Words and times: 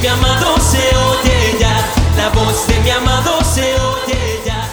se 0.00 0.96
oye 0.96 1.58
ya, 1.58 1.76
la 2.16 2.28
voz 2.30 2.68
de 2.68 2.74
ya, 4.46 4.70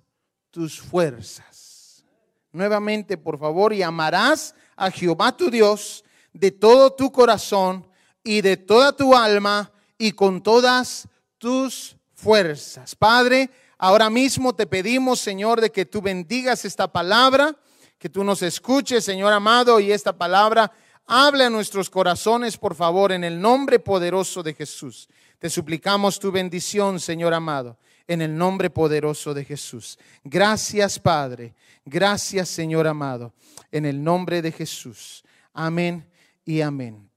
tus 0.51 0.81
fuerzas. 0.81 2.05
Nuevamente, 2.51 3.17
por 3.17 3.39
favor, 3.39 3.73
y 3.73 3.83
amarás 3.83 4.55
a 4.75 4.91
Jehová 4.91 5.37
tu 5.37 5.51
Dios 5.51 6.05
de 6.33 6.51
todo 6.51 6.93
tu 6.93 7.13
corazón 7.13 7.87
y 8.25 8.41
de 8.41 8.57
toda 8.57 8.97
tu 8.97 9.15
alma 9.15 9.71
y 9.99 10.13
con 10.13 10.43
todas 10.43 11.09
tus 11.39 11.97
fuerzas. 12.15 12.95
Padre, 12.95 13.51
ahora 13.79 14.11
mismo 14.11 14.55
te 14.55 14.67
pedimos, 14.67 15.21
Señor, 15.21 15.61
de 15.61 15.71
que 15.71 15.85
tú 15.85 16.01
bendigas 16.01 16.65
esta 16.65 16.91
palabra, 16.91 17.57
que 18.03 18.09
tú 18.09 18.25
nos 18.25 18.43
escuches, 18.43 19.05
Señor 19.05 19.33
amado, 19.33 19.79
y 19.79 19.93
esta 19.93 20.13
palabra 20.13 20.73
hable 21.07 21.45
a 21.45 21.51
nuestros 21.51 21.89
corazones, 21.89 22.59
por 22.59 22.75
favor, 22.75 23.13
en 23.13 23.23
el 23.23 23.41
nombre 23.41 23.79
poderoso 23.79 24.43
de 24.43 24.55
Jesús. 24.55 25.09
Te 25.39 25.49
suplicamos 25.49 26.19
tu 26.19 26.33
bendición, 26.33 26.99
Señor 26.99 27.33
amado, 27.33 27.79
en 28.09 28.21
el 28.21 28.37
nombre 28.37 28.71
poderoso 28.71 29.35
de 29.35 29.45
Jesús. 29.45 30.01
Gracias, 30.25 30.99
Padre. 30.99 31.55
Gracias, 31.85 32.49
Señor 32.49 32.89
amado, 32.89 33.35
en 33.71 33.87
el 33.87 34.03
nombre 34.03 34.43
de 34.43 34.51
Jesús. 34.51 35.23
Amén 35.53 36.05
y 36.45 36.61
amén. 36.61 37.09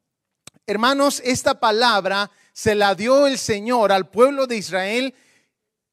Hermanos, 0.68 1.20
esta 1.26 1.60
palabra 1.60 2.30
se 2.54 2.76
la 2.76 2.94
dio 2.94 3.26
el 3.26 3.40
Señor 3.40 3.92
al 3.92 4.08
pueblo 4.08 4.46
de 4.46 4.58
Israel 4.58 5.16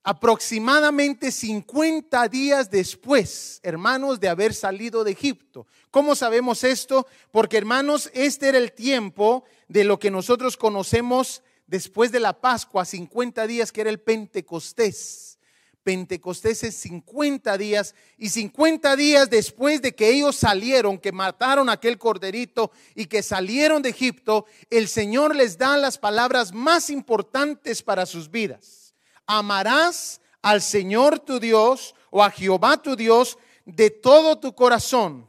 aproximadamente 0.04 1.30
50 1.30 2.28
días 2.28 2.70
después, 2.70 3.60
hermanos, 3.62 4.18
de 4.18 4.28
haber 4.28 4.52
salido 4.54 5.04
de 5.04 5.12
Egipto. 5.12 5.66
¿Cómo 5.90 6.14
sabemos 6.16 6.64
esto? 6.64 7.06
Porque, 7.30 7.56
hermanos, 7.56 8.10
este 8.12 8.48
era 8.48 8.58
el 8.58 8.72
tiempo 8.72 9.44
de 9.68 9.84
lo 9.84 9.98
que 9.98 10.10
nosotros 10.10 10.56
conocemos 10.56 11.42
después 11.66 12.10
de 12.10 12.20
la 12.20 12.40
Pascua, 12.40 12.84
50 12.84 13.46
días, 13.46 13.70
que 13.70 13.82
era 13.82 13.90
el 13.90 14.00
Pentecostés. 14.00 15.38
Pentecostés 15.82 16.62
es 16.62 16.76
50 16.76 17.58
días 17.58 17.94
y 18.16 18.28
50 18.28 18.94
días 18.94 19.30
después 19.30 19.82
de 19.82 19.94
que 19.94 20.10
ellos 20.10 20.36
salieron, 20.36 20.98
que 20.98 21.10
mataron 21.10 21.68
aquel 21.68 21.98
corderito 21.98 22.70
y 22.94 23.06
que 23.06 23.22
salieron 23.22 23.82
de 23.82 23.88
Egipto, 23.88 24.46
el 24.70 24.86
Señor 24.86 25.34
les 25.34 25.58
da 25.58 25.76
las 25.76 25.98
palabras 25.98 26.52
más 26.52 26.88
importantes 26.88 27.82
para 27.82 28.06
sus 28.06 28.30
vidas. 28.30 28.81
Amarás 29.26 30.20
al 30.42 30.60
Señor 30.60 31.20
tu 31.20 31.38
Dios 31.38 31.94
o 32.10 32.22
a 32.22 32.30
Jehová 32.30 32.76
tu 32.82 32.96
Dios 32.96 33.38
de 33.64 33.90
todo 33.90 34.38
tu 34.38 34.54
corazón 34.54 35.28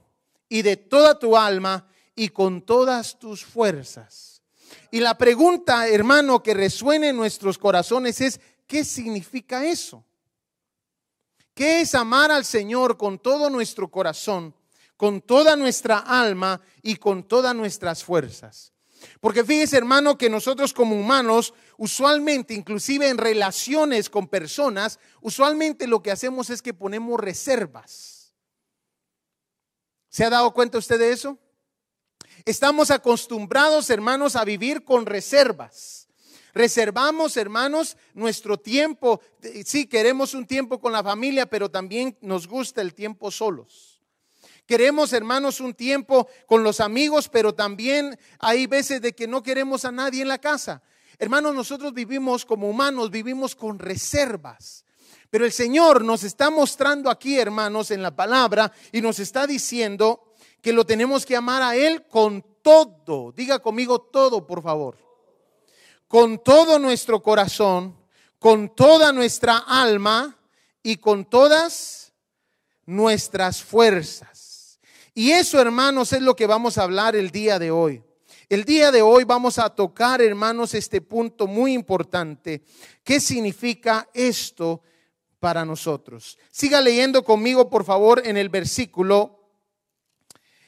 y 0.49 0.61
de 0.61 0.77
toda 0.77 1.17
tu 1.17 1.37
alma 1.37 1.87
y 2.15 2.29
con 2.29 2.61
todas 2.61 3.17
tus 3.17 3.45
fuerzas. 3.45 4.41
Y 4.91 4.99
la 4.99 5.17
pregunta, 5.17 5.87
hermano, 5.87 6.43
que 6.43 6.53
resuena 6.53 7.09
en 7.09 7.15
nuestros 7.15 7.57
corazones 7.57 8.21
es, 8.21 8.39
¿qué 8.67 8.83
significa 8.83 9.65
eso? 9.65 10.03
¿Qué 11.53 11.81
es 11.81 11.93
amar 11.95 12.31
al 12.31 12.45
Señor 12.45 12.97
con 12.97 13.19
todo 13.19 13.49
nuestro 13.49 13.89
corazón, 13.89 14.55
con 14.97 15.21
toda 15.21 15.55
nuestra 15.55 15.99
alma 15.99 16.61
y 16.81 16.95
con 16.95 17.23
todas 17.23 17.55
nuestras 17.55 18.03
fuerzas? 18.03 18.72
Porque 19.19 19.43
fíjese, 19.43 19.77
hermano, 19.77 20.17
que 20.17 20.29
nosotros 20.29 20.73
como 20.73 20.95
humanos, 20.95 21.53
usualmente, 21.77 22.53
inclusive 22.53 23.09
en 23.09 23.17
relaciones 23.17 24.09
con 24.09 24.27
personas, 24.27 24.99
usualmente 25.21 25.87
lo 25.87 26.01
que 26.01 26.11
hacemos 26.11 26.49
es 26.49 26.61
que 26.61 26.73
ponemos 26.73 27.19
reservas. 27.19 28.33
¿Se 30.09 30.23
ha 30.23 30.29
dado 30.29 30.53
cuenta 30.53 30.77
usted 30.77 30.99
de 30.99 31.11
eso? 31.11 31.39
Estamos 32.45 32.91
acostumbrados, 32.91 33.89
hermanos, 33.89 34.35
a 34.35 34.43
vivir 34.43 34.83
con 34.83 35.05
reservas. 35.05 36.07
Reservamos, 36.53 37.35
hermanos, 37.37 37.97
nuestro 38.13 38.57
tiempo. 38.57 39.21
Sí, 39.65 39.87
queremos 39.87 40.33
un 40.33 40.45
tiempo 40.45 40.79
con 40.79 40.91
la 40.91 41.03
familia, 41.03 41.47
pero 41.47 41.71
también 41.71 42.17
nos 42.21 42.47
gusta 42.47 42.81
el 42.81 42.93
tiempo 42.93 43.31
solos. 43.31 43.92
Queremos, 44.65 45.13
hermanos, 45.13 45.59
un 45.59 45.73
tiempo 45.73 46.27
con 46.45 46.63
los 46.63 46.79
amigos, 46.79 47.29
pero 47.29 47.53
también 47.53 48.17
hay 48.39 48.67
veces 48.67 49.01
de 49.01 49.13
que 49.13 49.27
no 49.27 49.43
queremos 49.43 49.85
a 49.85 49.91
nadie 49.91 50.21
en 50.21 50.27
la 50.27 50.39
casa. 50.39 50.81
Hermanos, 51.19 51.53
nosotros 51.53 51.93
vivimos 51.93 52.45
como 52.45 52.69
humanos, 52.69 53.11
vivimos 53.11 53.55
con 53.55 53.79
reservas. 53.79 54.85
Pero 55.29 55.45
el 55.45 55.51
Señor 55.51 56.03
nos 56.03 56.23
está 56.23 56.49
mostrando 56.49 57.09
aquí, 57.09 57.37
hermanos, 57.37 57.91
en 57.91 58.01
la 58.01 58.15
palabra 58.15 58.71
y 58.91 59.01
nos 59.01 59.19
está 59.19 59.47
diciendo 59.47 60.33
que 60.61 60.73
lo 60.73 60.85
tenemos 60.85 61.25
que 61.25 61.35
amar 61.35 61.61
a 61.61 61.75
Él 61.75 62.07
con 62.07 62.45
todo. 62.61 63.31
Diga 63.31 63.59
conmigo 63.59 63.99
todo, 63.99 64.45
por 64.45 64.61
favor 64.61 65.03
con 66.13 66.37
todo 66.43 66.77
nuestro 66.77 67.23
corazón, 67.23 67.97
con 68.37 68.75
toda 68.75 69.11
nuestra 69.11 69.57
alma 69.57 70.37
y 70.83 70.97
con 70.97 71.25
todas 71.25 72.13
nuestras 72.85 73.63
fuerzas. 73.63 74.32
Y 75.13 75.31
eso, 75.31 75.59
hermanos, 75.59 76.13
es 76.13 76.21
lo 76.21 76.35
que 76.35 76.47
vamos 76.47 76.77
a 76.77 76.83
hablar 76.83 77.15
el 77.15 77.31
día 77.31 77.59
de 77.59 77.71
hoy. 77.71 78.03
El 78.49 78.65
día 78.65 78.91
de 78.91 79.01
hoy 79.01 79.23
vamos 79.23 79.59
a 79.59 79.69
tocar, 79.69 80.21
hermanos, 80.21 80.73
este 80.73 81.01
punto 81.01 81.47
muy 81.47 81.73
importante. 81.73 82.63
¿Qué 83.03 83.19
significa 83.19 84.09
esto 84.13 84.81
para 85.39 85.65
nosotros? 85.65 86.37
Siga 86.51 86.81
leyendo 86.81 87.23
conmigo, 87.23 87.69
por 87.69 87.85
favor, 87.85 88.21
en 88.25 88.37
el 88.37 88.49
versículo, 88.49 89.49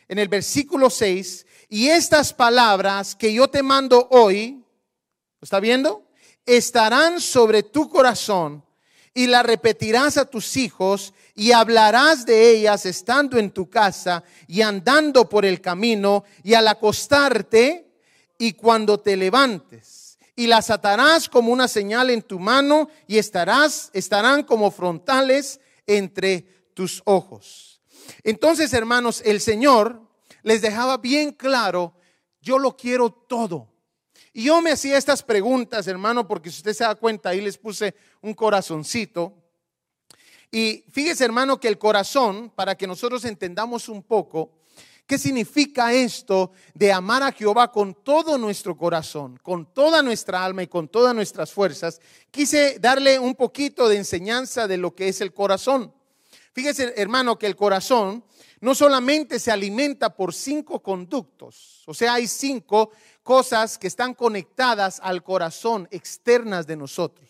en 0.07 0.19
el 0.19 0.27
versículo 0.27 0.89
6. 0.89 1.45
Y 1.69 1.87
estas 1.89 2.33
palabras 2.33 3.15
que 3.15 3.33
yo 3.33 3.47
te 3.47 3.63
mando 3.63 4.07
hoy, 4.11 4.65
¿Está 5.45 5.59
viendo? 5.59 6.09
Estarán 6.47 7.21
sobre 7.21 7.61
tu 7.61 7.87
corazón 7.87 8.65
y 9.13 9.27
la 9.27 9.43
repetirás 9.43 10.17
a 10.17 10.25
tus 10.25 10.57
hijos 10.57 11.13
y 11.35 11.51
hablarás 11.51 12.25
de 12.25 12.49
ellas 12.51 12.85
estando 12.85 13.37
en 13.37 13.51
tu 13.51 13.69
casa 13.69 14.23
y 14.47 14.61
andando 14.61 15.27
por 15.27 15.45
el 15.45 15.59
camino 15.59 16.23
y 16.43 16.53
al 16.53 16.67
acostarte 16.69 17.91
y 18.37 18.53
cuando 18.53 19.01
te 19.01 19.17
levantes. 19.17 20.17
Y 20.37 20.47
las 20.47 20.69
atarás 20.69 21.27
como 21.27 21.51
una 21.51 21.67
señal 21.67 22.09
en 22.09 22.21
tu 22.21 22.39
mano 22.39 22.89
y 23.05 23.17
estarás, 23.17 23.89
estarán 23.93 24.43
como 24.43 24.71
frontales 24.71 25.59
entre 25.85 26.69
tus 26.73 27.01
ojos. 27.05 27.81
Entonces, 28.23 28.73
hermanos, 28.73 29.21
el 29.25 29.41
Señor 29.41 30.01
les 30.41 30.61
dejaba 30.61 30.97
bien 30.97 31.31
claro, 31.31 31.95
yo 32.41 32.59
lo 32.59 32.77
quiero 32.77 33.09
todo. 33.11 33.69
Y 34.31 34.43
yo 34.43 34.61
me 34.61 34.71
hacía 34.71 34.97
estas 34.97 35.23
preguntas, 35.23 35.87
hermano, 35.87 36.27
porque 36.27 36.49
si 36.49 36.57
usted 36.57 36.73
se 36.73 36.83
da 36.83 36.95
cuenta, 36.95 37.29
ahí 37.29 37.41
les 37.41 37.57
puse 37.57 37.95
un 38.21 38.33
corazoncito. 38.33 39.44
Y 40.57 40.85
fíjese, 40.89 41.25
hermano, 41.25 41.59
que 41.59 41.67
el 41.67 41.77
corazón, 41.77 42.49
para 42.55 42.75
que 42.75 42.87
nosotros 42.87 43.25
entendamos 43.25 43.89
un 43.89 44.01
poco, 44.01 44.53
¿qué 45.05 45.17
significa 45.17 45.91
esto 45.91 46.53
de 46.73 46.93
amar 46.93 47.23
a 47.23 47.33
Jehová 47.33 47.73
con 47.73 47.93
todo 47.93 48.37
nuestro 48.37 48.77
corazón, 48.77 49.37
con 49.43 49.73
toda 49.73 50.01
nuestra 50.01 50.45
alma 50.45 50.63
y 50.63 50.67
con 50.67 50.87
todas 50.87 51.13
nuestras 51.13 51.51
fuerzas? 51.51 51.99
Quise 52.31 52.79
darle 52.79 53.19
un 53.19 53.35
poquito 53.35 53.89
de 53.89 53.97
enseñanza 53.97 54.65
de 54.65 54.77
lo 54.77 54.95
que 54.95 55.09
es 55.09 55.19
el 55.19 55.33
corazón. 55.33 55.93
Fíjese, 56.53 56.93
hermano, 56.95 57.37
que 57.37 57.47
el 57.47 57.57
corazón 57.57 58.23
no 58.61 58.75
solamente 58.75 59.39
se 59.39 59.51
alimenta 59.51 60.15
por 60.15 60.33
cinco 60.33 60.81
conductos, 60.81 61.83
o 61.85 61.93
sea, 61.93 62.13
hay 62.13 62.27
cinco 62.27 62.91
cosas 63.23 63.77
que 63.77 63.87
están 63.87 64.13
conectadas 64.13 65.01
al 65.03 65.21
corazón, 65.21 65.89
externas 65.91 66.65
de 66.65 66.77
nosotros. 66.77 67.24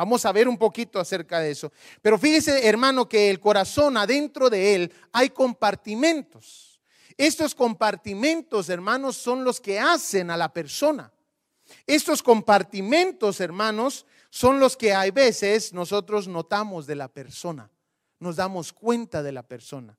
Vamos 0.00 0.24
a 0.24 0.32
ver 0.32 0.48
un 0.48 0.56
poquito 0.56 0.98
acerca 0.98 1.40
de 1.40 1.50
eso. 1.50 1.72
Pero 2.00 2.18
fíjese, 2.18 2.66
hermano, 2.66 3.08
que 3.08 3.30
el 3.30 3.40
corazón, 3.40 3.96
adentro 3.96 4.48
de 4.48 4.74
él, 4.74 4.92
hay 5.12 5.30
compartimentos. 5.30 6.80
Estos 7.16 7.54
compartimentos, 7.54 8.68
hermanos, 8.68 9.16
son 9.16 9.44
los 9.44 9.60
que 9.60 9.78
hacen 9.78 10.30
a 10.30 10.36
la 10.36 10.52
persona. 10.52 11.12
Estos 11.86 12.22
compartimentos, 12.22 13.40
hermanos, 13.40 14.06
son 14.30 14.58
los 14.58 14.76
que 14.76 14.94
hay 14.94 15.10
veces 15.10 15.72
nosotros 15.72 16.28
notamos 16.28 16.86
de 16.86 16.96
la 16.96 17.08
persona 17.08 17.70
nos 18.20 18.36
damos 18.36 18.72
cuenta 18.72 19.22
de 19.22 19.32
la 19.32 19.42
persona. 19.42 19.98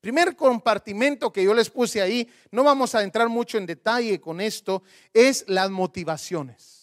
Primer 0.00 0.36
compartimento 0.36 1.32
que 1.32 1.42
yo 1.42 1.52
les 1.52 1.68
puse 1.68 2.00
ahí, 2.00 2.28
no 2.52 2.62
vamos 2.62 2.94
a 2.94 3.02
entrar 3.02 3.28
mucho 3.28 3.58
en 3.58 3.66
detalle 3.66 4.20
con 4.20 4.40
esto, 4.40 4.84
es 5.12 5.44
las 5.48 5.68
motivaciones. 5.68 6.77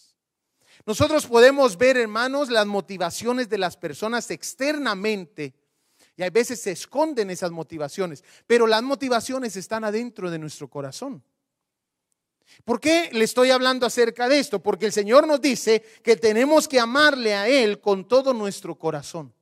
Nosotros 0.86 1.26
podemos 1.26 1.76
ver, 1.76 1.96
hermanos, 1.96 2.48
las 2.48 2.64
motivaciones 2.64 3.48
de 3.48 3.58
las 3.58 3.76
personas 3.76 4.30
externamente. 4.30 5.52
Y 6.16 6.22
a 6.22 6.30
veces 6.30 6.60
se 6.62 6.70
esconden 6.70 7.28
esas 7.28 7.50
motivaciones, 7.50 8.24
pero 8.46 8.66
las 8.66 8.82
motivaciones 8.82 9.56
están 9.56 9.84
adentro 9.84 10.30
de 10.30 10.38
nuestro 10.38 10.68
corazón. 10.68 11.22
¿Por 12.64 12.80
qué 12.80 13.10
le 13.12 13.24
estoy 13.24 13.50
hablando 13.50 13.84
acerca 13.84 14.28
de 14.28 14.38
esto? 14.38 14.62
Porque 14.62 14.86
el 14.86 14.92
Señor 14.92 15.26
nos 15.26 15.40
dice 15.40 15.82
que 16.02 16.16
tenemos 16.16 16.68
que 16.68 16.80
amarle 16.80 17.34
a 17.34 17.48
Él 17.48 17.80
con 17.80 18.06
todo 18.06 18.32
nuestro 18.32 18.76
corazón. 18.76 19.34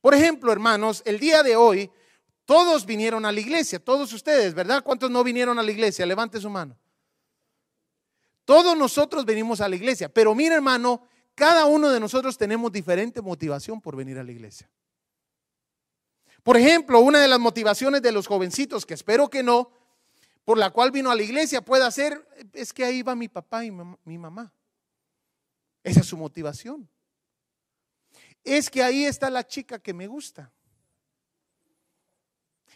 Por 0.00 0.14
ejemplo, 0.14 0.52
hermanos, 0.52 1.02
el 1.06 1.20
día 1.20 1.42
de 1.42 1.56
hoy 1.56 1.90
todos 2.44 2.84
vinieron 2.84 3.24
a 3.24 3.32
la 3.32 3.40
iglesia, 3.40 3.78
todos 3.78 4.12
ustedes, 4.12 4.54
¿verdad? 4.54 4.82
¿Cuántos 4.82 5.10
no 5.10 5.22
vinieron 5.22 5.58
a 5.58 5.62
la 5.62 5.70
iglesia? 5.70 6.04
Levante 6.04 6.40
su 6.40 6.50
mano. 6.50 6.76
Todos 8.44 8.76
nosotros 8.76 9.24
venimos 9.24 9.60
a 9.60 9.68
la 9.68 9.76
iglesia, 9.76 10.08
pero 10.08 10.34
mira 10.34 10.56
hermano, 10.56 11.06
cada 11.34 11.66
uno 11.66 11.90
de 11.90 12.00
nosotros 12.00 12.36
tenemos 12.36 12.72
diferente 12.72 13.20
motivación 13.22 13.80
por 13.80 13.96
venir 13.96 14.18
a 14.18 14.24
la 14.24 14.32
iglesia. 14.32 14.70
Por 16.42 16.56
ejemplo, 16.56 17.00
una 17.00 17.20
de 17.20 17.28
las 17.28 17.38
motivaciones 17.38 18.02
de 18.02 18.12
los 18.12 18.26
jovencitos, 18.26 18.86
que 18.86 18.94
espero 18.94 19.28
que 19.28 19.42
no, 19.42 19.70
por 20.44 20.58
la 20.58 20.70
cual 20.70 20.90
vino 20.90 21.10
a 21.10 21.14
la 21.14 21.22
iglesia, 21.22 21.62
puede 21.62 21.90
ser, 21.92 22.26
es 22.52 22.72
que 22.72 22.84
ahí 22.84 23.02
va 23.02 23.14
mi 23.14 23.28
papá 23.28 23.64
y 23.64 23.70
mi 23.70 24.18
mamá. 24.18 24.52
Esa 25.82 26.00
es 26.00 26.06
su 26.06 26.16
motivación 26.16 26.88
es 28.44 28.70
que 28.70 28.82
ahí 28.82 29.04
está 29.04 29.30
la 29.30 29.46
chica 29.46 29.78
que 29.78 29.92
me 29.92 30.06
gusta. 30.06 30.52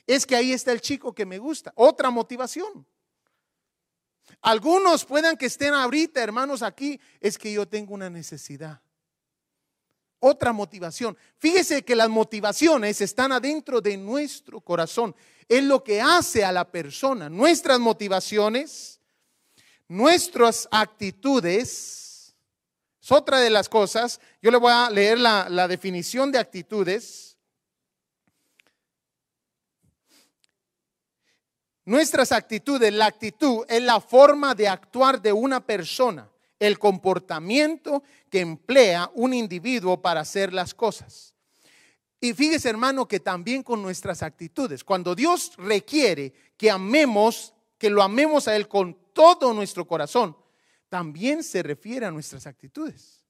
Es 0.07 0.27
que 0.27 0.37
ahí 0.37 0.53
está 0.53 0.73
el 0.73 0.81
chico 0.81 1.15
que 1.15 1.25
me 1.25 1.39
gusta. 1.39 1.73
Otra 1.77 2.11
motivación. 2.11 2.87
Algunos 4.41 5.05
puedan 5.05 5.37
que 5.37 5.47
estén 5.47 5.75
ahorita, 5.75 6.23
hermanos, 6.23 6.62
aquí, 6.62 7.00
es 7.21 7.38
que 7.38 7.53
yo 7.53 7.67
tengo 7.67 7.94
una 7.94 8.11
necesidad. 8.11 8.81
Otra 10.21 10.53
motivación. 10.53 11.17
Fíjese 11.38 11.85
que 11.85 11.94
las 11.94 12.09
motivaciones 12.09 13.00
están 13.00 13.32
adentro 13.32 13.81
de 13.81 13.97
nuestro 13.97 14.61
corazón. 14.61 15.15
Es 15.49 15.62
lo 15.62 15.85
que 15.85 16.00
hace 16.00 16.44
a 16.44 16.53
la 16.53 16.71
persona. 16.71 17.29
Nuestras 17.29 17.79
motivaciones, 17.79 19.00
nuestras 19.87 20.67
actitudes, 20.70 22.35
es 23.03 23.12
otra 23.12 23.41
de 23.41 23.50
las 23.50 23.69
cosas. 23.69 24.19
Yo 24.41 24.50
le 24.50 24.56
voy 24.56 24.73
a 24.73 24.88
leer 24.88 25.19
la, 25.19 25.49
la 25.50 25.69
definición 25.69 26.32
de 26.32 26.38
actitudes. 26.38 27.34
Nuestras 31.87 32.33
actitudes, 32.33 32.93
la 32.93 33.07
actitud 33.07 33.65
es 33.69 33.83
la 33.83 34.01
forma 34.01 34.55
de 34.55 34.69
actuar 34.69 35.21
de 35.21 35.33
una 35.33 35.65
persona, 35.65 36.31
el 36.59 36.79
comportamiento 36.79 38.03
que 38.31 38.41
emplea 38.41 39.11
un 39.15 39.35
individuo 39.35 40.01
para 40.01 40.21
hacer 40.21 40.53
las 40.53 40.73
cosas. 40.73 41.35
Y 42.21 42.33
fíjese 42.33 42.71
hermano 42.71 43.07
que 43.07 43.21
también 43.21 43.63
con 43.63 43.83
nuestras 43.83 44.23
actitudes, 44.23 44.83
cuando 44.83 45.15
Dios 45.15 45.53
requiere 45.59 46.33
que 46.57 46.71
amemos, 46.71 47.53
que 47.77 47.91
lo 47.91 48.03
amemos 48.03 48.49
a 48.49 48.57
Él 48.57 48.67
con 48.67 48.97
todo 49.13 49.53
nuestro 49.53 49.87
corazón, 49.87 50.35
también 50.89 51.43
se 51.43 51.63
refiere 51.63 52.07
a 52.07 52.11
nuestras 52.11 52.47
actitudes. 52.47 53.27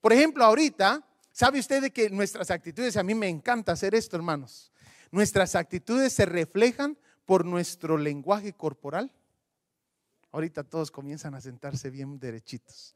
Por 0.00 0.12
ejemplo, 0.12 0.44
ahorita, 0.44 1.04
¿sabe 1.32 1.58
usted 1.58 1.82
de 1.82 1.90
que 1.90 2.08
nuestras 2.08 2.52
actitudes, 2.52 2.96
a 2.96 3.02
mí 3.02 3.16
me 3.16 3.28
encanta 3.28 3.72
hacer 3.72 3.96
esto, 3.96 4.14
hermanos? 4.14 4.70
Nuestras 5.10 5.56
actitudes 5.56 6.12
se 6.12 6.24
reflejan 6.24 6.96
por 7.24 7.44
nuestro 7.44 7.96
lenguaje 7.96 8.52
corporal. 8.52 9.10
Ahorita 10.32 10.64
todos 10.64 10.90
comienzan 10.90 11.34
a 11.34 11.40
sentarse 11.40 11.90
bien 11.90 12.18
derechitos. 12.18 12.94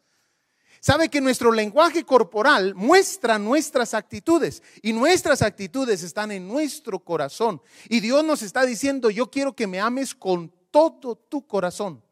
Sabe 0.80 1.08
que 1.08 1.20
nuestro 1.20 1.50
lenguaje 1.50 2.04
corporal 2.04 2.74
muestra 2.74 3.38
nuestras 3.38 3.94
actitudes 3.94 4.62
y 4.82 4.92
nuestras 4.92 5.42
actitudes 5.42 6.02
están 6.02 6.30
en 6.30 6.46
nuestro 6.46 7.00
corazón. 7.00 7.60
Y 7.88 8.00
Dios 8.00 8.24
nos 8.24 8.42
está 8.42 8.64
diciendo, 8.64 9.10
yo 9.10 9.30
quiero 9.30 9.54
que 9.54 9.66
me 9.66 9.80
ames 9.80 10.14
con 10.14 10.52
todo 10.70 11.16
tu 11.16 11.46
corazón. 11.46 12.02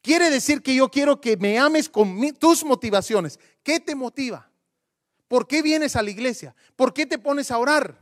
Quiere 0.00 0.30
decir 0.30 0.62
que 0.62 0.74
yo 0.74 0.90
quiero 0.90 1.20
que 1.20 1.36
me 1.36 1.58
ames 1.58 1.88
con 1.88 2.18
tus 2.38 2.64
motivaciones. 2.64 3.38
¿Qué 3.62 3.78
te 3.78 3.94
motiva? 3.94 4.50
¿Por 5.28 5.46
qué 5.46 5.62
vienes 5.62 5.94
a 5.94 6.02
la 6.02 6.10
iglesia? 6.10 6.56
¿Por 6.74 6.92
qué 6.92 7.06
te 7.06 7.18
pones 7.18 7.52
a 7.52 7.58
orar? 7.58 8.01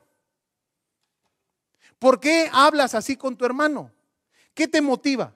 ¿Por 2.00 2.18
qué 2.18 2.48
hablas 2.50 2.94
así 2.94 3.14
con 3.14 3.36
tu 3.36 3.44
hermano? 3.44 3.92
¿Qué 4.54 4.66
te 4.66 4.80
motiva? 4.80 5.32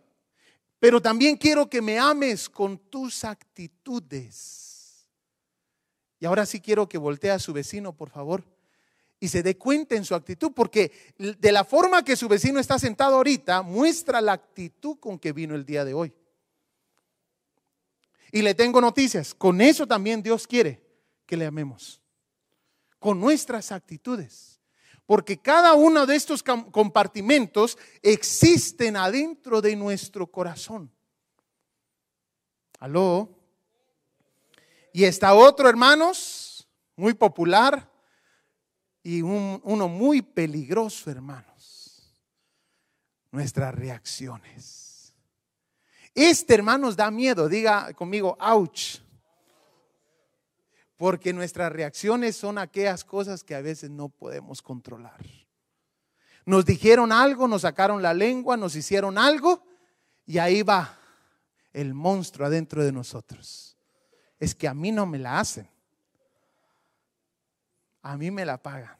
Pero 0.80 1.00
también 1.00 1.36
quiero 1.36 1.68
que 1.68 1.82
me 1.82 1.98
ames 1.98 2.48
con 2.48 2.78
tus 2.78 3.22
actitudes. 3.22 5.06
Y 6.18 6.24
ahora 6.24 6.46
sí 6.46 6.60
quiero 6.60 6.88
que 6.88 6.96
voltee 6.96 7.30
a 7.30 7.38
su 7.38 7.52
vecino, 7.52 7.94
por 7.94 8.08
favor, 8.08 8.42
y 9.20 9.28
se 9.28 9.42
dé 9.42 9.58
cuenta 9.58 9.94
en 9.94 10.06
su 10.06 10.14
actitud, 10.14 10.52
porque 10.54 10.90
de 11.18 11.52
la 11.52 11.64
forma 11.64 12.02
que 12.02 12.16
su 12.16 12.28
vecino 12.28 12.58
está 12.58 12.78
sentado 12.78 13.16
ahorita, 13.16 13.60
muestra 13.60 14.22
la 14.22 14.32
actitud 14.32 14.98
con 14.98 15.18
que 15.18 15.32
vino 15.32 15.54
el 15.54 15.66
día 15.66 15.84
de 15.84 15.92
hoy. 15.92 16.14
Y 18.32 18.40
le 18.40 18.54
tengo 18.54 18.80
noticias. 18.80 19.34
Con 19.34 19.60
eso 19.60 19.86
también 19.86 20.22
Dios 20.22 20.46
quiere 20.46 20.82
que 21.26 21.36
le 21.36 21.44
amemos. 21.44 22.00
Con 22.98 23.20
nuestras 23.20 23.70
actitudes. 23.70 24.53
Porque 25.06 25.38
cada 25.38 25.74
uno 25.74 26.06
de 26.06 26.16
estos 26.16 26.42
compartimentos 26.42 27.76
existen 28.02 28.96
adentro 28.96 29.60
de 29.60 29.76
nuestro 29.76 30.26
corazón. 30.26 30.90
¿Aló? 32.78 33.30
Y 34.92 35.04
está 35.04 35.34
otro, 35.34 35.68
hermanos, 35.68 36.66
muy 36.96 37.14
popular 37.14 37.90
y 39.02 39.20
uno 39.20 39.88
muy 39.88 40.22
peligroso, 40.22 41.10
hermanos. 41.10 42.14
Nuestras 43.30 43.74
reacciones. 43.74 45.12
Este, 46.14 46.54
hermanos, 46.54 46.96
da 46.96 47.10
miedo. 47.10 47.48
Diga 47.48 47.92
conmigo, 47.92 48.36
ouch. 48.40 49.03
Porque 51.04 51.34
nuestras 51.34 51.70
reacciones 51.70 52.34
son 52.34 52.56
aquellas 52.56 53.04
cosas 53.04 53.44
que 53.44 53.54
a 53.54 53.60
veces 53.60 53.90
no 53.90 54.08
podemos 54.08 54.62
controlar. 54.62 55.20
Nos 56.46 56.64
dijeron 56.64 57.12
algo, 57.12 57.46
nos 57.46 57.60
sacaron 57.60 58.00
la 58.00 58.14
lengua, 58.14 58.56
nos 58.56 58.74
hicieron 58.74 59.18
algo 59.18 59.62
y 60.24 60.38
ahí 60.38 60.62
va 60.62 60.98
el 61.74 61.92
monstruo 61.92 62.46
adentro 62.46 62.82
de 62.82 62.90
nosotros. 62.90 63.76
Es 64.40 64.54
que 64.54 64.66
a 64.66 64.72
mí 64.72 64.92
no 64.92 65.04
me 65.04 65.18
la 65.18 65.40
hacen. 65.40 65.68
A 68.00 68.16
mí 68.16 68.30
me 68.30 68.46
la 68.46 68.56
pagan. 68.56 68.96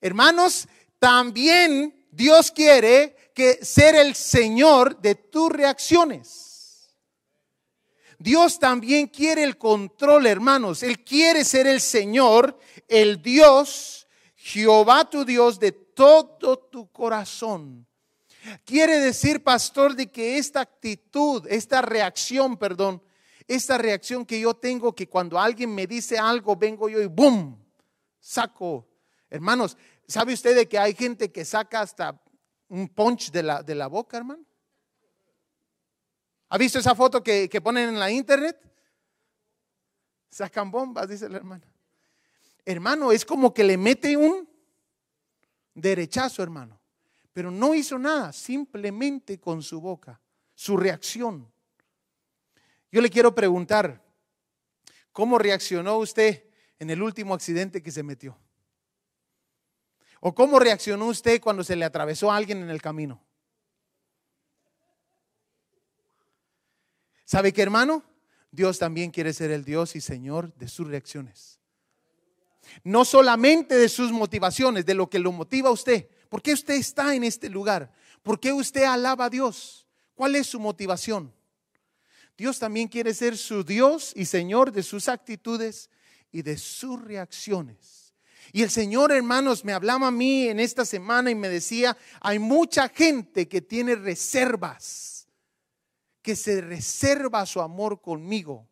Hermanos, 0.00 0.68
también 1.00 2.06
Dios 2.12 2.52
quiere 2.52 3.32
que 3.34 3.64
ser 3.64 3.96
el 3.96 4.14
Señor 4.14 4.96
de 5.00 5.16
tus 5.16 5.50
reacciones. 5.50 6.53
Dios 8.24 8.58
también 8.58 9.08
quiere 9.08 9.42
el 9.42 9.58
control, 9.58 10.24
hermanos. 10.26 10.82
Él 10.82 11.04
quiere 11.04 11.44
ser 11.44 11.66
el 11.66 11.78
Señor, 11.78 12.58
el 12.88 13.20
Dios, 13.20 14.08
Jehová 14.34 15.10
tu 15.10 15.26
Dios, 15.26 15.60
de 15.60 15.72
todo 15.72 16.58
tu 16.58 16.90
corazón. 16.90 17.86
Quiere 18.64 18.98
decir, 18.98 19.44
pastor, 19.44 19.94
de 19.94 20.10
que 20.10 20.38
esta 20.38 20.62
actitud, 20.62 21.46
esta 21.50 21.82
reacción, 21.82 22.56
perdón, 22.56 23.02
esta 23.46 23.76
reacción 23.76 24.24
que 24.24 24.40
yo 24.40 24.54
tengo, 24.54 24.94
que 24.94 25.06
cuando 25.06 25.38
alguien 25.38 25.74
me 25.74 25.86
dice 25.86 26.16
algo, 26.16 26.56
vengo 26.56 26.88
yo 26.88 27.02
y 27.02 27.06
¡boom! 27.06 27.62
Saco. 28.18 28.88
Hermanos, 29.28 29.76
¿sabe 30.08 30.32
usted 30.32 30.56
de 30.56 30.66
que 30.66 30.78
hay 30.78 30.94
gente 30.94 31.30
que 31.30 31.44
saca 31.44 31.82
hasta 31.82 32.18
un 32.68 32.88
punch 32.88 33.30
de 33.30 33.42
la, 33.42 33.62
de 33.62 33.74
la 33.74 33.86
boca, 33.86 34.16
hermano. 34.16 34.46
¿Ha 36.48 36.58
visto 36.58 36.78
esa 36.78 36.94
foto 36.94 37.22
que, 37.22 37.48
que 37.48 37.60
ponen 37.60 37.90
en 37.90 37.98
la 37.98 38.10
internet? 38.10 38.58
Sacan 40.30 40.70
bombas, 40.70 41.08
dice 41.08 41.28
la 41.28 41.36
hermana. 41.36 41.66
hermano, 42.64 43.12
es 43.12 43.24
como 43.24 43.54
que 43.54 43.64
le 43.64 43.76
mete 43.76 44.16
un 44.16 44.48
derechazo, 45.74 46.42
hermano. 46.42 46.80
Pero 47.32 47.50
no 47.50 47.74
hizo 47.74 47.98
nada, 47.98 48.32
simplemente 48.32 49.38
con 49.40 49.62
su 49.62 49.80
boca, 49.80 50.20
su 50.54 50.76
reacción. 50.76 51.50
Yo 52.90 53.00
le 53.00 53.10
quiero 53.10 53.34
preguntar, 53.34 54.00
¿cómo 55.10 55.36
reaccionó 55.36 55.98
usted 55.98 56.44
en 56.78 56.90
el 56.90 57.02
último 57.02 57.34
accidente 57.34 57.82
que 57.82 57.90
se 57.90 58.04
metió? 58.04 58.38
¿O 60.20 60.34
cómo 60.34 60.58
reaccionó 60.58 61.06
usted 61.06 61.40
cuando 61.40 61.64
se 61.64 61.76
le 61.76 61.84
atravesó 61.84 62.30
a 62.30 62.36
alguien 62.36 62.62
en 62.62 62.70
el 62.70 62.80
camino? 62.80 63.20
¿Sabe 67.24 67.52
qué, 67.52 67.62
hermano? 67.62 68.04
Dios 68.50 68.78
también 68.78 69.10
quiere 69.10 69.32
ser 69.32 69.50
el 69.50 69.64
Dios 69.64 69.96
y 69.96 70.00
Señor 70.00 70.54
de 70.54 70.68
sus 70.68 70.86
reacciones. 70.86 71.58
No 72.82 73.04
solamente 73.04 73.76
de 73.76 73.88
sus 73.88 74.12
motivaciones, 74.12 74.86
de 74.86 74.94
lo 74.94 75.10
que 75.10 75.18
lo 75.18 75.32
motiva 75.32 75.68
a 75.68 75.72
usted. 75.72 76.08
¿Por 76.28 76.42
qué 76.42 76.52
usted 76.52 76.74
está 76.74 77.14
en 77.14 77.24
este 77.24 77.48
lugar? 77.48 77.92
¿Por 78.22 78.40
qué 78.40 78.52
usted 78.52 78.84
alaba 78.84 79.26
a 79.26 79.30
Dios? 79.30 79.86
¿Cuál 80.14 80.36
es 80.36 80.46
su 80.46 80.60
motivación? 80.60 81.32
Dios 82.36 82.58
también 82.58 82.88
quiere 82.88 83.14
ser 83.14 83.36
su 83.36 83.62
Dios 83.62 84.12
y 84.16 84.24
Señor 84.24 84.72
de 84.72 84.82
sus 84.82 85.08
actitudes 85.08 85.90
y 86.32 86.42
de 86.42 86.56
sus 86.58 87.00
reacciones. 87.00 88.12
Y 88.52 88.62
el 88.62 88.70
Señor, 88.70 89.12
hermanos, 89.12 89.64
me 89.64 89.72
hablaba 89.72 90.08
a 90.08 90.12
mí 90.12 90.48
en 90.48 90.60
esta 90.60 90.84
semana 90.84 91.30
y 91.30 91.34
me 91.34 91.48
decía, 91.48 91.96
hay 92.20 92.38
mucha 92.38 92.88
gente 92.88 93.48
que 93.48 93.60
tiene 93.60 93.94
reservas, 93.94 95.13
que 96.24 96.34
se 96.34 96.62
reserva 96.62 97.44
su 97.44 97.60
amor 97.60 98.00
conmigo. 98.00 98.66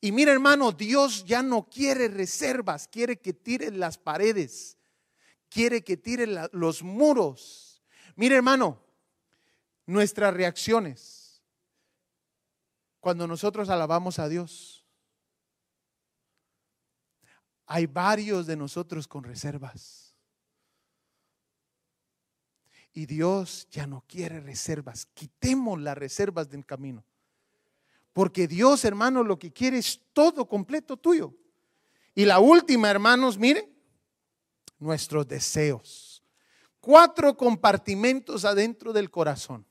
Y 0.00 0.12
mira, 0.12 0.30
hermano, 0.30 0.70
Dios 0.70 1.24
ya 1.24 1.42
no 1.42 1.68
quiere 1.68 2.06
reservas, 2.06 2.86
quiere 2.86 3.20
que 3.20 3.32
tire 3.32 3.72
las 3.72 3.98
paredes, 3.98 4.78
quiere 5.48 5.82
que 5.82 5.96
tire 5.96 6.28
los 6.52 6.84
muros. 6.84 7.82
Mira, 8.14 8.36
hermano, 8.36 8.80
nuestras 9.84 10.32
reacciones 10.32 11.42
cuando 13.00 13.26
nosotros 13.26 13.68
alabamos 13.68 14.20
a 14.20 14.28
Dios. 14.28 14.86
Hay 17.66 17.86
varios 17.86 18.46
de 18.46 18.56
nosotros 18.56 19.08
con 19.08 19.24
reservas. 19.24 20.09
Y 22.92 23.06
Dios 23.06 23.68
ya 23.70 23.86
no 23.86 24.04
quiere 24.08 24.40
reservas. 24.40 25.06
Quitemos 25.14 25.80
las 25.80 25.96
reservas 25.96 26.48
del 26.50 26.66
camino. 26.66 27.04
Porque 28.12 28.48
Dios, 28.48 28.84
hermano, 28.84 29.22
lo 29.22 29.38
que 29.38 29.52
quiere 29.52 29.78
es 29.78 30.00
todo 30.12 30.46
completo 30.46 30.96
tuyo. 30.96 31.34
Y 32.14 32.24
la 32.24 32.40
última, 32.40 32.90
hermanos, 32.90 33.38
miren, 33.38 33.70
nuestros 34.78 35.28
deseos. 35.28 36.22
Cuatro 36.80 37.36
compartimentos 37.36 38.44
adentro 38.44 38.92
del 38.92 39.10
corazón. 39.10 39.64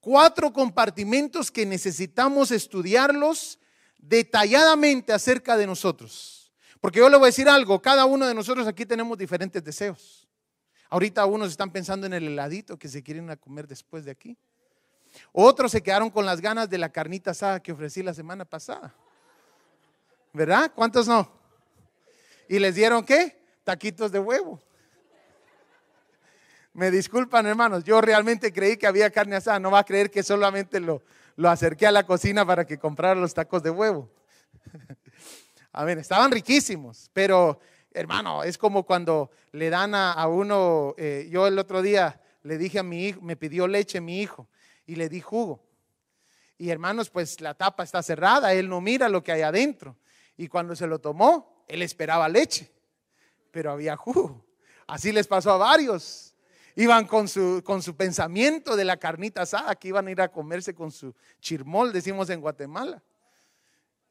Cuatro 0.00 0.52
compartimentos 0.52 1.50
que 1.50 1.64
necesitamos 1.64 2.50
estudiarlos 2.50 3.60
detalladamente 3.98 5.12
acerca 5.12 5.56
de 5.56 5.66
nosotros. 5.66 6.52
Porque 6.80 6.98
yo 6.98 7.08
le 7.08 7.16
voy 7.16 7.26
a 7.26 7.26
decir 7.26 7.48
algo, 7.48 7.80
cada 7.80 8.04
uno 8.04 8.26
de 8.26 8.34
nosotros 8.34 8.66
aquí 8.66 8.84
tenemos 8.84 9.16
diferentes 9.16 9.62
deseos. 9.62 10.26
Ahorita 10.92 11.24
unos 11.24 11.48
están 11.48 11.70
pensando 11.70 12.06
en 12.06 12.12
el 12.12 12.28
heladito 12.28 12.78
que 12.78 12.86
se 12.86 13.02
quieren 13.02 13.30
a 13.30 13.36
comer 13.36 13.66
después 13.66 14.04
de 14.04 14.10
aquí. 14.10 14.36
Otros 15.32 15.72
se 15.72 15.82
quedaron 15.82 16.10
con 16.10 16.26
las 16.26 16.42
ganas 16.42 16.68
de 16.68 16.76
la 16.76 16.92
carnita 16.92 17.30
asada 17.30 17.62
que 17.62 17.72
ofrecí 17.72 18.02
la 18.02 18.12
semana 18.12 18.44
pasada. 18.44 18.94
¿Verdad? 20.34 20.70
¿Cuántos 20.74 21.08
no? 21.08 21.32
¿Y 22.46 22.58
les 22.58 22.74
dieron 22.74 23.06
qué? 23.06 23.42
Taquitos 23.64 24.12
de 24.12 24.18
huevo. 24.18 24.60
Me 26.74 26.90
disculpan, 26.90 27.46
hermanos, 27.46 27.84
yo 27.84 28.02
realmente 28.02 28.52
creí 28.52 28.76
que 28.76 28.86
había 28.86 29.08
carne 29.08 29.36
asada. 29.36 29.58
No 29.58 29.70
va 29.70 29.78
a 29.78 29.84
creer 29.84 30.10
que 30.10 30.22
solamente 30.22 30.78
lo, 30.78 31.00
lo 31.36 31.48
acerqué 31.48 31.86
a 31.86 31.90
la 31.90 32.04
cocina 32.04 32.44
para 32.44 32.66
que 32.66 32.76
comprara 32.76 33.18
los 33.18 33.32
tacos 33.32 33.62
de 33.62 33.70
huevo. 33.70 34.10
A 35.72 35.84
ver, 35.84 35.96
estaban 35.96 36.30
riquísimos, 36.30 37.08
pero 37.14 37.58
hermano, 37.94 38.42
es 38.42 38.58
como 38.58 38.84
cuando 38.84 39.30
le 39.52 39.70
dan 39.70 39.94
a, 39.94 40.26
uno, 40.26 40.94
eh, 40.98 41.28
yo 41.30 41.46
el 41.46 41.58
otro 41.58 41.82
día 41.82 42.20
le 42.42 42.58
dije 42.58 42.78
a 42.78 42.82
mi 42.82 43.06
hijo, 43.06 43.20
me 43.20 43.36
pidió 43.36 43.66
leche 43.66 44.00
mi 44.00 44.20
hijo, 44.20 44.48
y 44.86 44.96
le 44.96 45.08
di 45.08 45.20
jugo. 45.20 45.64
Y 46.58 46.70
hermanos, 46.70 47.10
pues 47.10 47.40
la 47.40 47.54
tapa 47.54 47.82
está 47.82 48.02
cerrada, 48.02 48.52
él 48.52 48.68
no 48.68 48.80
mira 48.80 49.08
lo 49.08 49.22
que 49.22 49.32
hay 49.32 49.42
adentro. 49.42 49.96
Y 50.36 50.48
cuando 50.48 50.76
se 50.76 50.86
lo 50.86 51.00
tomó, 51.00 51.64
él 51.68 51.82
esperaba 51.82 52.28
leche, 52.28 52.70
pero 53.50 53.72
había 53.72 53.96
jugo. 53.96 54.44
Así 54.86 55.12
les 55.12 55.26
pasó 55.26 55.52
a 55.52 55.56
varios. 55.56 56.34
Iban 56.74 57.06
con 57.06 57.28
su, 57.28 57.62
con 57.64 57.82
su 57.82 57.96
pensamiento 57.96 58.76
de 58.76 58.84
la 58.84 58.96
carnita 58.96 59.42
asada, 59.42 59.74
que 59.74 59.88
iban 59.88 60.06
a 60.06 60.10
ir 60.10 60.20
a 60.20 60.30
comerse 60.30 60.74
con 60.74 60.90
su 60.90 61.14
chirmol, 61.40 61.92
decimos 61.92 62.30
en 62.30 62.40
Guatemala. 62.40 63.02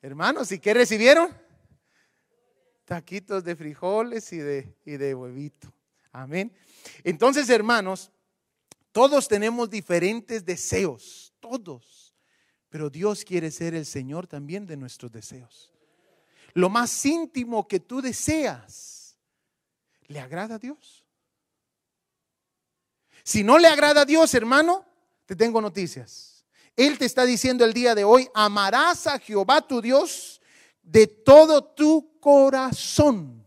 Hermanos, 0.02 0.52
¿y 0.52 0.60
qué 0.60 0.74
recibieron? 0.74 1.30
Taquitos 2.92 3.46
de 3.46 3.56
frijoles 3.56 4.34
y 4.34 4.40
de, 4.40 4.76
y 4.84 4.98
de 4.98 5.16
huevito. 5.16 5.74
Amén. 6.12 6.52
Entonces, 7.06 7.50
hermanos, 7.50 8.12
todos 8.92 9.30
tenemos 9.30 9.70
diferentes 9.70 10.44
deseos, 10.44 11.32
todos. 11.40 12.14
Pero 12.68 12.90
Dios 12.90 13.24
quiere 13.24 13.50
ser 13.50 13.76
el 13.76 13.86
Señor 13.86 14.28
también 14.28 14.66
de 14.66 14.76
nuestros 14.76 15.10
deseos. 15.10 15.72
Lo 16.54 16.68
más 16.70 17.06
íntimo 17.06 17.66
que 17.66 17.80
tú 17.80 18.02
deseas, 18.02 19.18
¿le 20.08 20.20
agrada 20.20 20.56
a 20.56 20.60
Dios? 20.60 21.06
Si 23.24 23.42
no 23.42 23.58
le 23.58 23.70
agrada 23.70 24.02
a 24.02 24.06
Dios, 24.06 24.34
hermano, 24.34 24.86
te 25.26 25.38
tengo 25.38 25.62
noticias. 25.62 26.44
Él 26.76 26.98
te 26.98 27.06
está 27.06 27.24
diciendo 27.24 27.64
el 27.64 27.72
día 27.72 27.96
de 27.96 28.04
hoy, 28.04 28.28
amarás 28.34 29.08
a 29.08 29.18
Jehová 29.18 29.66
tu 29.66 29.82
Dios 29.82 30.42
de 30.84 31.08
todo 31.08 31.64
tu 31.64 32.11
corazón. 32.22 33.46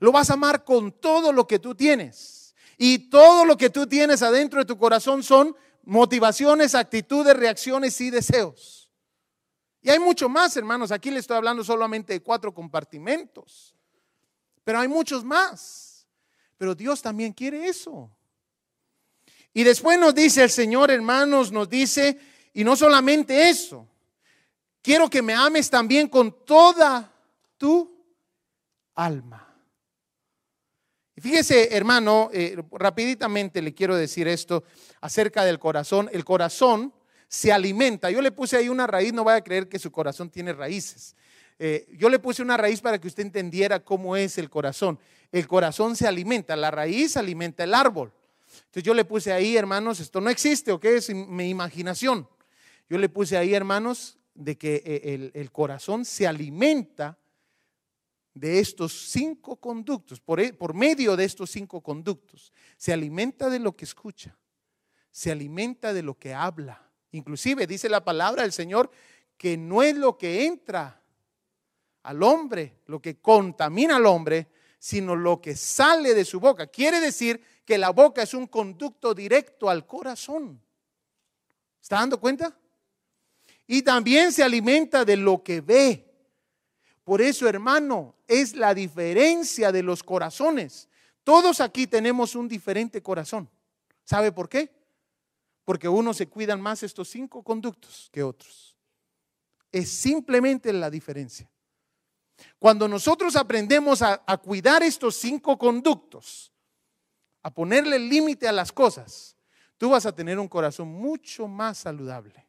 Lo 0.00 0.10
vas 0.10 0.30
a 0.30 0.34
amar 0.34 0.64
con 0.64 0.90
todo 0.90 1.32
lo 1.32 1.46
que 1.46 1.60
tú 1.60 1.74
tienes. 1.74 2.54
Y 2.76 3.10
todo 3.10 3.44
lo 3.44 3.56
que 3.56 3.70
tú 3.70 3.86
tienes 3.86 4.22
adentro 4.22 4.58
de 4.58 4.66
tu 4.66 4.76
corazón 4.76 5.22
son 5.22 5.54
motivaciones, 5.84 6.74
actitudes, 6.74 7.36
reacciones 7.36 8.00
y 8.00 8.10
deseos. 8.10 8.90
Y 9.80 9.90
hay 9.90 10.00
mucho 10.00 10.28
más, 10.28 10.56
hermanos. 10.56 10.90
Aquí 10.90 11.10
le 11.10 11.20
estoy 11.20 11.36
hablando 11.36 11.62
solamente 11.62 12.12
de 12.12 12.20
cuatro 12.20 12.52
compartimentos. 12.52 13.74
Pero 14.64 14.80
hay 14.80 14.88
muchos 14.88 15.22
más. 15.22 16.06
Pero 16.58 16.74
Dios 16.74 17.00
también 17.00 17.32
quiere 17.32 17.68
eso. 17.68 18.10
Y 19.54 19.62
después 19.62 19.98
nos 19.98 20.14
dice 20.14 20.42
el 20.42 20.50
Señor, 20.50 20.90
hermanos, 20.90 21.52
nos 21.52 21.68
dice, 21.68 22.18
y 22.52 22.62
no 22.64 22.76
solamente 22.76 23.48
eso, 23.48 23.88
quiero 24.82 25.08
que 25.08 25.22
me 25.22 25.32
ames 25.32 25.70
también 25.70 26.08
con 26.08 26.44
toda 26.44 27.15
tu 27.56 28.04
alma. 28.94 29.46
Y 31.16 31.20
fíjese, 31.22 31.74
hermano, 31.74 32.28
eh, 32.32 32.56
rapiditamente 32.72 33.62
le 33.62 33.72
quiero 33.72 33.96
decir 33.96 34.28
esto 34.28 34.64
acerca 35.00 35.44
del 35.44 35.58
corazón. 35.58 36.10
El 36.12 36.24
corazón 36.24 36.92
se 37.28 37.52
alimenta. 37.52 38.10
Yo 38.10 38.20
le 38.20 38.32
puse 38.32 38.58
ahí 38.58 38.68
una 38.68 38.86
raíz, 38.86 39.14
no 39.14 39.24
vaya 39.24 39.38
a 39.38 39.44
creer 39.44 39.68
que 39.68 39.78
su 39.78 39.90
corazón 39.90 40.30
tiene 40.30 40.52
raíces. 40.52 41.16
Eh, 41.58 41.88
yo 41.98 42.10
le 42.10 42.18
puse 42.18 42.42
una 42.42 42.58
raíz 42.58 42.82
para 42.82 43.00
que 43.00 43.08
usted 43.08 43.22
entendiera 43.22 43.80
cómo 43.80 44.14
es 44.14 44.36
el 44.36 44.50
corazón. 44.50 44.98
El 45.32 45.46
corazón 45.46 45.96
se 45.96 46.06
alimenta, 46.06 46.54
la 46.54 46.70
raíz 46.70 47.16
alimenta 47.16 47.64
el 47.64 47.72
árbol. 47.72 48.12
Entonces 48.56 48.82
yo 48.82 48.92
le 48.92 49.06
puse 49.06 49.32
ahí, 49.32 49.56
hermanos, 49.56 50.00
esto 50.00 50.20
no 50.20 50.28
existe, 50.28 50.70
¿ok? 50.70 50.84
Es 50.84 51.14
mi 51.14 51.48
imaginación. 51.48 52.28
Yo 52.88 52.98
le 52.98 53.08
puse 53.08 53.38
ahí, 53.38 53.54
hermanos, 53.54 54.18
de 54.34 54.56
que 54.56 54.82
eh, 54.84 55.14
el, 55.14 55.30
el 55.34 55.50
corazón 55.50 56.04
se 56.04 56.26
alimenta 56.26 57.18
de 58.36 58.58
estos 58.58 58.92
cinco 58.92 59.56
conductos, 59.56 60.20
por, 60.20 60.40
e, 60.40 60.52
por, 60.52 60.74
medio 60.74 61.16
de 61.16 61.24
estos 61.24 61.50
cinco 61.50 61.80
conductos, 61.80 62.52
se 62.76 62.92
alimenta 62.92 63.48
de 63.48 63.58
lo 63.58 63.74
que 63.74 63.86
escucha, 63.86 64.36
se 65.10 65.32
alimenta 65.32 65.94
de 65.94 66.02
lo 66.02 66.18
que 66.18 66.34
habla. 66.34 66.86
Inclusive 67.12 67.66
dice 67.66 67.88
la 67.88 68.04
palabra 68.04 68.42
del 68.42 68.52
Señor 68.52 68.90
que 69.38 69.56
no 69.56 69.82
es 69.82 69.96
lo 69.96 70.18
que 70.18 70.44
entra 70.44 71.02
al 72.02 72.22
hombre, 72.22 72.82
lo 72.86 73.00
que 73.00 73.18
contamina 73.20 73.96
al 73.96 74.04
hombre, 74.04 74.48
sino 74.78 75.16
lo 75.16 75.40
que 75.40 75.56
sale 75.56 76.12
de 76.12 76.26
su 76.26 76.38
boca. 76.38 76.66
Quiere 76.66 77.00
decir 77.00 77.42
que 77.64 77.78
la 77.78 77.88
boca 77.88 78.22
es 78.22 78.34
un 78.34 78.46
conducto 78.46 79.14
directo 79.14 79.70
al 79.70 79.86
corazón. 79.86 80.60
¿Está 81.80 81.96
dando 81.96 82.20
cuenta? 82.20 82.54
Y 83.66 83.80
también 83.80 84.30
se 84.30 84.42
alimenta 84.42 85.06
de 85.06 85.16
lo 85.16 85.42
que 85.42 85.62
ve. 85.62 86.05
Por 87.06 87.22
eso, 87.22 87.48
hermano, 87.48 88.16
es 88.26 88.56
la 88.56 88.74
diferencia 88.74 89.70
de 89.70 89.84
los 89.84 90.02
corazones. 90.02 90.88
Todos 91.22 91.60
aquí 91.60 91.86
tenemos 91.86 92.34
un 92.34 92.48
diferente 92.48 93.00
corazón. 93.00 93.48
¿Sabe 94.02 94.32
por 94.32 94.48
qué? 94.48 94.74
Porque 95.64 95.88
unos 95.88 96.16
se 96.16 96.26
cuidan 96.26 96.60
más 96.60 96.82
estos 96.82 97.08
cinco 97.08 97.44
conductos 97.44 98.08
que 98.10 98.24
otros. 98.24 98.74
Es 99.70 99.88
simplemente 99.88 100.72
la 100.72 100.90
diferencia. 100.90 101.48
Cuando 102.58 102.88
nosotros 102.88 103.36
aprendemos 103.36 104.02
a, 104.02 104.18
cuidar 104.38 104.82
estos 104.82 105.14
cinco 105.14 105.56
conductos, 105.56 106.52
a 107.44 107.54
ponerle 107.54 108.00
límite 108.00 108.48
a 108.48 108.52
las 108.52 108.72
cosas, 108.72 109.36
tú 109.78 109.90
vas 109.90 110.06
a 110.06 110.12
tener 110.12 110.40
un 110.40 110.48
corazón 110.48 110.88
mucho 110.88 111.46
más 111.46 111.78
saludable. 111.78 112.48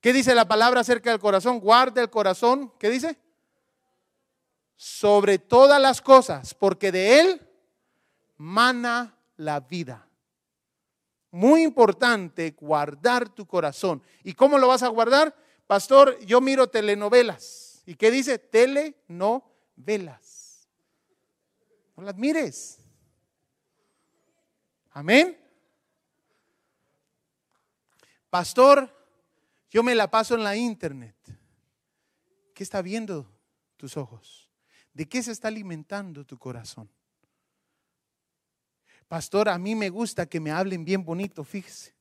¿Qué 0.00 0.12
dice 0.12 0.36
la 0.36 0.46
palabra 0.46 0.82
acerca 0.82 1.10
del 1.10 1.18
corazón? 1.18 1.58
Guarda 1.58 2.00
el 2.00 2.10
corazón, 2.10 2.72
¿qué 2.78 2.90
dice? 2.90 3.25
Sobre 4.76 5.38
todas 5.38 5.80
las 5.80 6.00
cosas, 6.00 6.54
porque 6.54 6.92
de 6.92 7.20
él 7.20 7.40
mana 8.36 9.16
la 9.36 9.60
vida. 9.60 10.06
Muy 11.30 11.62
importante 11.62 12.54
guardar 12.58 13.28
tu 13.28 13.46
corazón. 13.46 14.02
¿Y 14.22 14.34
cómo 14.34 14.58
lo 14.58 14.68
vas 14.68 14.82
a 14.82 14.88
guardar? 14.88 15.34
Pastor, 15.66 16.18
yo 16.20 16.40
miro 16.40 16.68
telenovelas. 16.68 17.82
¿Y 17.86 17.94
qué 17.94 18.10
dice? 18.10 18.38
Telenovelas. 18.38 19.46
No 21.96 22.02
las 22.02 22.16
mires. 22.16 22.78
Amén. 24.90 25.38
Pastor, 28.30 28.90
yo 29.70 29.82
me 29.82 29.94
la 29.94 30.10
paso 30.10 30.34
en 30.34 30.44
la 30.44 30.56
internet. 30.56 31.16
¿Qué 32.54 32.62
está 32.62 32.80
viendo 32.82 33.30
tus 33.76 33.96
ojos? 33.96 34.45
¿De 34.96 35.06
qué 35.06 35.22
se 35.22 35.30
está 35.30 35.48
alimentando 35.48 36.24
tu 36.24 36.38
corazón? 36.38 36.88
Pastor, 39.08 39.50
a 39.50 39.58
mí 39.58 39.74
me 39.74 39.90
gusta 39.90 40.24
que 40.24 40.40
me 40.40 40.50
hablen 40.50 40.86
bien 40.86 41.04
bonito, 41.04 41.44
fíjese. 41.44 41.94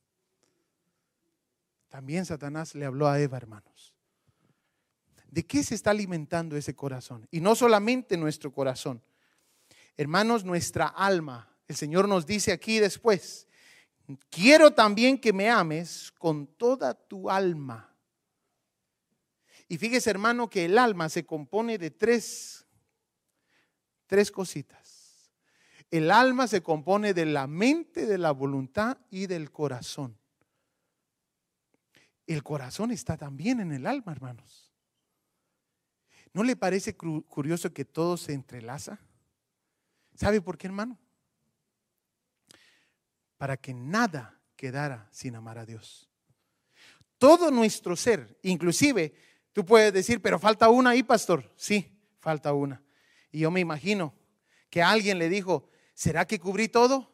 También 1.89 2.25
Satanás 2.25 2.73
le 2.73 2.85
habló 2.85 3.09
a 3.09 3.19
Eva, 3.19 3.35
hermanos. 3.35 3.93
¿De 5.29 5.45
qué 5.45 5.61
se 5.61 5.75
está 5.75 5.91
alimentando 5.91 6.55
ese 6.55 6.73
corazón? 6.73 7.27
Y 7.31 7.41
no 7.41 7.53
solamente 7.53 8.15
nuestro 8.15 8.53
corazón. 8.53 9.03
Hermanos, 9.97 10.45
nuestra 10.45 10.87
alma. 10.87 11.53
El 11.67 11.75
Señor 11.75 12.07
nos 12.07 12.25
dice 12.25 12.53
aquí 12.53 12.79
después, 12.79 13.45
quiero 14.29 14.73
también 14.73 15.19
que 15.19 15.33
me 15.33 15.49
ames 15.49 16.13
con 16.17 16.47
toda 16.47 16.93
tu 16.93 17.29
alma. 17.29 17.93
Y 19.67 19.77
fíjese, 19.77 20.11
hermano, 20.11 20.49
que 20.49 20.63
el 20.63 20.77
alma 20.77 21.09
se 21.09 21.25
compone 21.25 21.77
de 21.77 21.91
tres, 21.91 22.64
tres 24.07 24.31
cositas. 24.31 25.31
El 25.91 26.12
alma 26.12 26.47
se 26.47 26.62
compone 26.62 27.13
de 27.13 27.25
la 27.25 27.47
mente, 27.47 28.05
de 28.05 28.17
la 28.17 28.31
voluntad 28.31 28.97
y 29.09 29.27
del 29.27 29.51
corazón. 29.51 30.17
El 32.27 32.43
corazón 32.43 32.91
está 32.91 33.17
también 33.17 33.59
en 33.59 33.71
el 33.71 33.85
alma, 33.85 34.12
hermanos. 34.12 34.74
¿No 36.33 36.43
le 36.43 36.55
parece 36.55 36.95
curioso 36.97 37.71
que 37.71 37.85
todo 37.85 38.17
se 38.17 38.33
entrelaza? 38.33 39.00
¿Sabe 40.15 40.41
por 40.41 40.57
qué, 40.57 40.67
hermano? 40.67 40.97
Para 43.38 43.57
que 43.57 43.74
nada 43.74 44.41
quedara 44.55 45.07
sin 45.12 45.35
amar 45.35 45.57
a 45.57 45.65
Dios. 45.65 46.09
Todo 47.17 47.51
nuestro 47.51 47.95
ser, 47.95 48.38
inclusive, 48.41 49.13
tú 49.53 49.65
puedes 49.65 49.93
decir, 49.93 50.21
pero 50.21 50.39
falta 50.39 50.69
una 50.69 50.91
ahí, 50.91 51.03
pastor. 51.03 51.53
Sí, 51.55 51.97
falta 52.19 52.53
una. 52.53 52.84
Y 53.35 53.39
yo 53.39 53.51
me 53.51 53.59
imagino 53.59 54.13
que 54.69 54.81
alguien 54.81 55.19
le 55.19 55.27
dijo, 55.27 55.67
¿será 55.93 56.25
que 56.25 56.39
cubrí 56.39 56.67
todo? 56.67 57.11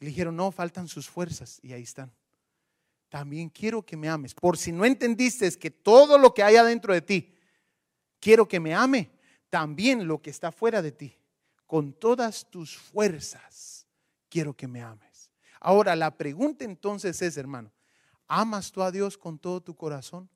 Le 0.00 0.08
dijeron, 0.08 0.34
no, 0.36 0.50
faltan 0.50 0.88
sus 0.88 1.08
fuerzas. 1.08 1.60
Y 1.62 1.72
ahí 1.72 1.82
están 1.82 2.12
también 3.08 3.48
quiero 3.48 3.84
que 3.84 3.96
me 3.96 4.08
ames. 4.08 4.34
Por 4.34 4.56
si 4.58 4.72
no 4.72 4.84
entendiste 4.84 5.46
es 5.46 5.56
que 5.56 5.70
todo 5.70 6.18
lo 6.18 6.34
que 6.34 6.42
hay 6.42 6.56
adentro 6.56 6.92
de 6.92 7.02
ti, 7.02 7.34
quiero 8.20 8.46
que 8.46 8.60
me 8.60 8.74
ame, 8.74 9.10
también 9.50 10.06
lo 10.06 10.20
que 10.20 10.30
está 10.30 10.52
fuera 10.52 10.82
de 10.82 10.92
ti, 10.92 11.16
con 11.66 11.92
todas 11.92 12.48
tus 12.50 12.76
fuerzas, 12.76 13.86
quiero 14.28 14.54
que 14.54 14.68
me 14.68 14.82
ames. 14.82 15.30
Ahora, 15.60 15.96
la 15.96 16.16
pregunta 16.16 16.64
entonces 16.64 17.20
es, 17.22 17.36
hermano, 17.36 17.72
¿amas 18.26 18.70
tú 18.70 18.82
a 18.82 18.90
Dios 18.90 19.16
con 19.16 19.38
todo 19.38 19.60
tu 19.60 19.74
corazón, 19.74 20.28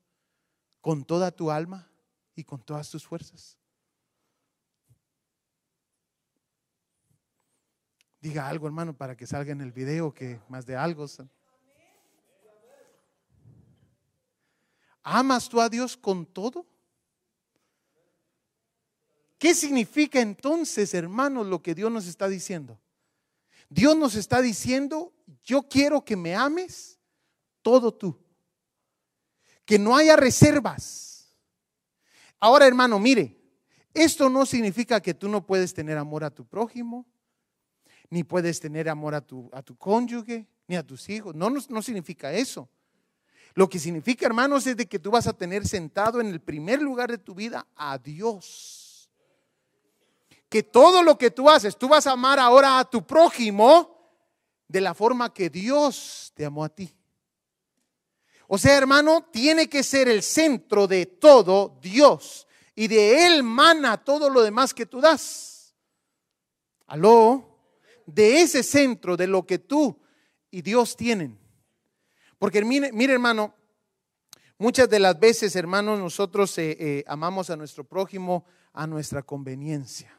con 0.81 1.05
toda 1.05 1.31
tu 1.31 1.51
alma 1.51 1.91
y 2.35 2.45
con 2.45 2.61
todas 2.63 2.91
tus 2.91 3.07
fuerzas? 3.07 3.59
Diga 8.23 8.49
algo, 8.49 8.69
hermano, 8.69 8.97
para 8.97 9.17
que 9.17 9.27
salga 9.27 9.51
en 9.51 9.61
el 9.61 9.73
video, 9.73 10.15
que 10.15 10.41
más 10.49 10.65
de 10.65 10.77
algo. 10.77 11.07
¿Amas 15.03 15.49
tú 15.49 15.61
a 15.61 15.69
Dios 15.69 15.97
con 15.97 16.25
todo? 16.25 16.65
¿Qué 19.39 19.57
significa 19.57 20.21
entonces, 20.21 20.95
hermanos, 20.95 21.49
lo 21.49 21.61
que 21.61 21.75
Dios 21.75 21.91
nos 21.91 22.07
está 22.07 22.29
diciendo? 22.29 22.79
Dios 23.69 23.97
nos 23.97 24.15
está 24.15 24.41
diciendo, 24.41 25.13
yo 25.43 25.69
quiero 25.69 26.05
que 26.05 26.15
me 26.15 26.37
ames 26.37 27.01
todo 27.61 27.93
tú. 27.93 28.17
Que 29.65 29.81
no 29.81 29.97
haya 29.97 30.15
reservas. 30.15 31.35
Ahora, 32.39 32.69
hermano, 32.69 33.01
mire, 33.01 33.37
esto 33.93 34.31
no 34.31 34.47
significa 34.47 35.01
que 35.01 35.13
tú 35.13 35.29
no 35.29 35.45
puedes 35.45 35.75
tener 35.75 35.99
amor 35.99 36.23
a 36.23 36.31
tu 36.31 36.47
prójimo, 36.47 37.12
ni 38.13 38.25
puedes 38.25 38.61
tener 38.61 38.91
amor 38.91 39.15
a 39.15 39.23
tu, 39.23 39.49
a 39.55 39.63
tu 39.63 39.75
cónyuge, 39.75 40.47
ni 40.67 40.77
a 40.77 40.83
tus 40.83 41.09
hijos. 41.09 41.35
No, 41.35 41.49
no, 41.49 41.63
no 41.71 41.81
significa 41.81 42.31
eso. 42.31 42.69
Lo 43.55 43.71
que 43.71 43.79
significa, 43.79 44.27
hermanos, 44.27 44.67
es 44.67 44.77
de 44.77 44.85
que 44.85 44.99
tú 44.99 45.11
vas 45.11 45.27
a 45.27 45.33
tener 45.33 45.67
sentado 45.67 46.21
en 46.21 46.27
el 46.27 46.39
primer 46.39 46.83
lugar 46.83 47.11
de 47.11 47.17
tu 47.17 47.35
vida 47.35 47.67
a 47.75 47.97
Dios. 47.97 49.11
Que 50.51 50.63
todo 50.63 51.03
lo 51.03 51.17
que 51.17 51.31
tú 51.31 51.49
haces, 51.49 51.75
tú 51.75 51.89
vas 51.89 52.07
a 52.07 52.13
amar 52.13 52.39
ahora 52.39 52.79
a 52.79 52.85
tu 52.85 53.07
prójimo 53.07 54.13
de 54.69 54.83
la 54.83 54.93
forma 54.93 55.33
que 55.33 55.49
Dios 55.49 56.33
te 56.35 56.45
amó 56.45 56.65
a 56.65 56.69
ti. 56.69 56.95
O 58.47 58.59
sea, 58.59 58.77
hermano, 58.77 59.25
tiene 59.33 59.71
que 59.71 59.83
ser 59.83 60.07
el 60.07 60.23
centro 60.23 60.87
de 60.87 61.07
todo 61.07 61.79
Dios. 61.81 62.47
Y 62.75 62.89
de 62.89 63.27
Él 63.27 63.43
mana 63.43 63.97
todo 63.97 64.29
lo 64.29 64.43
demás 64.43 64.75
que 64.75 64.85
tú 64.85 65.01
das. 65.01 65.75
Aló. 66.87 67.52
De 68.07 68.43
ese 68.43 68.63
centro, 68.63 69.17
de 69.17 69.27
lo 69.27 69.47
que 69.47 69.59
tú 69.59 69.99
y 70.51 70.63
Dios 70.63 70.97
tienen 70.97 71.43
porque 72.43 72.65
mire, 72.65 73.13
hermano, 73.13 73.55
muchas 74.59 74.91
de 74.91 74.99
las 74.99 75.17
veces, 75.21 75.55
hermanos, 75.55 76.01
nosotros 76.01 76.59
eh, 76.59 76.77
eh, 76.77 77.05
amamos 77.07 77.51
a 77.51 77.57
nuestro 77.57 77.85
prójimo 77.85 78.45
a 78.73 78.85
nuestra 78.85 79.23
conveniencia. 79.23 80.13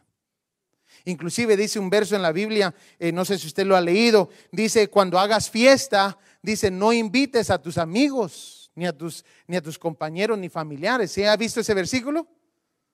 Inclusive 1.04 1.58
dice 1.58 1.80
un 1.80 1.90
verso 1.90 2.16
en 2.16 2.22
la 2.22 2.32
Biblia, 2.32 2.74
eh, 2.98 3.12
no 3.12 3.26
sé 3.26 3.38
si 3.38 3.48
usted 3.48 3.66
lo 3.66 3.76
ha 3.76 3.82
leído, 3.82 4.30
dice, 4.54 4.88
cuando 4.88 5.20
hagas 5.20 5.50
fiesta, 5.50 6.18
dice, 6.42 6.72
no 6.72 6.94
invites 6.94 7.50
a 7.50 7.62
tus 7.62 7.78
amigos, 7.78 8.72
ni 8.74 8.86
a 8.86 8.98
tus, 8.98 9.26
ni 9.46 9.58
a 9.58 9.62
tus 9.62 9.78
compañeros, 9.78 10.38
ni 10.38 10.48
familiares. 10.48 11.12
¿Sí 11.12 11.26
ha 11.26 11.36
visto 11.36 11.60
ese 11.60 11.74
versículo? 11.74 12.26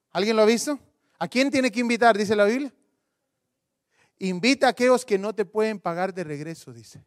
¿Alguien 0.09 0.37
lo 0.37 0.41
ha 0.41 0.45
visto? 0.45 0.79
¿A 1.19 1.27
quién 1.27 1.51
tiene 1.51 1.71
que 1.71 1.81
invitar? 1.81 2.17
Dice 2.17 2.35
la 2.35 2.45
Biblia. 2.45 2.73
Invita 4.19 4.67
a 4.67 4.71
aquellos 4.71 5.05
que 5.05 5.17
no 5.17 5.33
te 5.33 5.45
pueden 5.45 5.79
pagar 5.79 6.13
de 6.13 6.23
regreso, 6.23 6.73
dice. 6.73 7.03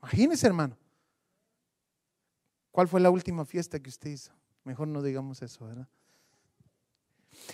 Imagínese, 0.00 0.46
hermano. 0.46 0.76
¿Cuál 2.72 2.88
fue 2.88 3.00
la 3.00 3.10
última 3.10 3.44
fiesta 3.44 3.80
que 3.80 3.88
usted 3.88 4.10
hizo? 4.10 4.32
Mejor 4.64 4.88
no 4.88 5.02
digamos 5.02 5.40
eso, 5.42 5.66
¿verdad? 5.66 5.88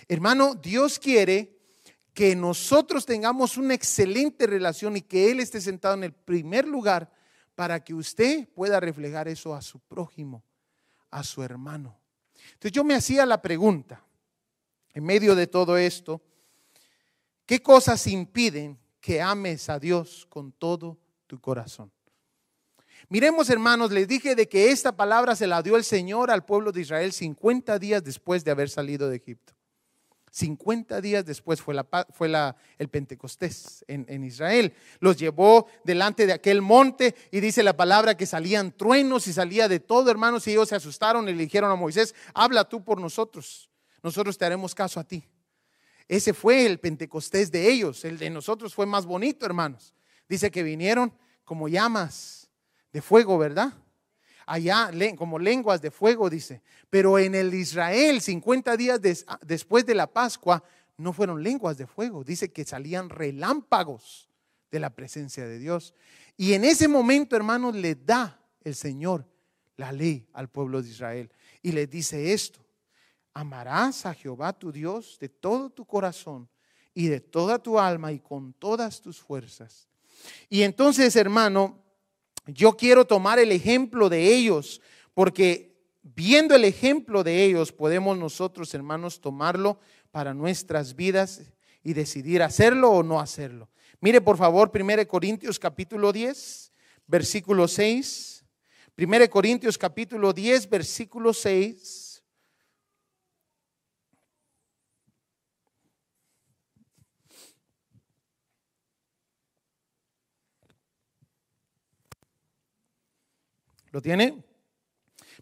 Hermano, 0.07 0.55
Dios 0.55 0.99
quiere 0.99 1.59
que 2.13 2.35
nosotros 2.35 3.05
tengamos 3.05 3.57
una 3.57 3.73
excelente 3.73 4.47
relación 4.47 4.97
y 4.97 5.01
que 5.01 5.31
Él 5.31 5.39
esté 5.39 5.61
sentado 5.61 5.95
en 5.95 6.05
el 6.05 6.13
primer 6.13 6.67
lugar 6.67 7.11
para 7.55 7.83
que 7.83 7.93
usted 7.93 8.47
pueda 8.49 8.79
reflejar 8.79 9.27
eso 9.27 9.53
a 9.53 9.61
su 9.61 9.79
prójimo, 9.79 10.43
a 11.11 11.23
su 11.23 11.43
hermano. 11.43 11.97
Entonces 12.53 12.71
yo 12.71 12.83
me 12.83 12.95
hacía 12.95 13.25
la 13.25 13.41
pregunta, 13.41 14.03
en 14.93 15.03
medio 15.03 15.35
de 15.35 15.47
todo 15.47 15.77
esto, 15.77 16.21
¿qué 17.45 17.61
cosas 17.61 18.07
impiden 18.07 18.79
que 18.99 19.21
ames 19.21 19.69
a 19.69 19.79
Dios 19.79 20.25
con 20.29 20.51
todo 20.51 20.97
tu 21.27 21.39
corazón? 21.39 21.91
Miremos, 23.07 23.49
hermanos, 23.49 23.91
les 23.91 24.07
dije 24.07 24.35
de 24.35 24.47
que 24.47 24.71
esta 24.71 24.95
palabra 24.95 25.35
se 25.35 25.47
la 25.47 25.61
dio 25.61 25.75
el 25.75 25.83
Señor 25.83 26.31
al 26.31 26.43
pueblo 26.43 26.71
de 26.71 26.81
Israel 26.81 27.13
50 27.13 27.77
días 27.77 28.03
después 28.03 28.43
de 28.43 28.51
haber 28.51 28.69
salido 28.69 29.09
de 29.09 29.17
Egipto. 29.17 29.53
50 30.31 30.99
días 30.99 31.23
después 31.23 31.61
fue, 31.61 31.73
la, 31.73 31.87
fue 32.11 32.27
la, 32.27 32.57
el 32.77 32.89
Pentecostés 32.89 33.85
en, 33.87 34.05
en, 34.09 34.25
Israel. 34.25 34.73
Los 34.99 35.15
llevó 35.15 35.67
delante 35.85 36.27
de 36.27 36.33
aquel 36.33 36.61
monte 36.61 37.15
y 37.31 37.39
dice 37.39 37.63
la 37.63 37.77
palabra 37.77 38.17
que 38.17 38.25
salían 38.25 38.73
truenos 38.73 39.27
y 39.27 39.33
salía 39.33 39.69
de 39.69 39.79
todo, 39.79 40.11
hermanos, 40.11 40.45
y 40.47 40.51
ellos 40.51 40.67
se 40.67 40.75
asustaron 40.75 41.29
y 41.29 41.33
le 41.33 41.43
dijeron 41.43 41.71
a 41.71 41.75
Moisés, 41.75 42.13
habla 42.33 42.67
tú 42.67 42.83
por 42.83 42.99
nosotros, 42.99 43.69
nosotros 44.03 44.37
te 44.37 44.43
haremos 44.43 44.75
caso 44.75 44.99
a 44.99 45.05
ti. 45.05 45.25
Ese 46.07 46.33
fue 46.33 46.65
el 46.65 46.79
Pentecostés 46.79 47.51
de 47.51 47.69
ellos, 47.71 48.05
el 48.05 48.17
de 48.17 48.29
nosotros 48.29 48.73
fue 48.75 48.85
más 48.85 49.05
bonito, 49.05 49.45
hermanos. 49.45 49.93
Dice 50.29 50.51
que 50.51 50.63
vinieron 50.63 51.13
como 51.43 51.67
llamas 51.67 52.49
de 52.93 53.01
fuego, 53.01 53.37
¿verdad? 53.37 53.73
allá 54.47 54.91
como 55.17 55.39
lenguas 55.39 55.81
de 55.81 55.89
fuego, 55.91 56.29
dice. 56.29 56.61
Pero 56.89 57.17
en 57.17 57.33
el 57.35 57.53
Israel, 57.53 58.21
50 58.21 58.77
días 58.77 59.01
des- 59.01 59.25
después 59.41 59.85
de 59.85 59.95
la 59.95 60.05
Pascua, 60.05 60.63
no 60.97 61.13
fueron 61.13 61.41
lenguas 61.43 61.77
de 61.77 61.87
fuego. 61.87 62.23
Dice 62.23 62.51
que 62.51 62.63
salían 62.63 63.09
relámpagos 63.09 64.29
de 64.71 64.79
la 64.79 64.91
presencia 64.91 65.45
de 65.45 65.59
Dios. 65.59 65.93
Y 66.37 66.53
en 66.53 66.63
ese 66.63 66.87
momento, 66.87 67.35
hermanos, 67.35 67.75
le 67.75 67.95
da 67.95 68.39
el 68.63 68.75
Señor 68.75 69.27
la 69.77 69.91
ley 69.91 70.27
al 70.33 70.49
pueblo 70.49 70.81
de 70.81 70.89
Israel. 70.89 71.31
Y 71.61 71.71
le 71.71 71.87
dice 71.87 72.33
esto, 72.33 72.64
amarás 73.35 74.05
a 74.05 74.13
Jehová 74.13 74.53
tu 74.53 74.71
Dios 74.71 75.17
de 75.19 75.29
todo 75.29 75.69
tu 75.69 75.85
corazón 75.85 76.49
y 76.93 77.07
de 77.07 77.19
toda 77.19 77.59
tu 77.59 77.77
alma 77.77 78.11
y 78.13 78.19
con 78.19 78.53
todas 78.53 79.01
tus 79.01 79.19
fuerzas. 79.19 79.89
Y 80.49 80.63
entonces, 80.63 81.15
hermano, 81.17 81.83
yo 82.47 82.77
quiero 82.77 83.05
tomar 83.05 83.37
el 83.37 83.51
ejemplo 83.51 84.07
de 84.07 84.33
ellos, 84.33 84.81
porque 85.13 85.75
viendo 86.01 86.55
el 86.55 86.63
ejemplo 86.63 87.23
de 87.23 87.43
ellos 87.43 87.73
podemos 87.73 88.17
nosotros, 88.17 88.73
hermanos, 88.73 89.19
tomarlo 89.19 89.79
para 90.11 90.33
nuestras 90.33 90.95
vidas 90.95 91.41
y 91.83 91.93
decidir 91.93 92.41
hacerlo 92.41 92.89
o 92.91 93.03
no 93.03 93.19
hacerlo. 93.19 93.69
Mire, 93.99 94.21
por 94.21 94.37
favor, 94.37 94.71
1 94.73 95.07
Corintios 95.07 95.59
capítulo 95.59 96.13
10, 96.13 96.71
versículo 97.05 97.67
6. 97.67 98.45
1 98.97 99.29
Corintios 99.29 99.77
capítulo 99.77 100.31
10, 100.31 100.69
versículo 100.69 101.33
6. 101.33 102.04
¿Lo 113.95 114.01
tiene? 114.01 114.43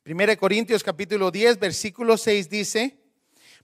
1 0.06 0.38
Corintios 0.38 0.84
capítulo 0.84 1.32
10, 1.32 1.58
versículo 1.58 2.20
6 2.20 2.50
dice, 2.52 3.00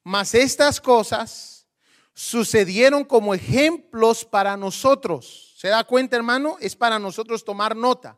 mas 0.04 0.34
estas 0.34 0.82
cosas 0.82 1.68
sucedieron 2.16 3.06
como 3.06 3.36
ejemplos 3.36 4.26
para 4.26 4.58
nosotros. 4.58 5.54
¿Se 5.58 5.68
da 5.68 5.84
cuenta, 5.84 6.16
hermano? 6.16 6.58
Es 6.60 6.76
para 6.76 6.98
nosotros 6.98 7.46
tomar 7.46 7.76
nota, 7.76 8.18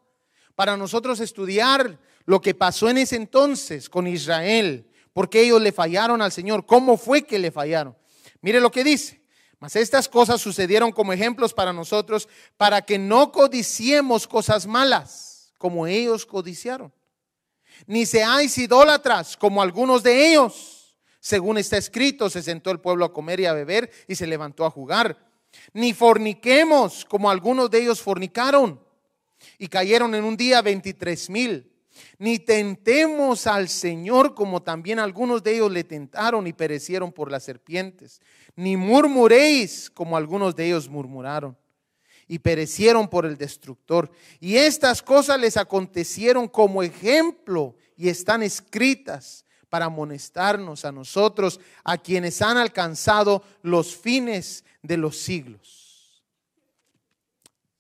para 0.55 0.77
nosotros 0.77 1.19
estudiar 1.19 1.99
lo 2.23 2.39
que 2.39 2.55
pasó 2.55 2.89
en 2.89 2.99
ese 2.99 3.17
entonces 3.17 3.89
con 3.89 4.07
Israel, 4.07 4.89
porque 5.11 5.41
ellos 5.41 5.61
le 5.61 5.73
fallaron 5.73 6.21
al 6.21 6.31
Señor, 6.31 6.65
cómo 6.65 6.95
fue 6.95 7.23
que 7.23 7.37
le 7.37 7.51
fallaron. 7.51 7.97
Mire 8.39 8.61
lo 8.61 8.71
que 8.71 8.85
dice. 8.85 9.21
Mas 9.59 9.75
estas 9.75 10.07
cosas 10.07 10.39
sucedieron 10.39 10.93
como 10.93 11.11
ejemplos 11.11 11.53
para 11.53 11.73
nosotros, 11.73 12.29
para 12.55 12.81
que 12.81 12.97
no 12.97 13.33
codiciemos 13.33 14.25
cosas 14.25 14.65
malas, 14.67 15.30
como 15.61 15.85
ellos 15.85 16.25
codiciaron. 16.25 16.91
Ni 17.85 18.07
seáis 18.07 18.57
idólatras, 18.57 19.37
como 19.37 19.61
algunos 19.61 20.01
de 20.01 20.31
ellos. 20.31 20.97
Según 21.19 21.59
está 21.59 21.77
escrito, 21.77 22.31
se 22.31 22.41
sentó 22.41 22.71
el 22.71 22.79
pueblo 22.79 23.05
a 23.05 23.13
comer 23.13 23.39
y 23.39 23.45
a 23.45 23.53
beber 23.53 23.91
y 24.07 24.15
se 24.15 24.25
levantó 24.25 24.65
a 24.65 24.71
jugar. 24.71 25.23
Ni 25.71 25.93
forniquemos, 25.93 27.05
como 27.05 27.29
algunos 27.29 27.69
de 27.69 27.83
ellos 27.83 28.01
fornicaron 28.01 28.83
y 29.59 29.67
cayeron 29.67 30.15
en 30.15 30.23
un 30.23 30.35
día 30.35 30.63
23 30.63 31.29
mil. 31.29 31.71
Ni 32.17 32.39
tentemos 32.39 33.45
al 33.45 33.69
Señor 33.69 34.33
como 34.33 34.63
también 34.63 34.97
algunos 34.97 35.43
de 35.43 35.57
ellos 35.57 35.71
le 35.71 35.83
tentaron 35.83 36.47
y 36.47 36.53
perecieron 36.53 37.11
por 37.11 37.29
las 37.29 37.43
serpientes. 37.43 38.19
Ni 38.55 38.77
murmuréis 38.77 39.91
como 39.91 40.17
algunos 40.17 40.55
de 40.55 40.65
ellos 40.65 40.89
murmuraron 40.89 41.55
y 42.31 42.39
perecieron 42.39 43.09
por 43.09 43.25
el 43.25 43.37
destructor. 43.37 44.09
Y 44.39 44.55
estas 44.55 45.01
cosas 45.01 45.37
les 45.37 45.57
acontecieron 45.57 46.47
como 46.47 46.81
ejemplo 46.81 47.75
y 47.97 48.07
están 48.07 48.41
escritas 48.41 49.43
para 49.67 49.87
amonestarnos 49.87 50.85
a 50.85 50.93
nosotros, 50.93 51.59
a 51.83 51.97
quienes 51.97 52.41
han 52.41 52.55
alcanzado 52.55 53.43
los 53.63 53.97
fines 53.97 54.63
de 54.81 54.95
los 54.95 55.17
siglos. 55.17 56.23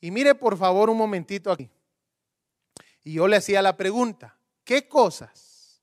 Y 0.01 0.11
mire 0.11 0.35
por 0.35 0.57
favor 0.57 0.89
un 0.89 0.97
momentito 0.97 1.49
aquí. 1.49 1.69
Y 3.05 3.13
yo 3.13 3.29
le 3.29 3.37
hacía 3.37 3.61
la 3.61 3.77
pregunta, 3.77 4.37
¿qué 4.65 4.85
cosas 4.85 5.81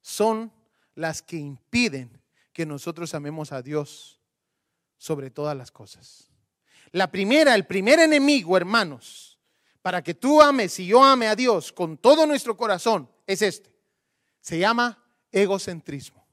son 0.00 0.52
las 0.94 1.20
que 1.20 1.36
impiden 1.36 2.22
que 2.52 2.64
nosotros 2.64 3.12
amemos 3.12 3.50
a 3.50 3.60
Dios 3.60 4.20
sobre 4.98 5.30
todas 5.30 5.56
las 5.56 5.72
cosas? 5.72 6.31
La 6.92 7.10
primera, 7.10 7.54
el 7.54 7.66
primer 7.66 7.98
enemigo, 8.00 8.56
hermanos, 8.56 9.38
para 9.80 10.02
que 10.02 10.14
tú 10.14 10.40
ames 10.40 10.78
y 10.78 10.86
yo 10.86 11.02
ame 11.02 11.26
a 11.26 11.34
Dios 11.34 11.72
con 11.72 11.98
todo 11.98 12.26
nuestro 12.26 12.56
corazón, 12.56 13.10
es 13.26 13.42
este. 13.42 13.74
Se 14.40 14.58
llama 14.58 15.02
egocentrismo. 15.30 16.24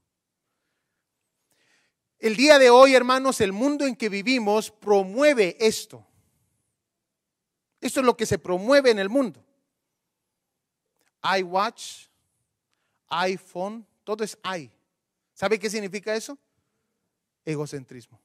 El 2.19 2.35
día 2.35 2.59
de 2.59 2.69
hoy, 2.69 2.93
hermanos, 2.93 3.39
el 3.39 3.53
mundo 3.53 3.85
en 3.85 3.95
que 3.95 4.09
vivimos 4.09 4.71
promueve 4.71 5.55
esto. 5.59 6.05
Esto 7.79 8.01
es 8.01 8.05
lo 8.05 8.17
que 8.17 8.25
se 8.25 8.37
promueve 8.37 8.91
en 8.91 8.99
el 8.99 9.09
mundo 9.09 9.45
iWatch, 11.23 12.07
iPhone, 13.07 13.85
todo 14.03 14.23
es 14.23 14.37
i. 14.57 14.71
¿Sabe 15.33 15.59
qué 15.59 15.69
significa 15.69 16.15
eso? 16.15 16.37
Egocentrismo. 17.45 18.19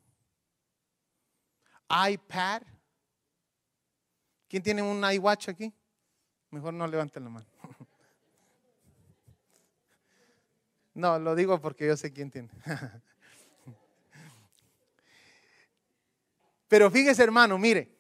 iPad. 1.88 2.62
¿Quién 4.48 4.62
tiene 4.62 4.82
un 4.82 5.04
iWatch 5.04 5.48
aquí? 5.48 5.72
Mejor 6.50 6.74
no 6.74 6.86
levanten 6.86 7.24
la 7.24 7.30
mano. 7.30 7.46
No, 10.96 11.18
lo 11.18 11.34
digo 11.34 11.60
porque 11.60 11.88
yo 11.88 11.96
sé 11.96 12.12
quién 12.12 12.30
tiene. 12.30 12.48
Pero 16.68 16.88
fíjese, 16.88 17.24
hermano, 17.24 17.58
mire, 17.58 17.94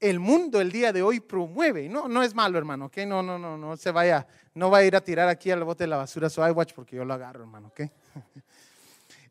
el 0.00 0.20
mundo 0.20 0.60
el 0.60 0.70
día 0.70 0.92
de 0.92 1.02
hoy 1.02 1.20
promueve, 1.20 1.88
no, 1.88 2.08
no 2.08 2.22
es 2.22 2.34
malo, 2.34 2.58
hermano, 2.58 2.86
¿ok? 2.86 2.98
No, 2.98 3.22
no, 3.22 3.38
no, 3.38 3.58
no 3.58 3.76
se 3.76 3.90
vaya, 3.90 4.26
no 4.54 4.70
va 4.70 4.78
a 4.78 4.84
ir 4.84 4.94
a 4.94 5.00
tirar 5.00 5.28
aquí 5.28 5.50
al 5.50 5.64
bote 5.64 5.84
de 5.84 5.88
la 5.88 5.96
basura 5.96 6.30
su 6.30 6.46
iWatch 6.46 6.74
porque 6.74 6.96
yo 6.96 7.04
lo 7.04 7.14
agarro, 7.14 7.42
hermano, 7.42 7.68
¿ok? 7.68 7.80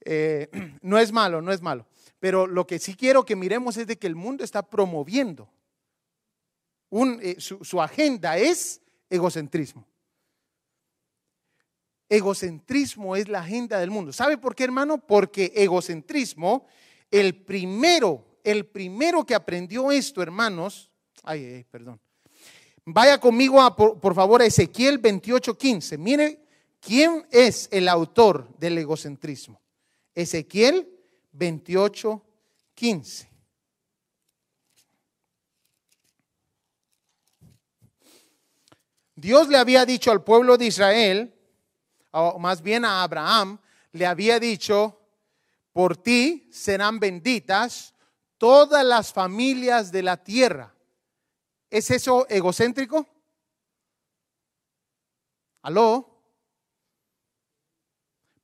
Eh, 0.09 0.49
no 0.83 0.97
es 0.97 1.11
malo, 1.11 1.41
no 1.41 1.51
es 1.51 1.61
malo. 1.61 1.85
Pero 2.19 2.47
lo 2.47 2.65
que 2.65 2.79
sí 2.79 2.95
quiero 2.95 3.25
que 3.25 3.35
miremos 3.35 3.77
es 3.77 3.87
de 3.87 3.97
que 3.97 4.07
el 4.07 4.15
mundo 4.15 4.43
está 4.43 4.63
promoviendo. 4.63 5.49
Eh, 6.89 7.35
su, 7.39 7.81
agenda 7.81 8.37
es 8.37 8.81
egocentrismo. 9.09 9.85
Egocentrismo 12.09 13.15
es 13.15 13.27
la 13.27 13.39
agenda 13.39 13.79
del 13.79 13.91
mundo. 13.91 14.13
¿Sabe 14.13 14.37
por 14.37 14.55
qué, 14.55 14.63
hermano? 14.63 14.97
Porque 14.97 15.51
egocentrismo, 15.53 16.65
el 17.11 17.43
primero, 17.43 18.39
el 18.43 18.65
primero 18.65 19.25
que 19.25 19.35
aprendió 19.35 19.91
esto, 19.91 20.21
hermanos, 20.21 20.89
ay, 21.23 21.45
ay, 21.45 21.63
perdón. 21.65 21.99
Vaya 22.85 23.19
conmigo, 23.19 23.59
por 23.75 24.15
favor, 24.15 24.41
a 24.41 24.45
Ezequiel 24.45 25.01
28:15. 25.01 25.97
Mire 25.97 26.39
quién 26.79 27.27
es 27.31 27.67
el 27.73 27.89
autor 27.89 28.47
del 28.57 28.77
egocentrismo. 28.77 29.61
Ezequiel 30.15 30.96
28:15. 31.37 33.29
Dios 39.15 39.47
le 39.47 39.57
había 39.57 39.85
dicho 39.85 40.11
al 40.11 40.23
pueblo 40.23 40.57
de 40.57 40.67
Israel, 40.67 41.33
o 42.11 42.37
más 42.37 42.61
bien 42.61 42.85
a 42.85 43.01
Abraham, 43.01 43.59
le 43.91 44.05
había 44.05 44.39
dicho, 44.39 45.01
por 45.73 45.97
ti 45.97 46.47
serán 46.51 46.99
benditas 46.99 47.95
todas 48.37 48.85
las 48.85 49.11
familias 49.11 49.91
de 49.91 50.03
la 50.03 50.23
tierra. 50.23 50.75
¿Es 51.69 51.89
eso 51.91 52.27
egocéntrico? 52.29 53.07
¿Aló? 55.63 56.16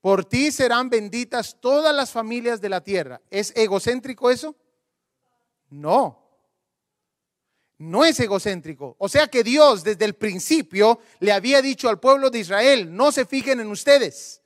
Por 0.03 0.25
ti 0.25 0.51
serán 0.51 0.89
benditas 0.89 1.55
todas 1.61 1.95
las 1.95 2.11
familias 2.11 2.59
de 2.59 2.67
la 2.67 2.83
tierra. 2.83 3.21
¿Es 3.29 3.53
egocéntrico 3.55 4.29
eso? 4.29 4.53
No. 5.69 6.19
No 7.77 8.03
es 8.03 8.19
egocéntrico. 8.19 8.97
O 8.99 9.07
sea 9.07 9.27
que 9.27 9.45
Dios 9.45 9.81
desde 9.81 10.03
el 10.03 10.15
principio 10.15 10.99
le 11.21 11.31
había 11.31 11.61
dicho 11.61 11.87
al 11.87 12.01
pueblo 12.01 12.29
de 12.29 12.39
Israel, 12.39 12.93
no 12.93 13.13
se 13.13 13.25
fijen 13.25 13.61
en 13.61 13.67
ustedes. 13.67 14.41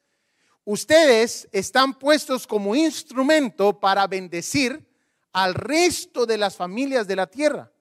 Ustedes 0.64 1.50
están 1.52 1.98
puestos 1.98 2.46
como 2.46 2.76
instrumento 2.76 3.80
para 3.80 4.06
bendecir 4.06 4.88
al 5.32 5.56
resto 5.56 6.28
de 6.28 6.38
las 6.38 6.56
familias 6.56 7.08
de 7.08 7.16
la 7.16 7.26
tierra. 7.26 7.72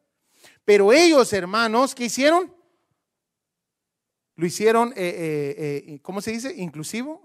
Pero 0.65 0.95
ellos, 0.95 1.31
hermanos, 1.35 1.95
¿qué 1.95 2.07
hicieron? 2.07 2.57
Lo 4.35 4.47
hicieron, 4.47 4.93
eh, 4.93 4.95
eh, 4.97 5.85
eh, 5.89 6.01
¿cómo 6.01 6.23
se 6.23 6.31
dice? 6.31 6.55
Inclusivo. 6.57 7.23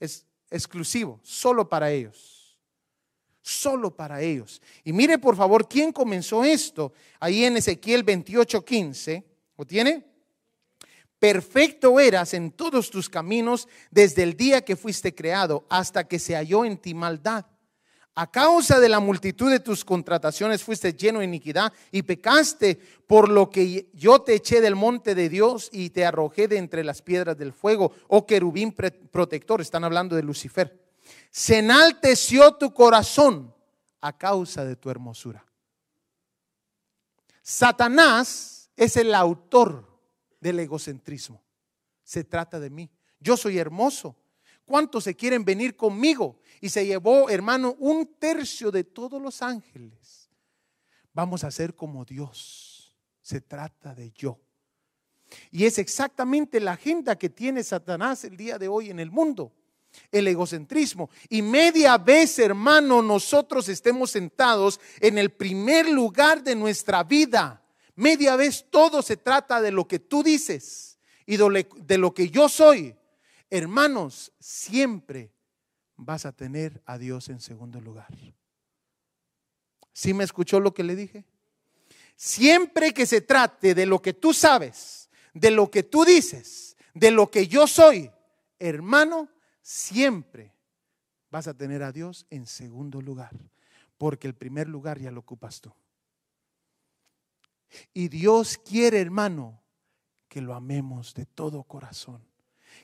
Es 0.00 0.26
exclusivo, 0.50 1.20
solo 1.22 1.68
para 1.68 1.90
ellos. 1.92 2.58
Solo 3.42 3.94
para 3.94 4.20
ellos. 4.20 4.60
Y 4.84 4.92
mire 4.92 5.18
por 5.18 5.36
favor 5.36 5.68
quién 5.68 5.92
comenzó 5.92 6.42
esto. 6.42 6.92
Ahí 7.20 7.44
en 7.44 7.56
Ezequiel 7.56 8.02
28, 8.02 8.64
15. 8.64 9.24
¿Lo 9.56 9.64
tiene? 9.64 10.04
Perfecto 11.18 12.00
eras 12.00 12.32
en 12.32 12.50
todos 12.50 12.90
tus 12.90 13.08
caminos 13.10 13.68
desde 13.90 14.22
el 14.22 14.36
día 14.36 14.64
que 14.64 14.74
fuiste 14.74 15.14
creado 15.14 15.66
hasta 15.68 16.08
que 16.08 16.18
se 16.18 16.34
halló 16.34 16.64
en 16.64 16.78
ti 16.78 16.94
maldad. 16.94 17.44
A 18.14 18.30
causa 18.30 18.80
de 18.80 18.88
la 18.88 19.00
multitud 19.00 19.50
de 19.50 19.60
tus 19.60 19.84
contrataciones 19.84 20.64
fuiste 20.64 20.92
lleno 20.92 21.20
de 21.20 21.26
iniquidad 21.26 21.72
y 21.92 22.02
pecaste, 22.02 22.78
por 23.06 23.28
lo 23.28 23.50
que 23.50 23.88
yo 23.94 24.20
te 24.22 24.34
eché 24.34 24.60
del 24.60 24.74
monte 24.74 25.14
de 25.14 25.28
Dios 25.28 25.68
y 25.72 25.90
te 25.90 26.04
arrojé 26.04 26.48
de 26.48 26.58
entre 26.58 26.84
las 26.84 27.02
piedras 27.02 27.38
del 27.38 27.52
fuego, 27.52 27.92
oh 28.08 28.26
querubín 28.26 28.72
protector. 28.72 29.60
Están 29.60 29.84
hablando 29.84 30.16
de 30.16 30.22
Lucifer. 30.22 30.80
Se 31.30 31.58
enalteció 31.58 32.54
tu 32.54 32.74
corazón 32.74 33.54
a 34.00 34.16
causa 34.16 34.64
de 34.64 34.76
tu 34.76 34.90
hermosura. 34.90 35.44
Satanás 37.42 38.70
es 38.76 38.96
el 38.96 39.14
autor 39.14 39.88
del 40.40 40.58
egocentrismo. 40.60 41.42
Se 42.02 42.24
trata 42.24 42.58
de 42.58 42.70
mí. 42.70 42.90
Yo 43.20 43.36
soy 43.36 43.58
hermoso. 43.58 44.16
¿Cuántos 44.64 45.04
se 45.04 45.16
quieren 45.16 45.44
venir 45.44 45.76
conmigo? 45.76 46.38
Y 46.60 46.68
se 46.68 46.84
llevó, 46.84 47.30
hermano, 47.30 47.74
un 47.78 48.06
tercio 48.18 48.70
de 48.70 48.84
todos 48.84 49.20
los 49.20 49.40
ángeles. 49.42 50.30
Vamos 51.12 51.42
a 51.44 51.50
ser 51.50 51.74
como 51.74 52.04
Dios. 52.04 52.96
Se 53.22 53.40
trata 53.40 53.94
de 53.94 54.10
yo. 54.12 54.38
Y 55.50 55.64
es 55.64 55.78
exactamente 55.78 56.60
la 56.60 56.72
agenda 56.72 57.16
que 57.16 57.30
tiene 57.30 57.62
Satanás 57.62 58.24
el 58.24 58.36
día 58.36 58.58
de 58.58 58.68
hoy 58.68 58.90
en 58.90 58.98
el 59.00 59.10
mundo. 59.10 59.52
El 60.12 60.28
egocentrismo. 60.28 61.10
Y 61.28 61.42
media 61.42 61.98
vez, 61.98 62.38
hermano, 62.38 63.02
nosotros 63.02 63.68
estemos 63.68 64.10
sentados 64.10 64.78
en 65.00 65.18
el 65.18 65.30
primer 65.30 65.88
lugar 65.88 66.42
de 66.42 66.54
nuestra 66.54 67.02
vida. 67.04 67.64
Media 67.96 68.36
vez 68.36 68.66
todo 68.70 69.02
se 69.02 69.16
trata 69.16 69.60
de 69.60 69.72
lo 69.72 69.86
que 69.88 69.98
tú 69.98 70.22
dices 70.22 70.98
y 71.26 71.36
de 71.36 71.98
lo- 71.98 72.14
que 72.14 72.28
yo 72.30 72.48
soy. 72.48 72.94
Hermanos, 73.48 74.32
siempre 74.38 75.32
vas 76.00 76.26
a 76.26 76.32
tener 76.32 76.82
a 76.86 76.98
Dios 76.98 77.28
en 77.28 77.40
segundo 77.40 77.80
lugar. 77.80 78.08
¿Sí 79.92 80.14
me 80.14 80.24
escuchó 80.24 80.60
lo 80.60 80.72
que 80.72 80.82
le 80.82 80.96
dije? 80.96 81.24
Siempre 82.16 82.92
que 82.92 83.06
se 83.06 83.20
trate 83.20 83.74
de 83.74 83.86
lo 83.86 84.00
que 84.00 84.12
tú 84.12 84.32
sabes, 84.32 85.10
de 85.34 85.50
lo 85.50 85.70
que 85.70 85.82
tú 85.82 86.04
dices, 86.04 86.76
de 86.94 87.10
lo 87.10 87.30
que 87.30 87.46
yo 87.46 87.66
soy, 87.66 88.10
hermano, 88.58 89.28
siempre 89.62 90.54
vas 91.30 91.46
a 91.46 91.54
tener 91.54 91.82
a 91.82 91.92
Dios 91.92 92.26
en 92.30 92.46
segundo 92.46 93.00
lugar, 93.00 93.36
porque 93.96 94.26
el 94.26 94.34
primer 94.34 94.68
lugar 94.68 94.98
ya 94.98 95.10
lo 95.10 95.20
ocupas 95.20 95.60
tú. 95.60 95.72
Y 97.92 98.08
Dios 98.08 98.58
quiere, 98.58 99.00
hermano, 99.00 99.62
que 100.28 100.40
lo 100.40 100.54
amemos 100.54 101.14
de 101.14 101.26
todo 101.26 101.62
corazón. 101.62 102.26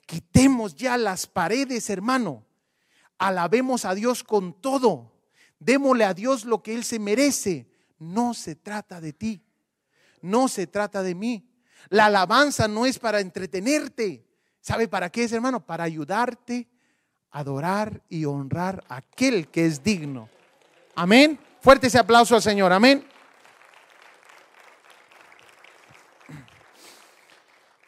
Quitemos 0.06 0.76
ya 0.76 0.96
las 0.96 1.26
paredes, 1.26 1.90
hermano. 1.90 2.45
Alabemos 3.18 3.84
a 3.84 3.94
Dios 3.94 4.24
con 4.24 4.60
todo. 4.60 5.12
Démosle 5.58 6.04
a 6.04 6.14
Dios 6.14 6.44
lo 6.44 6.62
que 6.62 6.74
Él 6.74 6.84
se 6.84 6.98
merece. 6.98 7.70
No 7.98 8.34
se 8.34 8.54
trata 8.54 9.00
de 9.00 9.12
ti. 9.12 9.42
No 10.20 10.48
se 10.48 10.66
trata 10.66 11.02
de 11.02 11.14
mí. 11.14 11.48
La 11.88 12.06
alabanza 12.06 12.68
no 12.68 12.86
es 12.86 12.98
para 12.98 13.20
entretenerte. 13.20 14.26
¿Sabe 14.60 14.88
para 14.88 15.10
qué 15.10 15.24
es, 15.24 15.32
hermano? 15.32 15.64
Para 15.64 15.84
ayudarte 15.84 16.68
a 17.30 17.40
adorar 17.40 18.02
y 18.08 18.24
honrar 18.24 18.84
a 18.88 18.96
aquel 18.96 19.48
que 19.48 19.66
es 19.66 19.82
digno. 19.82 20.28
Amén. 20.94 21.38
Fuerte 21.60 21.86
ese 21.86 21.98
aplauso 21.98 22.34
al 22.34 22.42
Señor. 22.42 22.72
Amén. 22.72 23.06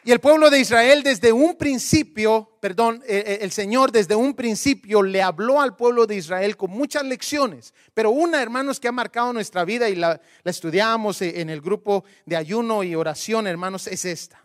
Y 0.09 0.11
el 0.11 0.19
pueblo 0.19 0.49
de 0.49 0.59
Israel 0.59 1.03
desde 1.03 1.31
un 1.31 1.55
principio, 1.55 2.57
perdón, 2.59 3.03
eh, 3.07 3.23
eh, 3.27 3.37
el 3.41 3.51
Señor 3.51 3.91
desde 3.91 4.15
un 4.15 4.33
principio 4.33 5.03
le 5.03 5.21
habló 5.21 5.61
al 5.61 5.75
pueblo 5.75 6.07
de 6.07 6.15
Israel 6.15 6.57
con 6.57 6.71
muchas 6.71 7.03
lecciones, 7.03 7.75
pero 7.93 8.09
una, 8.09 8.41
hermanos, 8.41 8.79
que 8.79 8.87
ha 8.87 8.91
marcado 8.91 9.31
nuestra 9.33 9.63
vida 9.65 9.87
y 9.87 9.93
la, 9.93 10.19
la 10.41 10.49
estudiamos 10.49 11.21
eh, 11.21 11.39
en 11.41 11.51
el 11.51 11.61
grupo 11.61 12.05
de 12.25 12.35
ayuno 12.37 12.81
y 12.81 12.95
oración, 12.95 13.45
hermanos, 13.45 13.85
es 13.85 14.03
esta. 14.03 14.43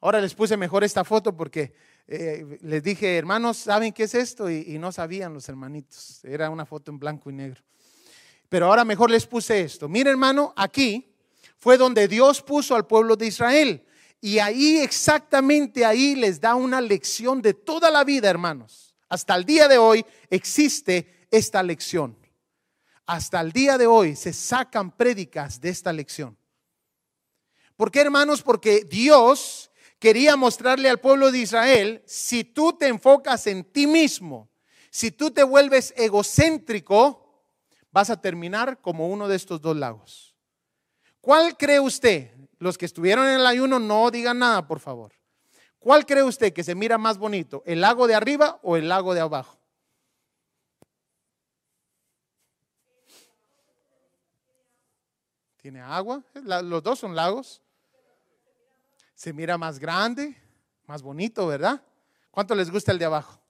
Ahora 0.00 0.20
les 0.20 0.34
puse 0.34 0.56
mejor 0.56 0.82
esta 0.82 1.04
foto 1.04 1.36
porque 1.36 1.72
les 2.08 2.82
dije, 2.82 3.18
hermanos, 3.18 3.56
¿saben 3.56 3.92
qué 3.92 4.02
es 4.02 4.16
esto? 4.16 4.50
Y, 4.50 4.64
y 4.66 4.78
no 4.78 4.90
sabían 4.90 5.32
los 5.32 5.48
hermanitos. 5.48 6.24
Era 6.24 6.50
una 6.50 6.66
foto 6.66 6.90
en 6.90 6.98
blanco 6.98 7.30
y 7.30 7.34
negro. 7.34 7.62
Pero 8.48 8.66
ahora 8.66 8.84
mejor 8.84 9.12
les 9.12 9.28
puse 9.28 9.60
esto. 9.60 9.88
Mira, 9.88 10.10
hermano, 10.10 10.52
aquí 10.56 11.14
fue 11.56 11.76
donde 11.78 12.08
Dios 12.08 12.42
puso 12.42 12.74
al 12.74 12.88
pueblo 12.88 13.14
de 13.14 13.28
Israel. 13.28 13.86
Y 14.20 14.38
ahí, 14.38 14.78
exactamente 14.78 15.84
ahí, 15.84 16.14
les 16.14 16.40
da 16.40 16.54
una 16.54 16.80
lección 16.80 17.40
de 17.40 17.54
toda 17.54 17.90
la 17.90 18.04
vida, 18.04 18.28
hermanos. 18.28 18.94
Hasta 19.08 19.34
el 19.34 19.44
día 19.44 19.66
de 19.66 19.78
hoy 19.78 20.04
existe 20.28 21.26
esta 21.30 21.62
lección. 21.62 22.16
Hasta 23.06 23.40
el 23.40 23.50
día 23.52 23.78
de 23.78 23.86
hoy 23.86 24.14
se 24.14 24.32
sacan 24.32 24.90
prédicas 24.90 25.60
de 25.60 25.70
esta 25.70 25.92
lección. 25.92 26.36
¿Por 27.76 27.90
qué, 27.90 28.02
hermanos? 28.02 28.42
Porque 28.42 28.84
Dios 28.84 29.70
quería 29.98 30.36
mostrarle 30.36 30.88
al 30.88 31.00
pueblo 31.00 31.30
de 31.30 31.38
Israel, 31.38 32.02
si 32.06 32.42
tú 32.44 32.72
te 32.72 32.88
enfocas 32.88 33.46
en 33.46 33.64
ti 33.64 33.86
mismo, 33.86 34.50
si 34.90 35.10
tú 35.10 35.30
te 35.30 35.42
vuelves 35.42 35.94
egocéntrico, 35.96 37.44
vas 37.92 38.10
a 38.10 38.20
terminar 38.20 38.80
como 38.80 39.08
uno 39.08 39.28
de 39.28 39.36
estos 39.36 39.60
dos 39.60 39.76
lagos. 39.76 40.34
¿Cuál 41.20 41.56
cree 41.56 41.80
usted? 41.80 42.30
Los 42.60 42.76
que 42.76 42.84
estuvieron 42.84 43.26
en 43.26 43.40
el 43.40 43.46
ayuno 43.46 43.78
no 43.78 44.10
digan 44.10 44.38
nada, 44.38 44.66
por 44.66 44.80
favor. 44.80 45.12
¿Cuál 45.78 46.04
cree 46.04 46.22
usted 46.22 46.52
que 46.52 46.62
se 46.62 46.74
mira 46.74 46.98
más 46.98 47.16
bonito? 47.16 47.62
¿El 47.64 47.80
lago 47.80 48.06
de 48.06 48.14
arriba 48.14 48.60
o 48.62 48.76
el 48.76 48.86
lago 48.86 49.14
de 49.14 49.20
abajo? 49.20 49.58
¿Tiene 55.56 55.80
agua? 55.80 56.22
Los 56.34 56.82
dos 56.82 56.98
son 56.98 57.16
lagos. 57.16 57.62
Se 59.14 59.32
mira 59.32 59.56
más 59.56 59.78
grande, 59.78 60.36
más 60.86 61.00
bonito, 61.00 61.46
¿verdad? 61.46 61.82
¿Cuánto 62.30 62.54
les 62.54 62.70
gusta 62.70 62.92
el 62.92 62.98
de 62.98 63.06
abajo? 63.06 63.40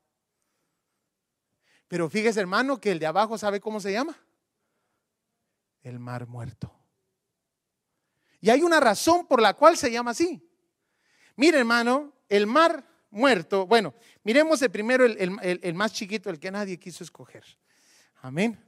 Pero 1.88 2.08
fíjese, 2.08 2.38
hermano, 2.38 2.80
que 2.80 2.92
el 2.92 3.00
de 3.00 3.06
abajo, 3.06 3.36
¿sabe 3.36 3.60
cómo 3.60 3.80
se 3.80 3.92
llama? 3.92 4.16
El 5.82 5.98
mar 5.98 6.28
muerto. 6.28 6.79
Y 8.40 8.50
hay 8.50 8.62
una 8.62 8.80
razón 8.80 9.26
por 9.26 9.40
la 9.40 9.54
cual 9.54 9.76
se 9.76 9.90
llama 9.90 10.12
así. 10.12 10.42
Mire, 11.36 11.58
hermano, 11.58 12.12
el 12.28 12.46
mar 12.46 12.86
muerto, 13.10 13.66
bueno, 13.66 13.94
miremos 14.24 14.62
el 14.62 14.70
primero, 14.70 15.04
el, 15.04 15.36
el- 15.62 15.74
más 15.74 15.92
chiquito, 15.92 16.30
el 16.30 16.38
que 16.38 16.50
nadie 16.50 16.78
quiso 16.78 17.04
escoger. 17.04 17.44
Amén. 18.22 18.58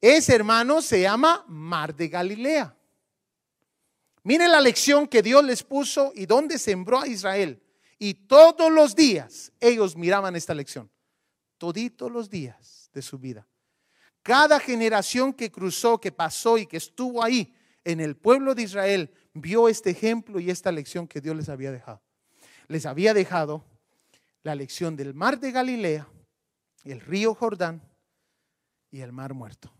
Ese 0.00 0.34
hermano 0.34 0.80
se 0.82 1.02
llama 1.02 1.44
Mar 1.46 1.94
de 1.94 2.08
Galilea. 2.08 2.74
Mire 4.22 4.48
la 4.48 4.60
lección 4.60 5.06
que 5.06 5.22
Dios 5.22 5.44
les 5.44 5.62
puso 5.62 6.12
y 6.14 6.26
donde 6.26 6.58
sembró 6.58 7.00
a 7.00 7.06
Israel. 7.06 7.62
Y 7.98 8.14
todos 8.14 8.70
los 8.72 8.94
días 8.94 9.52
ellos 9.60 9.96
miraban 9.96 10.36
esta 10.36 10.54
lección. 10.54 10.90
Toditos 11.58 12.10
los 12.10 12.30
días 12.30 12.90
de 12.92 13.02
su 13.02 13.18
vida. 13.18 13.46
Cada 14.22 14.58
generación 14.60 15.32
que 15.32 15.50
cruzó, 15.50 16.00
que 16.00 16.12
pasó 16.12 16.58
y 16.58 16.66
que 16.66 16.78
estuvo 16.78 17.22
ahí 17.22 17.54
en 17.84 18.00
el 18.00 18.16
pueblo 18.16 18.54
de 18.54 18.62
Israel, 18.62 19.12
vio 19.32 19.68
este 19.68 19.90
ejemplo 19.90 20.40
y 20.40 20.50
esta 20.50 20.72
lección 20.72 21.08
que 21.08 21.20
Dios 21.20 21.36
les 21.36 21.48
había 21.48 21.72
dejado. 21.72 22.02
Les 22.68 22.86
había 22.86 23.14
dejado 23.14 23.64
la 24.42 24.54
lección 24.54 24.96
del 24.96 25.14
mar 25.14 25.38
de 25.38 25.52
Galilea, 25.52 26.08
el 26.84 27.00
río 27.00 27.34
Jordán 27.34 27.82
y 28.90 29.00
el 29.00 29.12
mar 29.12 29.34
muerto. 29.34 29.72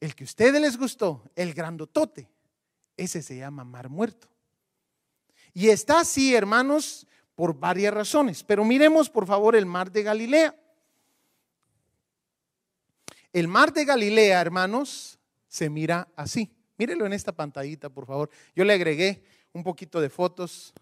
El 0.00 0.14
que 0.14 0.24
a 0.24 0.26
ustedes 0.26 0.60
les 0.60 0.76
gustó, 0.76 1.24
el 1.34 1.54
grandotote, 1.54 2.28
ese 2.96 3.22
se 3.22 3.36
llama 3.36 3.64
mar 3.64 3.88
muerto. 3.88 4.28
Y 5.54 5.70
está 5.70 6.00
así, 6.00 6.34
hermanos, 6.34 7.06
por 7.34 7.58
varias 7.58 7.94
razones. 7.94 8.44
Pero 8.44 8.64
miremos, 8.64 9.10
por 9.10 9.26
favor, 9.26 9.56
el 9.56 9.66
mar 9.66 9.90
de 9.90 10.02
Galilea. 10.02 10.56
El 13.32 13.48
mar 13.48 13.72
de 13.72 13.84
Galilea, 13.84 14.40
hermanos, 14.40 15.17
se 15.48 15.68
mira 15.70 16.08
así. 16.14 16.50
Mírelo 16.76 17.06
en 17.06 17.12
esta 17.12 17.32
pantallita, 17.32 17.88
por 17.88 18.06
favor. 18.06 18.30
Yo 18.54 18.64
le 18.64 18.72
agregué 18.72 19.24
un 19.52 19.64
poquito 19.64 20.00
de 20.00 20.08
fotos 20.08 20.72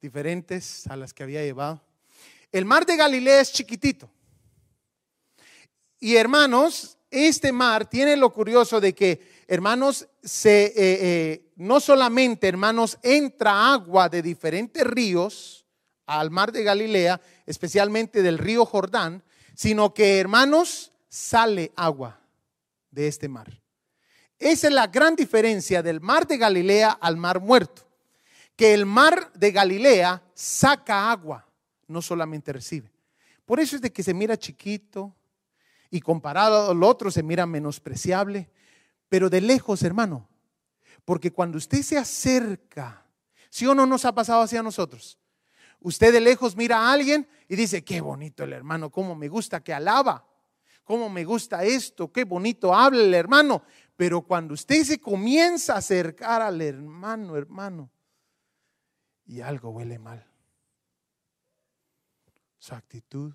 diferentes 0.00 0.86
a 0.88 0.96
las 0.96 1.14
que 1.14 1.22
había 1.22 1.42
llevado. 1.42 1.80
El 2.50 2.64
mar 2.64 2.84
de 2.86 2.96
Galilea 2.96 3.40
es 3.40 3.52
chiquitito. 3.52 4.10
Y 6.00 6.16
hermanos, 6.16 6.98
este 7.10 7.52
mar 7.52 7.88
tiene 7.88 8.16
lo 8.16 8.32
curioso 8.32 8.80
de 8.80 8.94
que, 8.94 9.44
hermanos, 9.46 10.08
se, 10.22 10.66
eh, 10.66 10.72
eh, 10.76 11.52
no 11.56 11.80
solamente, 11.80 12.48
hermanos, 12.48 12.98
entra 13.02 13.72
agua 13.72 14.08
de 14.08 14.20
diferentes 14.20 14.84
ríos 14.84 15.64
al 16.06 16.30
mar 16.30 16.52
de 16.52 16.64
Galilea, 16.64 17.20
especialmente 17.46 18.22
del 18.22 18.38
río 18.38 18.66
Jordán, 18.66 19.22
sino 19.54 19.94
que, 19.94 20.18
hermanos, 20.18 20.92
sale 21.08 21.72
agua 21.76 22.20
de 22.90 23.08
este 23.08 23.28
mar. 23.28 23.63
Esa 24.44 24.66
es 24.66 24.74
la 24.74 24.88
gran 24.88 25.16
diferencia 25.16 25.82
del 25.82 26.02
mar 26.02 26.26
de 26.26 26.36
Galilea 26.36 26.90
al 27.00 27.16
mar 27.16 27.40
muerto. 27.40 27.80
Que 28.54 28.74
el 28.74 28.84
mar 28.84 29.32
de 29.32 29.50
Galilea 29.50 30.22
saca 30.34 31.10
agua, 31.10 31.48
no 31.88 32.02
solamente 32.02 32.52
recibe. 32.52 32.92
Por 33.46 33.58
eso 33.58 33.74
es 33.74 33.80
de 33.80 33.90
que 33.90 34.02
se 34.02 34.12
mira 34.12 34.36
chiquito 34.36 35.14
y 35.90 35.98
comparado 35.98 36.72
al 36.72 36.82
otro 36.82 37.10
se 37.10 37.22
mira 37.22 37.46
menospreciable. 37.46 38.50
Pero 39.08 39.30
de 39.30 39.40
lejos, 39.40 39.82
hermano, 39.82 40.28
porque 41.06 41.32
cuando 41.32 41.56
usted 41.56 41.80
se 41.80 41.96
acerca, 41.96 43.02
¿sí 43.48 43.66
o 43.66 43.74
no 43.74 43.86
nos 43.86 44.04
ha 44.04 44.14
pasado 44.14 44.42
hacia 44.42 44.62
nosotros? 44.62 45.18
Usted 45.80 46.12
de 46.12 46.20
lejos 46.20 46.54
mira 46.54 46.80
a 46.80 46.92
alguien 46.92 47.26
y 47.48 47.56
dice, 47.56 47.82
qué 47.82 48.02
bonito 48.02 48.44
el 48.44 48.52
hermano, 48.52 48.90
cómo 48.90 49.14
me 49.14 49.28
gusta 49.28 49.64
que 49.64 49.72
alaba, 49.72 50.26
cómo 50.84 51.08
me 51.08 51.24
gusta 51.24 51.64
esto, 51.64 52.12
qué 52.12 52.24
bonito 52.24 52.74
habla 52.74 53.02
el 53.02 53.14
hermano. 53.14 53.62
Pero 53.96 54.22
cuando 54.22 54.54
usted 54.54 54.82
se 54.84 54.98
comienza 54.98 55.74
a 55.74 55.78
acercar 55.78 56.42
al 56.42 56.60
hermano, 56.60 57.36
hermano, 57.36 57.90
y 59.26 59.40
algo 59.40 59.70
huele 59.70 59.98
mal, 59.98 60.26
su 62.58 62.74
actitud, 62.74 63.32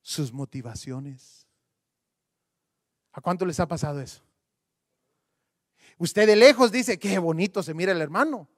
sus 0.00 0.32
motivaciones. 0.32 1.46
¿A 3.12 3.20
cuánto 3.20 3.44
les 3.44 3.60
ha 3.60 3.68
pasado 3.68 4.00
eso? 4.00 4.22
Usted 5.98 6.26
de 6.26 6.36
lejos 6.36 6.72
dice, 6.72 6.98
qué 6.98 7.18
bonito 7.18 7.62
se 7.62 7.74
mira 7.74 7.92
el 7.92 8.00
hermano. 8.00 8.48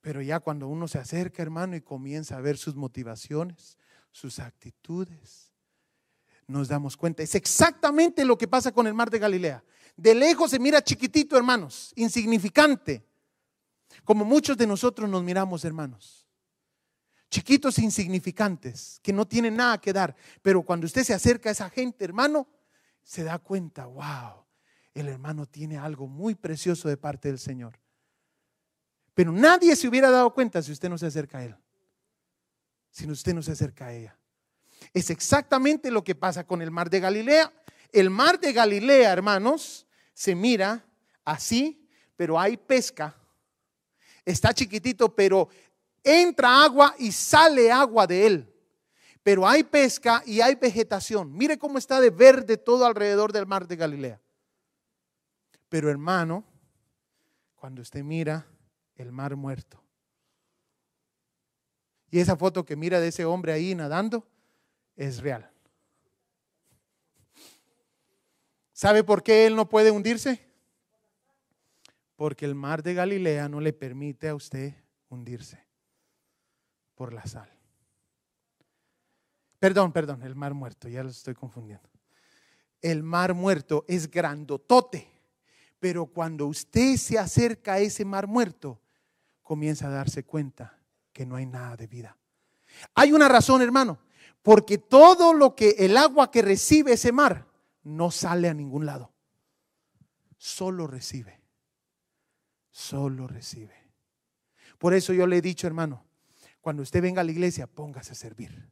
Pero 0.00 0.20
ya 0.20 0.40
cuando 0.40 0.66
uno 0.66 0.88
se 0.88 0.98
acerca, 0.98 1.42
hermano, 1.42 1.76
y 1.76 1.80
comienza 1.80 2.36
a 2.36 2.40
ver 2.40 2.58
sus 2.58 2.74
motivaciones, 2.74 3.78
sus 4.10 4.40
actitudes, 4.40 5.51
nos 6.46 6.68
damos 6.68 6.96
cuenta. 6.96 7.22
Es 7.22 7.34
exactamente 7.34 8.24
lo 8.24 8.36
que 8.36 8.48
pasa 8.48 8.72
con 8.72 8.86
el 8.86 8.94
mar 8.94 9.10
de 9.10 9.18
Galilea. 9.18 9.64
De 9.96 10.14
lejos 10.14 10.50
se 10.50 10.58
mira 10.58 10.82
chiquitito, 10.82 11.36
hermanos, 11.36 11.92
insignificante. 11.96 13.04
Como 14.04 14.24
muchos 14.24 14.56
de 14.56 14.66
nosotros 14.66 15.08
nos 15.08 15.22
miramos, 15.22 15.64
hermanos. 15.64 16.26
Chiquitos 17.30 17.78
insignificantes, 17.78 19.00
que 19.02 19.12
no 19.12 19.26
tienen 19.26 19.56
nada 19.56 19.80
que 19.80 19.92
dar. 19.92 20.14
Pero 20.42 20.62
cuando 20.62 20.86
usted 20.86 21.04
se 21.04 21.14
acerca 21.14 21.48
a 21.48 21.52
esa 21.52 21.70
gente, 21.70 22.04
hermano, 22.04 22.48
se 23.02 23.24
da 23.24 23.38
cuenta, 23.38 23.86
wow, 23.86 24.44
el 24.94 25.08
hermano 25.08 25.46
tiene 25.46 25.78
algo 25.78 26.06
muy 26.06 26.34
precioso 26.34 26.88
de 26.88 26.96
parte 26.96 27.28
del 27.28 27.38
Señor. 27.38 27.78
Pero 29.14 29.32
nadie 29.32 29.76
se 29.76 29.88
hubiera 29.88 30.10
dado 30.10 30.32
cuenta 30.32 30.62
si 30.62 30.72
usted 30.72 30.88
no 30.88 30.98
se 30.98 31.06
acerca 31.06 31.38
a 31.38 31.44
Él. 31.44 31.56
Si 32.90 33.10
usted 33.10 33.34
no 33.34 33.42
se 33.42 33.52
acerca 33.52 33.86
a 33.86 33.92
ella. 33.94 34.18
Es 34.92 35.10
exactamente 35.10 35.90
lo 35.90 36.04
que 36.04 36.14
pasa 36.14 36.46
con 36.46 36.62
el 36.62 36.70
mar 36.70 36.90
de 36.90 37.00
Galilea. 37.00 37.52
El 37.92 38.10
mar 38.10 38.40
de 38.40 38.52
Galilea, 38.52 39.12
hermanos, 39.12 39.86
se 40.14 40.34
mira 40.34 40.84
así, 41.24 41.88
pero 42.16 42.38
hay 42.38 42.56
pesca. 42.56 43.16
Está 44.24 44.54
chiquitito, 44.54 45.14
pero 45.14 45.48
entra 46.02 46.62
agua 46.62 46.94
y 46.98 47.12
sale 47.12 47.70
agua 47.70 48.06
de 48.06 48.26
él. 48.26 48.54
Pero 49.22 49.46
hay 49.46 49.62
pesca 49.62 50.22
y 50.26 50.40
hay 50.40 50.56
vegetación. 50.56 51.36
Mire 51.36 51.58
cómo 51.58 51.78
está 51.78 52.00
de 52.00 52.10
verde 52.10 52.56
todo 52.56 52.86
alrededor 52.86 53.32
del 53.32 53.46
mar 53.46 53.68
de 53.68 53.76
Galilea. 53.76 54.20
Pero 55.68 55.90
hermano, 55.90 56.44
cuando 57.54 57.82
usted 57.82 58.02
mira 58.02 58.46
el 58.96 59.12
mar 59.12 59.36
muerto. 59.36 59.82
Y 62.10 62.18
esa 62.18 62.36
foto 62.36 62.64
que 62.64 62.76
mira 62.76 63.00
de 63.00 63.08
ese 63.08 63.24
hombre 63.24 63.52
ahí 63.52 63.74
nadando 63.74 64.26
es 64.96 65.20
real. 65.20 65.50
¿Sabe 68.72 69.04
por 69.04 69.22
qué 69.22 69.46
él 69.46 69.54
no 69.54 69.68
puede 69.68 69.90
hundirse? 69.90 70.44
Porque 72.16 72.44
el 72.44 72.54
mar 72.54 72.82
de 72.82 72.94
Galilea 72.94 73.48
no 73.48 73.60
le 73.60 73.72
permite 73.72 74.28
a 74.28 74.34
usted 74.34 74.74
hundirse 75.08 75.64
por 76.94 77.12
la 77.12 77.24
sal. 77.26 77.48
Perdón, 79.58 79.92
perdón, 79.92 80.22
el 80.22 80.34
mar 80.34 80.54
muerto, 80.54 80.88
ya 80.88 81.04
lo 81.04 81.10
estoy 81.10 81.34
confundiendo. 81.34 81.88
El 82.80 83.04
mar 83.04 83.34
muerto 83.34 83.84
es 83.86 84.10
grandotote, 84.10 85.08
pero 85.78 86.06
cuando 86.06 86.46
usted 86.48 86.96
se 86.96 87.18
acerca 87.18 87.74
a 87.74 87.78
ese 87.78 88.04
mar 88.04 88.26
muerto, 88.26 88.80
comienza 89.42 89.86
a 89.86 89.90
darse 89.90 90.24
cuenta 90.24 90.76
que 91.12 91.24
no 91.24 91.36
hay 91.36 91.46
nada 91.46 91.76
de 91.76 91.86
vida. 91.86 92.16
Hay 92.94 93.12
una 93.12 93.28
razón, 93.28 93.62
hermano, 93.62 94.00
porque 94.42 94.78
todo 94.78 95.32
lo 95.32 95.54
que 95.54 95.70
el 95.78 95.96
agua 95.96 96.30
que 96.30 96.42
recibe 96.42 96.94
ese 96.94 97.12
mar 97.12 97.46
no 97.84 98.10
sale 98.10 98.48
a 98.48 98.54
ningún 98.54 98.86
lado. 98.86 99.12
Solo 100.36 100.86
recibe. 100.86 101.40
Solo 102.70 103.28
recibe. 103.28 103.74
Por 104.78 104.94
eso 104.94 105.12
yo 105.12 105.26
le 105.26 105.36
he 105.36 105.42
dicho, 105.42 105.66
hermano, 105.66 106.04
cuando 106.60 106.82
usted 106.82 107.00
venga 107.00 107.20
a 107.20 107.24
la 107.24 107.30
iglesia, 107.30 107.68
póngase 107.68 108.12
a 108.12 108.16
servir. 108.16 108.68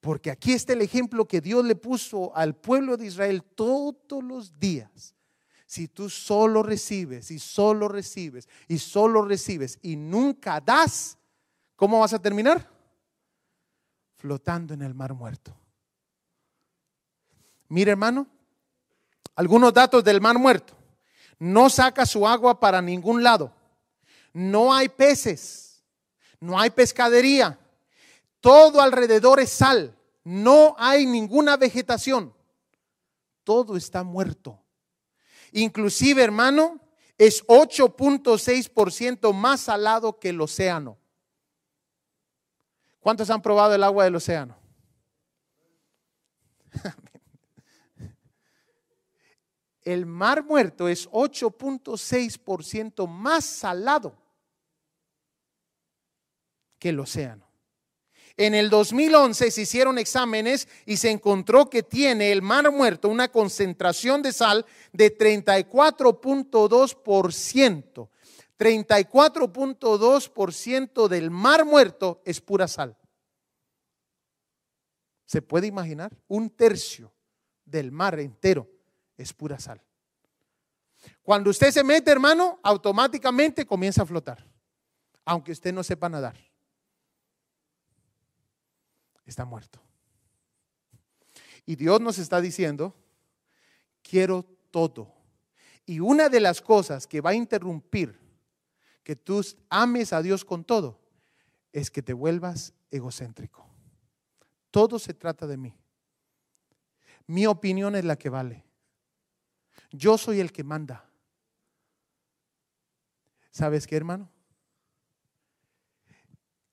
Porque 0.00 0.30
aquí 0.30 0.52
está 0.52 0.74
el 0.74 0.82
ejemplo 0.82 1.26
que 1.26 1.40
Dios 1.40 1.64
le 1.64 1.74
puso 1.74 2.36
al 2.36 2.54
pueblo 2.54 2.96
de 2.96 3.06
Israel 3.06 3.42
todos 3.42 4.22
los 4.22 4.58
días. 4.60 5.16
Si 5.66 5.88
tú 5.88 6.08
solo 6.08 6.62
recibes 6.62 7.32
y 7.32 7.40
solo 7.40 7.88
recibes 7.88 8.48
y 8.68 8.78
solo 8.78 9.22
recibes 9.22 9.80
y 9.82 9.96
nunca 9.96 10.60
das, 10.60 11.18
¿cómo 11.74 11.98
vas 11.98 12.12
a 12.12 12.22
terminar? 12.22 12.75
Flotando 14.16 14.74
en 14.74 14.82
el 14.82 14.94
mar 14.94 15.14
muerto. 15.14 15.56
Mire 17.68 17.92
hermano, 17.92 18.26
algunos 19.34 19.72
datos 19.72 20.02
del 20.02 20.20
mar 20.20 20.38
muerto. 20.38 20.74
No 21.38 21.68
saca 21.68 22.06
su 22.06 22.26
agua 22.26 22.58
para 22.58 22.80
ningún 22.80 23.22
lado. 23.22 23.52
No 24.32 24.72
hay 24.72 24.88
peces. 24.88 25.82
No 26.40 26.58
hay 26.58 26.70
pescadería. 26.70 27.58
Todo 28.40 28.80
alrededor 28.80 29.40
es 29.40 29.50
sal. 29.50 29.96
No 30.24 30.74
hay 30.78 31.06
ninguna 31.06 31.56
vegetación. 31.56 32.34
Todo 33.44 33.76
está 33.76 34.02
muerto. 34.02 34.58
Inclusive, 35.52 36.22
hermano, 36.22 36.80
es 37.18 37.46
8.6% 37.46 39.32
más 39.32 39.60
salado 39.60 40.18
que 40.18 40.30
el 40.30 40.40
océano. 40.40 40.98
¿Cuántos 43.06 43.30
han 43.30 43.40
probado 43.40 43.72
el 43.72 43.84
agua 43.84 44.02
del 44.02 44.16
océano? 44.16 44.56
El 49.82 50.06
mar 50.06 50.42
muerto 50.42 50.88
es 50.88 51.08
8.6% 51.10 53.06
más 53.06 53.44
salado 53.44 54.12
que 56.80 56.88
el 56.88 56.98
océano. 56.98 57.48
En 58.36 58.56
el 58.56 58.70
2011 58.70 59.52
se 59.52 59.62
hicieron 59.62 59.98
exámenes 59.98 60.66
y 60.84 60.96
se 60.96 61.12
encontró 61.12 61.70
que 61.70 61.84
tiene 61.84 62.32
el 62.32 62.42
mar 62.42 62.72
muerto 62.72 63.08
una 63.08 63.28
concentración 63.28 64.20
de 64.20 64.32
sal 64.32 64.66
de 64.92 65.16
34.2%. 65.16 68.08
34.2% 68.58 71.08
del 71.08 71.30
mar 71.30 71.64
muerto 71.64 72.20
es 72.24 72.40
pura 72.40 72.68
sal. 72.68 72.96
¿Se 75.24 75.42
puede 75.42 75.66
imaginar? 75.66 76.16
Un 76.28 76.50
tercio 76.50 77.12
del 77.64 77.90
mar 77.92 78.20
entero 78.20 78.70
es 79.16 79.32
pura 79.32 79.58
sal. 79.58 79.82
Cuando 81.22 81.50
usted 81.50 81.70
se 81.70 81.84
mete, 81.84 82.10
hermano, 82.10 82.58
automáticamente 82.62 83.66
comienza 83.66 84.02
a 84.02 84.06
flotar, 84.06 84.46
aunque 85.24 85.52
usted 85.52 85.72
no 85.72 85.82
sepa 85.82 86.08
nadar 86.08 86.36
está 89.26 89.44
muerto. 89.44 89.80
Y 91.66 91.74
Dios 91.74 92.00
nos 92.00 92.18
está 92.18 92.40
diciendo, 92.40 92.94
quiero 94.02 94.44
todo. 94.70 95.12
Y 95.84 96.00
una 96.00 96.28
de 96.28 96.40
las 96.40 96.62
cosas 96.62 97.06
que 97.06 97.20
va 97.20 97.30
a 97.30 97.34
interrumpir 97.34 98.18
que 99.06 99.14
tú 99.14 99.40
ames 99.70 100.12
a 100.12 100.20
Dios 100.20 100.44
con 100.44 100.64
todo 100.64 100.98
es 101.72 101.92
que 101.92 102.02
te 102.02 102.12
vuelvas 102.12 102.74
egocéntrico. 102.90 103.64
Todo 104.72 104.98
se 104.98 105.14
trata 105.14 105.46
de 105.46 105.56
mí. 105.56 105.72
Mi 107.28 107.46
opinión 107.46 107.94
es 107.94 108.04
la 108.04 108.16
que 108.16 108.30
vale. 108.30 108.64
Yo 109.92 110.18
soy 110.18 110.40
el 110.40 110.50
que 110.50 110.64
manda. 110.64 111.08
¿Sabes 113.52 113.86
qué, 113.86 113.94
hermano? 113.94 114.28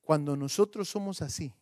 Cuando 0.01 0.35
nosotros 0.35 0.89
somos 0.89 1.21
así, 1.21 1.53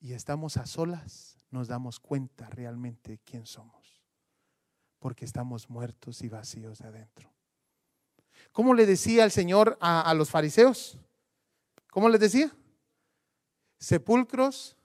y 0.00 0.14
estamos 0.14 0.56
a 0.56 0.64
solas, 0.64 1.36
nos 1.50 1.68
damos 1.68 2.00
cuenta 2.00 2.48
realmente 2.48 3.20
quién 3.26 3.44
somos. 3.44 4.00
Porque 5.00 5.26
estamos 5.26 5.68
muertos 5.68 6.22
y 6.22 6.30
vacíos 6.30 6.78
de 6.78 6.88
adentro. 6.88 7.33
¿Cómo 8.54 8.72
le 8.72 8.86
decía 8.86 9.24
el 9.24 9.32
Señor 9.32 9.76
a, 9.80 10.14
los 10.14 10.30
fariseos? 10.30 10.96
¿Cómo 11.90 12.08
les 12.08 12.20
decía? 12.20 12.54
Sepulcros 13.78 14.76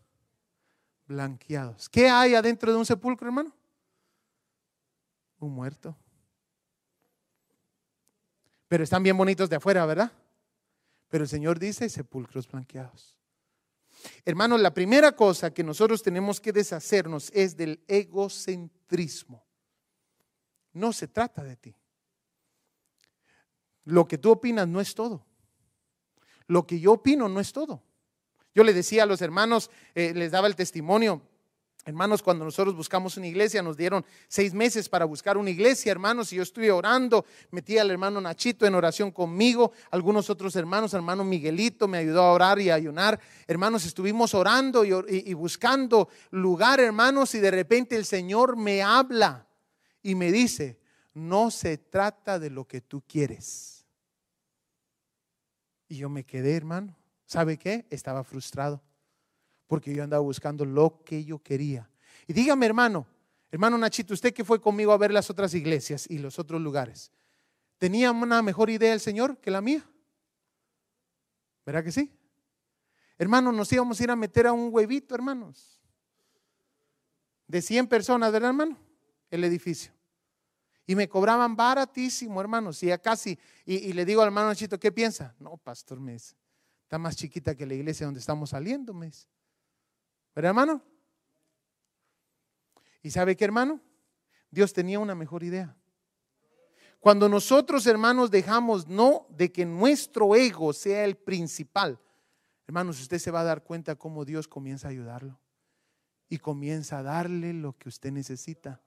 blanqueados. 1.06 1.88
¿Qué 1.88 2.10
hay 2.10 2.34
adentro 2.34 2.72
de 2.72 2.80
un 2.80 2.86
sepulcro, 2.88 3.28
hermano? 3.28 3.56
Un 5.38 5.54
muerto. 5.54 5.96
Pero 8.68 8.84
están 8.84 9.04
bien 9.04 9.16
bonitos 9.16 9.48
de 9.48 9.58
afuera, 9.58 9.86
¿verdad? 9.86 10.12
Pero 11.08 11.26
el 11.26 11.30
Señor 11.30 11.60
dice 11.60 11.90
sepulcros 11.90 12.48
blanqueados. 12.48 13.16
Hermanos, 14.26 14.60
la 14.62 14.74
primera 14.74 15.12
cosa 15.16 15.54
que 15.54 15.64
nosotros 15.64 16.02
tenemos 16.02 16.42
que 16.42 16.52
deshacernos 16.52 17.30
es 17.36 17.56
del 17.56 17.84
egocentrismo. 17.88 19.46
No 20.74 20.92
se 20.92 21.08
trata 21.08 21.44
de 21.44 21.56
ti. 21.56 21.76
Lo 23.90 24.08
que 24.08 24.18
tú 24.18 24.32
opinas 24.32 24.68
no 24.68 24.80
es 24.80 24.94
todo. 24.94 25.26
Lo 26.48 26.66
que 26.66 26.80
yo 26.80 26.94
opino 26.94 27.30
no 27.30 27.40
es 27.40 27.52
todo. 27.52 27.84
Yo 28.56 28.64
le 28.64 28.74
decía 28.74 29.04
a 29.04 29.06
los 29.06 29.22
hermanos, 29.22 29.70
eh, 29.94 30.14
les 30.14 30.32
daba 30.32 30.48
el 30.48 30.56
testimonio, 30.56 31.22
Hermanos, 31.86 32.22
cuando 32.22 32.44
nosotros 32.46 32.76
buscamos 32.76 33.18
una 33.18 33.26
iglesia, 33.26 33.64
nos 33.64 33.78
dieron 33.78 34.06
seis 34.28 34.54
meses 34.54 34.90
para 34.90 35.06
buscar 35.06 35.38
una 35.38 35.50
iglesia, 35.50 35.92
hermanos, 35.92 36.32
y 36.32 36.36
yo 36.36 36.44
estuve 36.44 36.70
orando, 36.72 37.26
metí 37.52 37.78
al 37.78 37.90
hermano 37.90 38.20
Nachito 38.20 38.68
en 38.68 38.76
oración 38.76 39.12
conmigo, 39.12 39.72
algunos 39.90 40.30
otros 40.30 40.56
hermanos, 40.56 40.94
hermano 40.94 41.24
Miguelito 41.24 41.88
me 41.88 42.00
ayudó 42.00 42.22
a 42.22 42.34
orar 42.34 42.60
y 42.60 42.70
a 42.70 42.76
ayunar. 42.76 43.20
Hermanos, 43.48 43.86
estuvimos 43.86 44.36
orando 44.36 44.84
y, 44.84 44.92
y 45.10 45.34
buscando 45.34 46.10
lugar, 46.32 46.80
hermanos, 46.80 47.34
y 47.34 47.40
de 47.40 47.50
repente 47.50 47.96
el 47.96 48.06
Señor 48.06 48.56
me 48.56 48.84
habla 48.84 49.48
y 50.04 50.16
me 50.16 50.32
dice, 50.32 50.80
no 51.14 51.50
se 51.50 51.78
trata 51.78 52.38
de 52.38 52.50
lo 52.50 52.68
que 52.68 52.82
tú 52.82 53.02
quieres. 53.08 53.79
Y 55.90 55.98
yo 55.98 56.08
me 56.08 56.24
quedé, 56.24 56.56
hermano. 56.56 56.96
¿Sabe 57.26 57.58
qué? 57.58 57.86
Estaba 57.90 58.24
frustrado 58.24 58.82
porque 59.70 59.94
yo 59.94 60.04
andaba 60.04 60.24
buscando 60.24 60.66
lo 60.66 61.04
que 61.04 61.24
yo 61.24 61.38
quería. 61.44 61.88
Y 62.26 62.34
dígame, 62.34 62.66
hermano, 62.66 63.06
hermano 63.52 63.78
Nachito, 63.78 64.16
usted 64.16 64.34
que 64.34 64.44
fue 64.44 64.60
conmigo 64.60 64.92
a 64.92 64.98
ver 64.98 65.12
las 65.12 65.30
otras 65.30 65.54
iglesias 65.54 66.08
y 66.10 66.18
los 66.18 66.40
otros 66.40 66.60
lugares, 66.60 67.12
¿tenía 67.78 68.12
una 68.12 68.42
mejor 68.42 68.72
idea 68.72 68.92
el 68.94 69.00
Señor 69.00 69.38
que 69.38 69.52
la 69.52 69.62
mía? 69.62 69.88
¿Verdad 71.68 71.84
que 71.84 71.92
sí? 71.92 72.12
Hermano, 73.20 73.52
nos 73.52 73.72
íbamos 73.72 74.00
a 74.00 74.04
ir 74.04 74.10
a 74.10 74.16
meter 74.16 74.48
a 74.48 74.54
un 74.54 74.74
huevito, 74.74 75.14
hermanos. 75.14 75.80
De 77.46 77.62
100 77.62 77.88
personas, 77.88 78.32
¿verdad, 78.32 78.50
hermano? 78.50 78.76
El 79.30 79.44
edificio. 79.44 79.92
Y 80.90 80.96
me 80.96 81.08
cobraban 81.08 81.56
baratísimo, 81.56 82.42
hermanos. 82.42 82.82
Y 82.82 82.88
ya 82.88 82.98
casi, 82.98 83.38
y, 83.64 83.94
le 83.94 84.06
digo 84.06 84.24
al 84.24 84.30
hermano 84.30 84.48
Nachito, 84.48 84.80
¿qué 84.80 84.92
piensa? 84.92 85.36
No, 85.38 85.56
pastor, 85.56 86.00
me 86.00 86.14
dice, 86.14 86.36
está 86.82 86.98
más 86.98 87.16
chiquita 87.16 87.54
que 87.54 87.68
la 87.68 87.76
iglesia 87.76 88.08
donde 88.08 88.20
estamos 88.20 88.50
saliendo, 88.50 88.92
me 88.92 89.06
dice. 89.06 89.28
¿Verdad, 90.34 90.50
hermano? 90.50 90.82
¿Y 93.04 93.12
sabe 93.12 93.38
qué, 93.38 93.46
hermano? 93.46 93.80
Dios 94.50 94.74
tenía 94.74 94.98
una 94.98 95.14
mejor 95.14 95.44
idea. 95.44 95.78
Cuando 97.00 97.30
nosotros, 97.30 97.86
hermanos, 97.86 98.32
dejamos 98.32 98.88
no 98.88 99.28
de 99.30 99.52
que 99.52 99.68
nuestro 99.68 100.36
ego 100.36 100.74
sea 100.74 101.06
el 101.06 101.18
principal, 101.18 102.00
hermanos, 102.66 103.00
usted 103.00 103.20
se 103.20 103.30
va 103.30 103.42
a 103.42 103.44
dar 103.44 103.64
cuenta 103.64 103.96
cómo 103.96 104.26
Dios 104.26 104.48
comienza 104.48 104.88
a 104.88 104.92
ayudarlo 104.92 105.40
y 106.30 106.40
comienza 106.40 106.98
a 106.98 107.04
darle 107.04 107.54
lo 107.54 107.78
que 107.78 107.90
usted 107.90 108.12
necesita. 108.12 108.82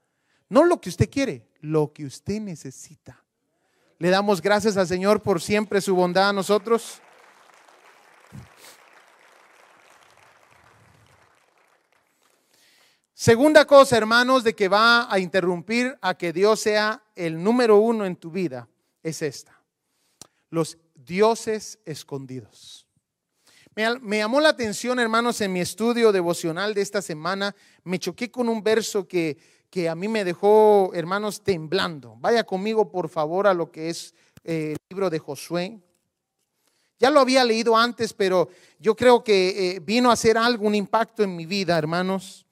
No 0.52 0.66
lo 0.66 0.82
que 0.82 0.90
usted 0.90 1.08
quiere, 1.08 1.48
lo 1.62 1.94
que 1.94 2.04
usted 2.04 2.38
necesita. 2.38 3.24
Le 3.98 4.10
damos 4.10 4.42
gracias 4.42 4.76
al 4.76 4.86
Señor 4.86 5.22
por 5.22 5.40
siempre 5.40 5.80
su 5.80 5.94
bondad 5.94 6.28
a 6.28 6.32
nosotros. 6.34 7.00
Segunda 13.14 13.64
cosa, 13.64 13.96
hermanos, 13.96 14.44
de 14.44 14.54
que 14.54 14.68
va 14.68 15.10
a 15.10 15.18
interrumpir 15.18 15.96
a 16.02 16.18
que 16.18 16.34
Dios 16.34 16.60
sea 16.60 17.02
el 17.14 17.42
número 17.42 17.78
uno 17.78 18.04
en 18.04 18.16
tu 18.16 18.30
vida, 18.30 18.68
es 19.02 19.22
esta. 19.22 19.58
Los 20.50 20.76
dioses 20.94 21.78
escondidos. 21.86 22.86
Me, 23.74 24.18
llamó 24.18 24.38
la 24.38 24.50
atención, 24.50 25.00
hermanos, 25.00 25.40
en 25.40 25.50
mi 25.50 25.62
estudio 25.62 26.12
devocional 26.12 26.74
de 26.74 26.82
esta 26.82 27.00
semana, 27.00 27.56
me 27.84 27.98
choqué 27.98 28.30
con 28.30 28.50
un 28.50 28.62
verso 28.62 29.08
que, 29.08 29.61
que 29.72 29.88
a 29.88 29.94
mí 29.94 30.06
me 30.06 30.22
dejó, 30.22 30.90
hermanos, 30.92 31.40
temblando. 31.42 32.16
Vaya 32.20 32.44
conmigo, 32.44 32.90
por 32.90 33.08
favor, 33.08 33.46
a 33.46 33.54
lo 33.54 33.72
que 33.72 33.88
es 33.88 34.12
eh, 34.44 34.72
el 34.72 34.76
libro 34.90 35.08
de 35.08 35.18
Josué. 35.18 35.80
Ya 36.98 37.08
lo 37.08 37.20
había 37.20 37.42
leído 37.42 37.74
antes, 37.74 38.12
pero 38.12 38.50
yo 38.78 38.94
creo 38.94 39.24
que 39.24 39.70
eh, 39.70 39.80
vino 39.80 40.10
a 40.10 40.12
hacer 40.12 40.36
algún 40.36 40.74
impacto 40.74 41.22
en 41.22 41.34
mi 41.34 41.46
vida, 41.46 41.78
hermanos 41.78 42.44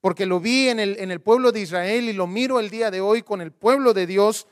porque 0.00 0.26
lo 0.26 0.40
vi 0.40 0.68
en 0.68 0.80
el, 0.80 0.98
en 0.98 1.10
el 1.10 1.20
pueblo 1.20 1.52
de 1.52 1.60
Israel 1.60 2.08
y 2.08 2.12
lo 2.12 2.26
miro 2.26 2.58
el 2.58 2.70
día 2.70 2.90
de 2.90 3.00
hoy 3.00 3.22
con 3.22 3.40
el 3.40 3.52
pueblo 3.52 3.92
de 3.92 4.06
Dios, 4.06 4.46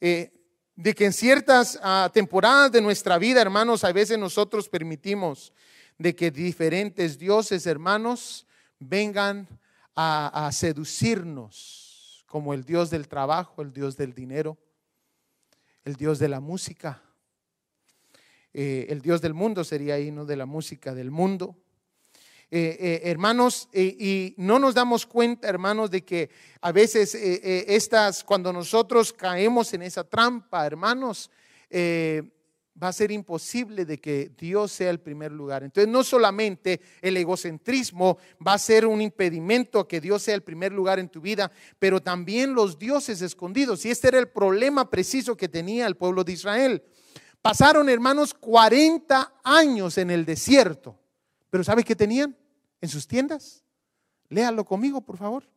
eh, 0.00 0.32
de 0.74 0.94
que 0.94 1.06
en 1.06 1.12
ciertas 1.12 1.78
ah, 1.82 2.10
temporadas 2.12 2.72
de 2.72 2.80
nuestra 2.80 3.18
vida, 3.18 3.42
hermanos, 3.42 3.84
a 3.84 3.92
veces 3.92 4.18
nosotros 4.18 4.68
permitimos 4.68 5.52
de 5.98 6.14
que 6.14 6.30
diferentes 6.30 7.18
dioses, 7.18 7.66
hermanos, 7.66 8.46
vengan 8.78 9.48
a, 9.96 10.50
seducirnos, 10.52 12.24
como 12.26 12.52
el 12.52 12.64
Dios 12.64 12.90
del 12.90 13.08
trabajo, 13.08 13.62
el 13.62 13.72
Dios 13.72 13.96
del 13.96 14.12
dinero, 14.12 14.58
el 15.84 15.96
Dios 15.96 16.18
de 16.18 16.28
la 16.28 16.40
música. 16.40 17.02
Eh, 18.52 18.86
el 18.90 19.00
Dios 19.00 19.22
del 19.22 19.32
mundo 19.34 19.64
sería 19.64 19.94
ahí, 19.94 20.10
¿no? 20.10 20.26
De 20.26 20.36
la 20.36 20.46
música 20.46 20.94
del 20.94 21.10
mundo. 21.10 21.56
Eh, 22.50 22.76
eh, 22.78 23.00
hermanos, 23.04 23.68
y 23.72 24.34
no 24.36 24.58
nos 24.58 24.74
damos 24.74 25.06
cuenta, 25.06 25.48
hermanos, 25.48 25.90
de 25.90 26.04
que 26.04 26.30
a 26.60 26.72
veces 26.72 27.14
estas, 27.14 28.22
cuando 28.22 28.52
nosotros 28.52 29.12
caemos 29.12 29.72
en 29.72 29.82
esa 29.82 30.04
trampa, 30.04 30.66
hermanos, 30.66 31.30
va 32.82 32.88
a 32.88 32.92
ser 32.92 33.10
imposible 33.10 33.84
de 33.84 33.98
que 33.98 34.32
Dios 34.36 34.72
sea 34.72 34.90
el 34.90 35.00
primer 35.00 35.32
lugar. 35.32 35.62
Entonces, 35.62 35.90
no 35.90 36.04
solamente 36.04 36.80
el 37.00 37.16
egocentrismo 37.16 38.18
va 38.46 38.54
a 38.54 38.58
ser 38.58 38.86
un 38.86 39.00
impedimento 39.00 39.80
a 39.80 39.88
que 39.88 40.00
Dios 40.00 40.22
sea 40.22 40.34
el 40.34 40.42
primer 40.42 40.72
lugar 40.72 40.98
en 40.98 41.08
tu 41.08 41.20
vida, 41.20 41.50
pero 41.78 42.02
también 42.02 42.54
los 42.54 42.78
dioses 42.78 43.22
escondidos. 43.22 43.84
Y 43.86 43.90
este 43.90 44.08
era 44.08 44.18
el 44.18 44.28
problema 44.28 44.90
preciso 44.90 45.36
que 45.36 45.48
tenía 45.48 45.86
el 45.86 45.96
pueblo 45.96 46.22
de 46.22 46.32
Israel. 46.32 46.82
Pasaron, 47.40 47.88
hermanos, 47.88 48.34
40 48.34 49.40
años 49.42 49.96
en 49.98 50.10
el 50.10 50.24
desierto. 50.24 50.98
Pero 51.48 51.64
¿sabe 51.64 51.84
qué 51.84 51.96
tenían 51.96 52.36
en 52.80 52.88
sus 52.88 53.06
tiendas? 53.06 53.64
Léalo 54.28 54.64
conmigo, 54.64 55.00
por 55.00 55.16
favor. 55.16 55.48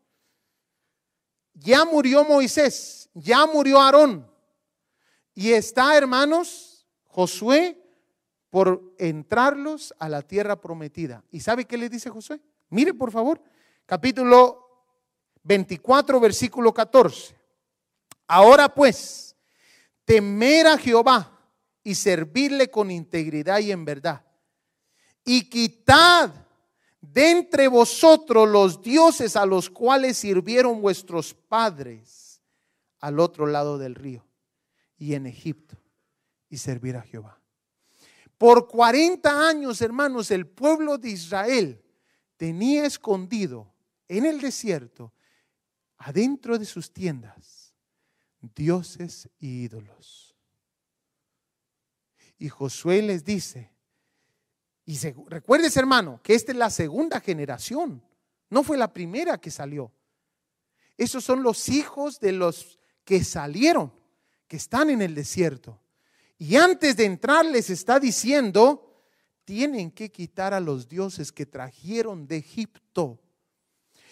Ya 1.54 1.84
murió 1.84 2.24
Moisés, 2.24 3.10
ya 3.14 3.46
murió 3.46 3.82
Aarón. 3.82 4.26
Y 5.34 5.52
está, 5.52 5.98
hermanos, 5.98 6.69
Josué 7.10 7.78
por 8.50 8.96
entrarlos 8.98 9.94
a 10.00 10.10
la 10.10 10.22
tierra 10.22 10.60
prometida. 10.60 11.24
¿Y 11.30 11.42
sabe 11.42 11.66
qué 11.66 11.78
le 11.78 11.90
dice 11.90 12.10
Josué? 12.10 12.42
Mire, 12.70 12.94
por 12.94 13.12
favor, 13.12 13.42
capítulo 13.86 14.86
24, 15.44 16.20
versículo 16.20 16.74
14. 16.74 17.36
Ahora 18.28 18.74
pues, 18.74 19.36
temer 20.06 20.68
a 20.68 20.78
Jehová 20.78 21.38
y 21.84 21.94
servirle 21.94 22.72
con 22.72 22.90
integridad 22.90 23.60
y 23.60 23.72
en 23.72 23.86
verdad 23.86 24.24
y 25.30 25.50
quitad 25.50 26.32
de 27.02 27.30
entre 27.30 27.68
vosotros 27.68 28.50
los 28.50 28.82
dioses 28.82 29.36
a 29.36 29.46
los 29.46 29.70
cuales 29.70 30.18
sirvieron 30.18 30.82
vuestros 30.82 31.36
padres 31.36 32.42
al 33.00 33.20
otro 33.20 33.46
lado 33.46 33.78
del 33.78 33.94
río 33.94 34.26
y 34.98 35.14
en 35.14 35.28
Egipto 35.28 35.78
y 36.50 36.58
servir 36.58 36.96
a 36.98 37.02
Jehová. 37.02 37.40
Por 38.38 38.68
40 38.68 39.48
años, 39.48 39.82
hermanos, 39.82 40.32
el 40.32 40.48
pueblo 40.48 40.98
de 40.98 41.10
Israel 41.10 41.84
tenía 42.38 42.86
escondido 42.86 43.74
en 44.08 44.26
el 44.26 44.40
desierto, 44.40 45.14
adentro 45.98 46.58
de 46.58 46.66
sus 46.66 46.92
tiendas, 46.92 47.74
dioses 48.56 49.30
y 49.40 49.64
ídolos. 49.64 50.36
Y 52.38 52.48
Josué 52.48 53.02
les 53.02 53.26
dice, 53.26 53.74
y 54.86 54.98
recuerdes, 55.28 55.76
hermano, 55.78 56.22
que 56.24 56.34
esta 56.34 56.54
es 56.54 56.58
la 56.58 56.70
segunda 56.70 57.20
generación, 57.20 58.02
no 58.50 58.64
fue 58.64 58.78
la 58.78 58.92
primera 58.92 59.38
que 59.38 59.52
salió. 59.52 59.92
Esos 60.98 61.24
son 61.24 61.44
los 61.44 61.70
hijos 61.70 62.20
de 62.20 62.32
los 62.32 62.80
que 63.04 63.24
salieron, 63.24 63.94
que 64.48 64.58
están 64.58 64.90
en 64.90 65.02
el 65.02 65.14
desierto. 65.14 65.80
Y 66.40 66.56
antes 66.56 66.96
de 66.96 67.06
entrar 67.06 67.46
les 67.46 67.70
está 67.70 68.00
diciendo, 68.00 69.04
tienen 69.44 69.92
que 69.92 70.10
quitar 70.10 70.54
a 70.54 70.60
los 70.60 70.88
dioses 70.88 71.32
que 71.32 71.46
trajeron 71.46 72.26
de 72.26 72.38
Egipto. 72.38 73.20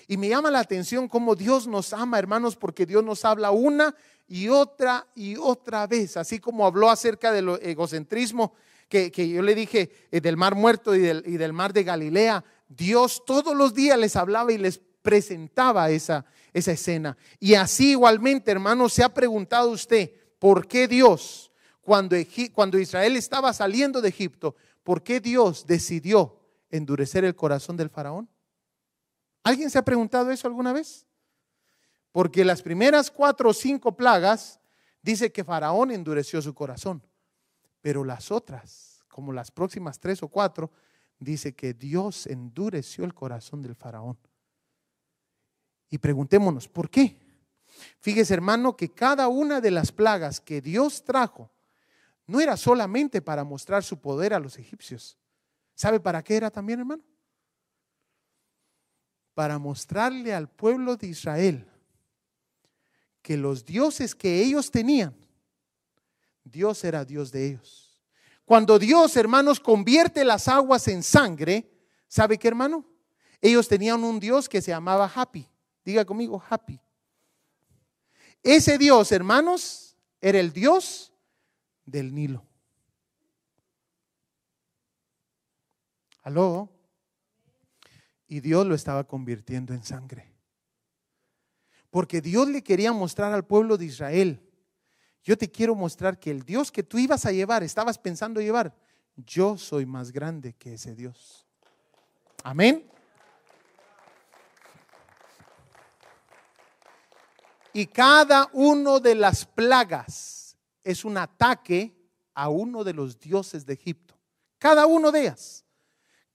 Y 0.07 0.17
me 0.17 0.29
llama 0.29 0.51
la 0.51 0.59
atención 0.59 1.07
cómo 1.07 1.35
Dios 1.35 1.67
nos 1.67 1.93
ama, 1.93 2.19
hermanos, 2.19 2.55
porque 2.55 2.85
Dios 2.85 3.03
nos 3.03 3.25
habla 3.25 3.51
una 3.51 3.95
y 4.27 4.49
otra 4.49 5.07
y 5.15 5.37
otra 5.37 5.87
vez, 5.87 6.17
así 6.17 6.39
como 6.39 6.65
habló 6.65 6.89
acerca 6.89 7.31
del 7.31 7.57
egocentrismo 7.61 8.53
que, 8.89 9.11
yo 9.11 9.41
le 9.41 9.55
dije 9.55 9.91
eh, 10.11 10.21
del 10.21 10.37
mar 10.37 10.55
muerto 10.55 10.95
y 10.95 10.99
del, 10.99 11.23
y 11.25 11.37
del 11.37 11.53
mar 11.53 11.73
de 11.73 11.83
Galilea, 11.83 12.43
Dios 12.69 13.23
todos 13.25 13.55
los 13.55 13.73
días 13.73 13.97
les 13.97 14.15
hablaba 14.15 14.51
y 14.51 14.57
les 14.57 14.79
presentaba 15.01 15.89
esa, 15.89 16.25
esa 16.53 16.71
escena. 16.71 17.17
Y 17.39 17.53
así 17.55 17.91
igualmente, 17.91 18.51
hermano, 18.51 18.89
se 18.89 19.03
ha 19.03 19.13
preguntado 19.13 19.71
usted, 19.71 20.11
¿por 20.39 20.67
qué 20.67 20.87
Dios, 20.87 21.51
cuando, 21.87 22.17
cuando 22.51 22.77
Israel 22.77 23.15
estaba 23.15 23.53
saliendo 23.53 24.01
de 24.01 24.09
Egipto, 24.09 24.57
¿por 24.83 25.01
qué 25.01 25.21
Dios 25.21 25.65
decidió 25.65 26.37
endurecer 26.69 27.23
el 27.23 27.33
corazón 27.33 27.77
del 27.77 27.89
faraón? 27.89 28.29
¿Alguien 29.41 29.69
se 29.69 29.77
ha 29.77 29.85
preguntado 29.85 30.29
eso 30.29 30.49
alguna 30.49 30.73
vez? 30.73 31.05
Porque 32.11 32.43
las 32.43 32.61
primeras 32.61 33.09
cuatro 33.09 33.51
o 33.51 33.53
cinco 33.53 33.95
plagas 33.95 34.59
dice 35.01 35.31
que 35.31 35.45
Faraón 35.45 35.91
endureció 35.91 36.41
su 36.41 36.53
corazón, 36.53 37.01
pero 37.79 38.03
las 38.03 38.31
otras, 38.31 39.01
como 39.07 39.31
las 39.31 39.49
próximas 39.49 39.97
tres 39.97 40.21
o 40.21 40.27
cuatro, 40.27 40.69
dice 41.19 41.55
que 41.55 41.73
Dios 41.73 42.27
endureció 42.27 43.05
el 43.05 43.13
corazón 43.13 43.61
del 43.61 43.75
Faraón. 43.75 44.17
Y 45.89 45.99
preguntémonos, 45.99 46.67
¿por 46.67 46.89
qué? 46.89 47.17
Fíjese 48.01 48.33
hermano 48.33 48.75
que 48.75 48.93
cada 48.93 49.29
una 49.29 49.61
de 49.61 49.71
las 49.71 49.93
plagas 49.93 50.41
que 50.41 50.59
Dios 50.59 51.05
trajo 51.05 51.49
no 52.27 52.41
era 52.41 52.57
solamente 52.57 53.21
para 53.21 53.45
mostrar 53.45 53.83
su 53.83 53.99
poder 53.99 54.33
a 54.33 54.39
los 54.39 54.57
egipcios. 54.59 55.17
¿Sabe 55.73 55.99
para 55.99 56.21
qué 56.21 56.35
era 56.35 56.51
también 56.51 56.79
hermano? 56.79 57.03
Para 59.33 59.57
mostrarle 59.57 60.33
al 60.33 60.49
pueblo 60.49 60.97
de 60.97 61.07
Israel 61.07 61.65
que 63.21 63.37
los 63.37 63.65
dioses 63.65 64.13
que 64.13 64.41
ellos 64.41 64.69
tenían, 64.69 65.15
Dios 66.43 66.83
era 66.83 67.05
Dios 67.05 67.31
de 67.31 67.47
ellos. 67.47 68.01
Cuando 68.45 68.79
Dios, 68.79 69.15
hermanos, 69.17 69.59
convierte 69.59 70.23
las 70.23 70.47
aguas 70.47 70.87
en 70.87 71.03
sangre, 71.03 71.69
¿sabe 72.07 72.37
qué, 72.37 72.47
hermano? 72.47 72.85
Ellos 73.41 73.67
tenían 73.67 74.03
un 74.03 74.19
Dios 74.19 74.47
que 74.47 74.61
se 74.61 74.71
llamaba 74.71 75.11
Happy. 75.13 75.45
Diga 75.83 76.05
conmigo, 76.05 76.41
Happy. 76.49 76.79
Ese 78.41 78.77
Dios, 78.77 79.11
hermanos, 79.11 79.97
era 80.21 80.39
el 80.39 80.53
Dios 80.53 81.13
del 81.87 82.13
Nilo. 82.13 82.45
¿Aló? 86.21 86.69
Y 88.27 88.41
Dios 88.41 88.67
lo 88.67 88.75
estaba 88.75 89.05
convirtiendo 89.05 89.73
en 89.73 89.83
sangre. 89.83 90.29
Porque 91.89 92.21
Dios 92.21 92.49
le 92.49 92.61
quería 92.61 92.91
mostrar 92.91 93.33
al 93.33 93.45
pueblo 93.45 93.77
de 93.77 93.85
Israel, 93.85 94.43
yo 95.23 95.37
te 95.37 95.49
quiero 95.49 95.73
mostrar 95.73 96.19
que 96.19 96.29
el 96.29 96.43
Dios 96.43 96.71
que 96.71 96.83
tú 96.83 96.99
ibas 96.99 97.25
a 97.25 97.31
llevar, 97.31 97.63
estabas 97.63 97.97
pensando 97.97 98.41
llevar, 98.41 98.75
yo 99.15 99.57
soy 99.57 99.85
más 99.85 100.11
grande 100.11 100.53
que 100.53 100.73
ese 100.73 100.93
Dios. 100.93 101.47
Amén. 102.43 102.85
Y 107.73 107.85
cada 107.87 108.49
uno 108.53 108.99
de 108.99 109.15
las 109.15 109.45
plagas 109.45 110.36
es 110.87 111.03
un 111.03 111.17
ataque 111.17 111.93
a 112.33 112.47
uno 112.47 112.85
de 112.85 112.93
los 112.93 113.19
dioses 113.19 113.65
de 113.65 113.73
Egipto. 113.73 114.17
Cada 114.57 114.85
uno 114.85 115.11
de 115.11 115.21
ellas. 115.21 115.65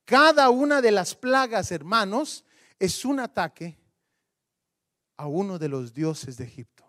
Cada 0.05 0.51
una 0.51 0.83
de 0.83 0.91
las 0.91 1.15
plagas, 1.15 1.73
hermanos, 1.73 2.45
es 2.79 3.07
un 3.07 3.19
ataque 3.19 3.79
a 5.17 5.27
uno 5.27 5.59
de 5.59 5.71
los 5.71 5.95
dioses 5.95 6.37
de 6.37 6.45
Egipto. 6.45 6.85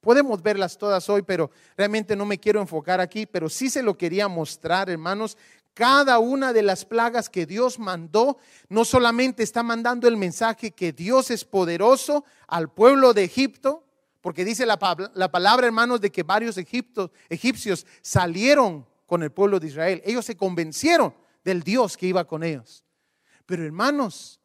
Podemos 0.00 0.42
verlas 0.42 0.78
todas 0.78 1.10
hoy, 1.10 1.20
pero 1.20 1.50
realmente 1.76 2.16
no 2.16 2.24
me 2.24 2.38
quiero 2.38 2.62
enfocar 2.62 3.00
aquí, 3.00 3.26
pero 3.26 3.50
sí 3.50 3.68
se 3.68 3.82
lo 3.82 3.98
quería 3.98 4.26
mostrar, 4.26 4.88
hermanos. 4.88 5.36
Cada 5.74 6.18
una 6.18 6.54
de 6.54 6.62
las 6.62 6.86
plagas 6.86 7.28
que 7.28 7.44
Dios 7.44 7.78
mandó, 7.78 8.38
no 8.70 8.86
solamente 8.86 9.42
está 9.42 9.62
mandando 9.62 10.08
el 10.08 10.16
mensaje 10.16 10.70
que 10.70 10.92
Dios 10.92 11.30
es 11.30 11.44
poderoso 11.44 12.24
al 12.46 12.70
pueblo 12.72 13.12
de 13.12 13.24
Egipto, 13.24 13.83
porque 14.24 14.42
dice 14.42 14.64
la, 14.64 14.78
la 15.12 15.30
palabra, 15.30 15.66
hermanos, 15.66 16.00
de 16.00 16.10
que 16.10 16.22
varios 16.22 16.56
egipcios 16.56 17.86
salieron 18.00 18.86
con 19.04 19.22
el 19.22 19.30
pueblo 19.30 19.60
de 19.60 19.66
Israel. 19.66 20.00
Ellos 20.02 20.24
se 20.24 20.34
convencieron 20.34 21.14
del 21.44 21.62
Dios 21.62 21.94
que 21.98 22.06
iba 22.06 22.26
con 22.26 22.42
ellos. 22.42 22.86
Pero 23.44 23.66
hermanos, 23.66 24.40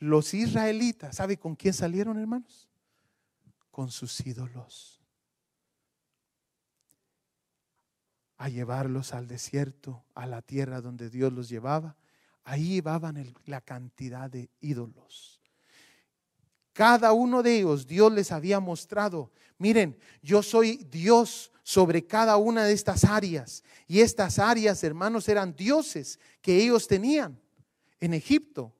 los 0.00 0.34
israelitas, 0.34 1.14
¿sabe 1.14 1.36
con 1.36 1.54
quién 1.54 1.72
salieron, 1.72 2.18
hermanos? 2.18 2.68
Con 3.70 3.92
sus 3.92 4.26
ídolos. 4.26 5.00
A 8.38 8.48
llevarlos 8.48 9.14
al 9.14 9.28
desierto, 9.28 10.04
a 10.16 10.26
la 10.26 10.42
tierra 10.42 10.80
donde 10.80 11.10
Dios 11.10 11.32
los 11.32 11.48
llevaba. 11.48 11.96
Ahí 12.42 12.70
llevaban 12.70 13.24
la 13.44 13.60
cantidad 13.60 14.28
de 14.28 14.50
ídolos. 14.60 15.31
Cada 16.72 17.12
uno 17.12 17.42
de 17.42 17.58
ellos 17.58 17.86
Dios 17.86 18.12
les 18.12 18.32
había 18.32 18.60
mostrado, 18.60 19.30
miren, 19.58 19.96
yo 20.22 20.42
soy 20.42 20.86
Dios 20.90 21.52
sobre 21.62 22.06
cada 22.06 22.36
una 22.36 22.64
de 22.64 22.72
estas 22.72 23.04
áreas. 23.04 23.62
Y 23.86 24.00
estas 24.00 24.38
áreas, 24.38 24.82
hermanos, 24.82 25.28
eran 25.28 25.54
dioses 25.54 26.18
que 26.40 26.62
ellos 26.62 26.86
tenían 26.86 27.38
en 28.00 28.14
Egipto. 28.14 28.72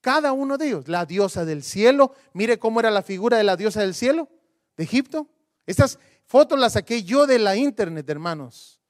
Cada 0.00 0.32
uno 0.32 0.58
de 0.58 0.66
ellos, 0.66 0.88
la 0.88 1.06
diosa 1.06 1.44
del 1.44 1.62
cielo, 1.62 2.14
mire 2.32 2.58
cómo 2.58 2.80
era 2.80 2.90
la 2.90 3.02
figura 3.02 3.38
de 3.38 3.44
la 3.44 3.56
diosa 3.56 3.80
del 3.80 3.94
cielo 3.94 4.28
de 4.76 4.84
Egipto. 4.84 5.28
Estas 5.66 5.98
fotos 6.26 6.58
las 6.58 6.74
saqué 6.74 7.02
yo 7.02 7.26
de 7.26 7.38
la 7.38 7.56
internet, 7.56 8.08
hermanos. 8.10 8.80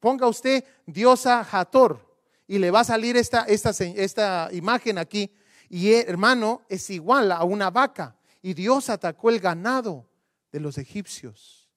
Ponga 0.00 0.26
usted 0.26 0.64
diosa 0.86 1.40
Hathor 1.40 2.00
y 2.46 2.58
le 2.58 2.70
va 2.70 2.80
a 2.80 2.84
salir 2.84 3.16
esta, 3.16 3.42
esta, 3.42 3.70
esta 3.70 4.48
imagen 4.52 4.98
aquí. 4.98 5.30
Y 5.74 5.92
hermano, 5.92 6.62
es 6.68 6.88
igual 6.90 7.32
a 7.32 7.42
una 7.42 7.68
vaca. 7.68 8.16
Y 8.40 8.54
Dios 8.54 8.88
atacó 8.90 9.28
el 9.28 9.40
ganado 9.40 10.08
de 10.52 10.60
los 10.60 10.78
egipcios. 10.78 11.68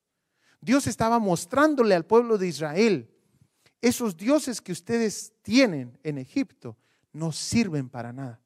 Dios 0.61 0.85
estaba 0.85 1.17
mostrándole 1.17 1.95
al 1.95 2.05
pueblo 2.05 2.37
de 2.37 2.47
Israel, 2.47 3.09
esos 3.81 4.15
dioses 4.15 4.61
que 4.61 4.71
ustedes 4.71 5.33
tienen 5.41 5.97
en 6.03 6.19
Egipto 6.19 6.77
no 7.11 7.31
sirven 7.31 7.89
para 7.89 8.13
nada. 8.13 8.39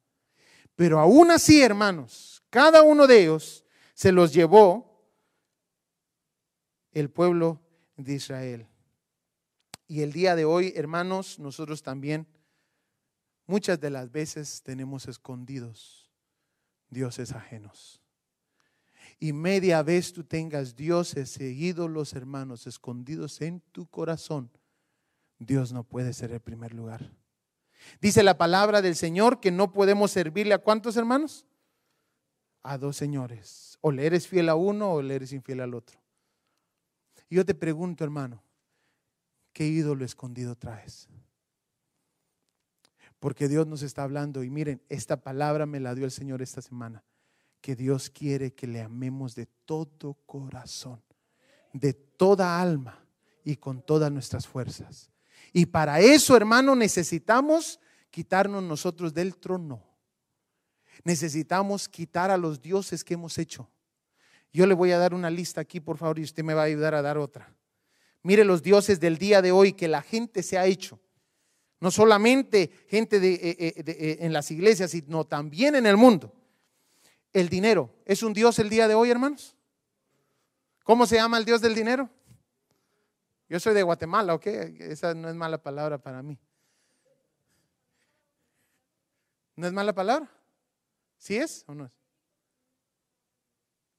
Pero 0.74 0.98
aún 0.98 1.30
así, 1.30 1.60
hermanos, 1.60 2.42
cada 2.48 2.82
uno 2.82 3.06
de 3.06 3.20
ellos 3.20 3.62
se 3.92 4.10
los 4.10 4.32
llevó 4.32 5.04
el 6.92 7.10
pueblo 7.10 7.60
de 7.98 8.14
Israel. 8.14 8.66
Y 9.86 10.00
el 10.00 10.14
día 10.14 10.34
de 10.34 10.46
hoy, 10.46 10.72
hermanos, 10.76 11.38
nosotros 11.38 11.82
también 11.82 12.26
muchas 13.52 13.78
de 13.78 13.90
las 13.90 14.10
veces 14.10 14.62
tenemos 14.62 15.06
escondidos 15.08 16.10
dioses 16.88 17.32
ajenos. 17.32 18.00
Y 19.20 19.34
media 19.34 19.82
vez 19.82 20.14
tú 20.14 20.24
tengas 20.24 20.74
dioses 20.74 21.38
e 21.38 21.50
ídolos, 21.50 22.14
hermanos, 22.14 22.66
escondidos 22.66 23.42
en 23.42 23.60
tu 23.60 23.84
corazón, 23.84 24.50
Dios 25.38 25.70
no 25.70 25.84
puede 25.84 26.14
ser 26.14 26.32
el 26.32 26.40
primer 26.40 26.72
lugar. 26.72 27.12
Dice 28.00 28.22
la 28.22 28.38
palabra 28.38 28.80
del 28.80 28.96
Señor 28.96 29.38
que 29.38 29.50
no 29.50 29.70
podemos 29.70 30.12
servirle 30.12 30.54
a 30.54 30.62
cuántos 30.62 30.96
hermanos? 30.96 31.44
A 32.62 32.78
dos 32.78 32.96
señores. 32.96 33.76
O 33.82 33.92
le 33.92 34.06
eres 34.06 34.28
fiel 34.28 34.48
a 34.48 34.54
uno 34.54 34.94
o 34.94 35.02
le 35.02 35.14
eres 35.16 35.30
infiel 35.34 35.60
al 35.60 35.74
otro. 35.74 36.00
Yo 37.28 37.44
te 37.44 37.54
pregunto, 37.54 38.02
hermano, 38.02 38.42
¿qué 39.52 39.66
ídolo 39.66 40.06
escondido 40.06 40.56
traes? 40.56 41.06
Porque 43.22 43.46
Dios 43.46 43.68
nos 43.68 43.82
está 43.82 44.02
hablando 44.02 44.42
y 44.42 44.50
miren, 44.50 44.82
esta 44.88 45.22
palabra 45.22 45.64
me 45.64 45.78
la 45.78 45.94
dio 45.94 46.04
el 46.04 46.10
Señor 46.10 46.42
esta 46.42 46.60
semana, 46.60 47.04
que 47.60 47.76
Dios 47.76 48.10
quiere 48.10 48.52
que 48.52 48.66
le 48.66 48.82
amemos 48.82 49.36
de 49.36 49.46
todo 49.64 50.14
corazón, 50.26 51.00
de 51.72 51.92
toda 51.92 52.60
alma 52.60 52.98
y 53.44 53.54
con 53.54 53.80
todas 53.80 54.10
nuestras 54.10 54.48
fuerzas. 54.48 55.08
Y 55.52 55.66
para 55.66 56.00
eso, 56.00 56.36
hermano, 56.36 56.74
necesitamos 56.74 57.78
quitarnos 58.10 58.60
nosotros 58.60 59.14
del 59.14 59.36
trono. 59.36 59.84
Necesitamos 61.04 61.88
quitar 61.88 62.32
a 62.32 62.36
los 62.36 62.60
dioses 62.60 63.04
que 63.04 63.14
hemos 63.14 63.38
hecho. 63.38 63.70
Yo 64.52 64.66
le 64.66 64.74
voy 64.74 64.90
a 64.90 64.98
dar 64.98 65.14
una 65.14 65.30
lista 65.30 65.60
aquí, 65.60 65.78
por 65.78 65.96
favor, 65.96 66.18
y 66.18 66.24
usted 66.24 66.42
me 66.42 66.54
va 66.54 66.62
a 66.62 66.64
ayudar 66.64 66.96
a 66.96 67.02
dar 67.02 67.18
otra. 67.18 67.54
Mire 68.24 68.42
los 68.42 68.64
dioses 68.64 68.98
del 68.98 69.16
día 69.16 69.40
de 69.40 69.52
hoy 69.52 69.74
que 69.74 69.86
la 69.86 70.02
gente 70.02 70.42
se 70.42 70.58
ha 70.58 70.66
hecho. 70.66 70.98
No 71.82 71.90
solamente 71.90 72.70
gente 72.86 73.18
de, 73.18 73.34
eh, 73.34 73.56
eh, 73.58 73.74
eh, 73.84 74.16
en 74.20 74.32
las 74.32 74.52
iglesias, 74.52 74.92
sino 74.92 75.24
también 75.24 75.74
en 75.74 75.84
el 75.84 75.96
mundo. 75.96 76.32
El 77.32 77.48
dinero. 77.48 77.90
¿Es 78.04 78.22
un 78.22 78.32
dios 78.32 78.60
el 78.60 78.70
día 78.70 78.86
de 78.86 78.94
hoy, 78.94 79.10
hermanos? 79.10 79.56
¿Cómo 80.84 81.06
se 81.06 81.16
llama 81.16 81.38
el 81.38 81.44
dios 81.44 81.60
del 81.60 81.74
dinero? 81.74 82.08
Yo 83.48 83.58
soy 83.58 83.74
de 83.74 83.82
Guatemala, 83.82 84.32
¿ok? 84.32 84.46
Esa 84.46 85.12
no 85.14 85.28
es 85.28 85.34
mala 85.34 85.60
palabra 85.60 85.98
para 85.98 86.22
mí. 86.22 86.38
¿No 89.56 89.66
es 89.66 89.72
mala 89.72 89.92
palabra? 89.92 90.30
¿Sí 91.18 91.36
es 91.36 91.64
o 91.66 91.74
no 91.74 91.86
es? 91.86 91.92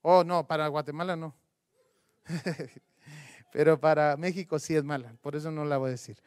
Oh, 0.02 0.24
no, 0.24 0.48
para 0.48 0.70
Guatemala 0.70 1.18
no. 1.18 1.36
Pero 3.52 3.78
para 3.78 4.16
México 4.16 4.58
sí 4.58 4.74
es 4.74 4.86
mala, 4.86 5.18
por 5.22 5.36
eso 5.36 5.52
no 5.52 5.66
la 5.66 5.78
voy 5.78 5.90
a 5.90 5.92
decir. 5.92 6.18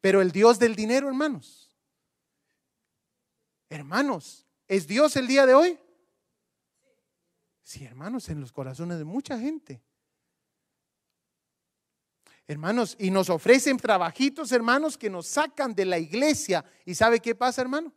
Pero 0.00 0.20
el 0.22 0.30
Dios 0.30 0.58
del 0.58 0.76
dinero, 0.76 1.08
hermanos. 1.08 1.70
Hermanos, 3.68 4.46
¿es 4.66 4.86
Dios 4.86 5.16
el 5.16 5.26
día 5.26 5.44
de 5.44 5.54
hoy? 5.54 5.78
Sí, 7.62 7.84
hermanos, 7.84 8.28
en 8.28 8.40
los 8.40 8.52
corazones 8.52 8.98
de 8.98 9.04
mucha 9.04 9.38
gente. 9.38 9.82
Hermanos, 12.46 12.96
y 12.98 13.10
nos 13.10 13.28
ofrecen 13.28 13.76
trabajitos, 13.76 14.52
hermanos, 14.52 14.96
que 14.96 15.10
nos 15.10 15.26
sacan 15.26 15.74
de 15.74 15.84
la 15.84 15.98
iglesia. 15.98 16.64
¿Y 16.86 16.94
sabe 16.94 17.20
qué 17.20 17.34
pasa, 17.34 17.60
hermano? 17.60 17.92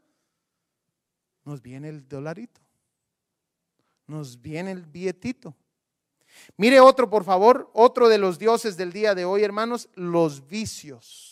Nos 1.46 1.62
viene 1.62 1.88
el 1.88 2.06
dolarito. 2.06 2.60
Nos 4.08 4.42
viene 4.42 4.72
el 4.72 4.86
billetito. 4.86 5.56
Mire 6.58 6.82
otro, 6.82 7.10
por 7.10 7.24
favor, 7.24 7.72
otro 7.74 8.10
de 8.10 8.18
los 8.18 8.38
dioses 8.38 8.76
del 8.76 8.92
día 8.92 9.16
de 9.16 9.24
hoy, 9.24 9.44
hermanos, 9.44 9.88
los 9.96 10.46
vicios. 10.48 11.31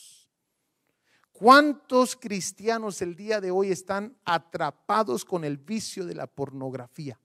¿Cuántos 1.39 2.17
cristianos 2.17 3.01
el 3.01 3.15
día 3.15 3.39
de 3.39 3.49
hoy 3.49 3.71
están 3.71 4.13
atrapados 4.25 5.23
con 5.23 5.45
el 5.45 5.55
vicio 5.55 6.05
de 6.05 6.13
la 6.13 6.27
pornografía? 6.27 7.17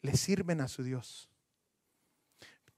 Le 0.00 0.16
sirven 0.16 0.60
a 0.62 0.66
su 0.66 0.82
Dios. 0.82 1.28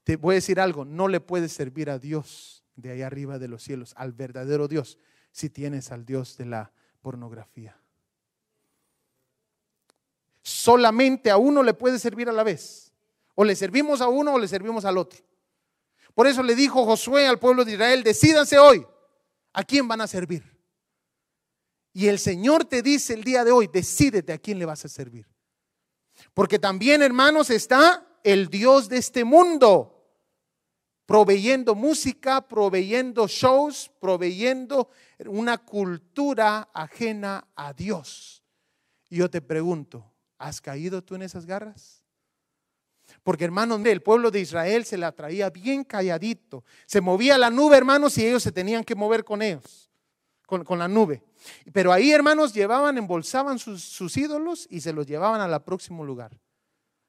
Te 0.03 0.17
voy 0.17 0.35
a 0.35 0.37
decir 0.37 0.61
algo, 0.61 0.85
no 0.85 1.09
le 1.09 1.21
puedes 1.21 1.53
servir 1.53 1.89
a 1.89 1.99
Dios 1.99 2.67
de 2.77 2.91
ahí 2.91 3.01
arriba 3.01 3.39
de 3.39 3.49
los 3.49 3.63
cielos, 3.63 3.95
al 3.97 4.13
verdadero 4.13 4.69
Dios, 4.69 4.99
si 5.33 5.49
tienes 5.49 5.91
al 5.91 6.05
Dios 6.05 6.37
de 6.37 6.45
la 6.45 6.73
pornografía. 7.01 7.81
Solamente 10.43 11.31
a 11.31 11.39
uno 11.39 11.63
le 11.63 11.73
puede 11.73 11.99
servir 11.99 12.29
a 12.29 12.33
la 12.33 12.43
vez. 12.43 12.93
O 13.35 13.43
le 13.43 13.57
servimos 13.57 14.03
a 14.03 14.09
uno 14.09 14.35
o 14.35 14.39
le 14.39 14.49
servimos 14.49 14.85
al 14.85 14.99
otro. 14.99 15.21
Por 16.15 16.27
eso 16.27 16.43
le 16.43 16.55
dijo 16.55 16.85
Josué 16.85 17.27
al 17.27 17.39
pueblo 17.39 17.65
de 17.65 17.73
Israel, 17.73 18.03
decídanse 18.03 18.59
hoy 18.59 18.87
a 19.55 19.65
quién 19.65 19.89
van 19.89 20.03
a 20.03 20.07
servir. 20.07 20.45
Y 21.95 22.09
el 22.09 22.19
Señor 22.19 22.65
te 22.65 22.83
dice 22.83 23.15
el 23.15 23.25
día 23.25 23.45
de 23.45 23.53
hoy, 23.53 23.71
decídete 23.73 24.33
a 24.33 24.39
quién 24.39 24.59
le 24.59 24.67
vas 24.67 24.85
a 24.85 24.89
servir. 24.89 25.27
Porque 26.35 26.59
también, 26.59 27.03
hermanos, 27.03 27.51
está 27.51 28.07
el 28.25 28.49
Dios 28.49 28.89
de 28.89 28.99
este 28.99 29.25
mundo 29.25 29.95
proveyendo 31.07 31.75
música, 31.75 32.47
proveyendo 32.47 33.27
shows, 33.29 33.91
proveyendo 34.01 34.91
una 35.27 35.59
cultura 35.59 36.71
ajena 36.73 37.47
a 37.55 37.73
Dios. 37.73 38.43
Y 39.09 39.17
yo 39.19 39.31
te 39.31 39.41
pregunto, 39.41 40.13
¿has 40.39 40.61
caído 40.61 41.03
tú 41.03 41.15
en 41.15 41.23
esas 41.23 41.47
garras? 41.47 42.04
Porque 43.25 43.45
hermanos, 43.45 43.81
el 43.87 44.03
pueblo 44.03 44.31
de 44.31 44.41
Israel 44.41 44.85
se 44.85 44.99
la 44.99 45.11
traía 45.11 45.49
bien 45.49 45.83
calladito. 45.83 46.63
Se 46.87 47.01
movía 47.01 47.39
la 47.39 47.49
nube, 47.49 47.77
hermanos, 47.77 48.19
y 48.19 48.27
ellos 48.27 48.43
se 48.43 48.53
tenían 48.53 48.85
que 48.85 48.95
mover 48.95 49.25
con 49.25 49.41
ellos, 49.41 49.91
con, 50.47 50.79
la 50.79 50.87
nube. 50.87 51.25
Pero 51.73 51.91
ahí, 51.91 52.13
hermanos, 52.13 52.53
llevaban, 52.53 52.99
embolsaban 52.99 53.59
sus, 53.59 53.83
sus 53.83 54.15
ídolos 54.19 54.67
y 54.71 54.83
se 54.83 54.93
los 54.93 55.07
llevaban 55.07 55.41
al 55.41 55.65
próximo 55.65 56.05
lugar, 56.05 56.39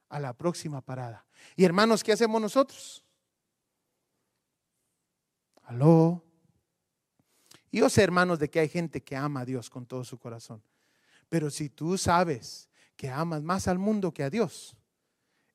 a 0.08 0.22
la 0.22 0.32
próxima 0.32 0.80
parada. 0.80 1.26
Y 1.58 1.66
hermanos, 1.66 2.02
¿qué 2.02 2.14
hacemos 2.14 2.42
nosotros? 2.42 3.04
Aló. 5.64 6.24
Yo 7.74 7.90
sé, 7.90 8.04
hermanos, 8.04 8.40
de 8.40 8.50
que 8.50 8.62
hay 8.62 8.70
gente 8.70 9.04
que 9.04 9.18
ama 9.18 9.42
a 9.42 9.46
Dios 9.46 9.70
con 9.70 9.86
todo 9.86 10.06
su 10.06 10.18
corazón. 10.18 10.64
Pero 11.28 11.50
si 11.50 11.68
tú 11.68 11.98
sabes 11.98 12.70
que 12.96 13.10
amas 13.10 13.42
más 13.42 13.68
al 13.68 13.80
mundo 13.80 14.14
que 14.14 14.24
a 14.24 14.30
Dios, 14.30 14.78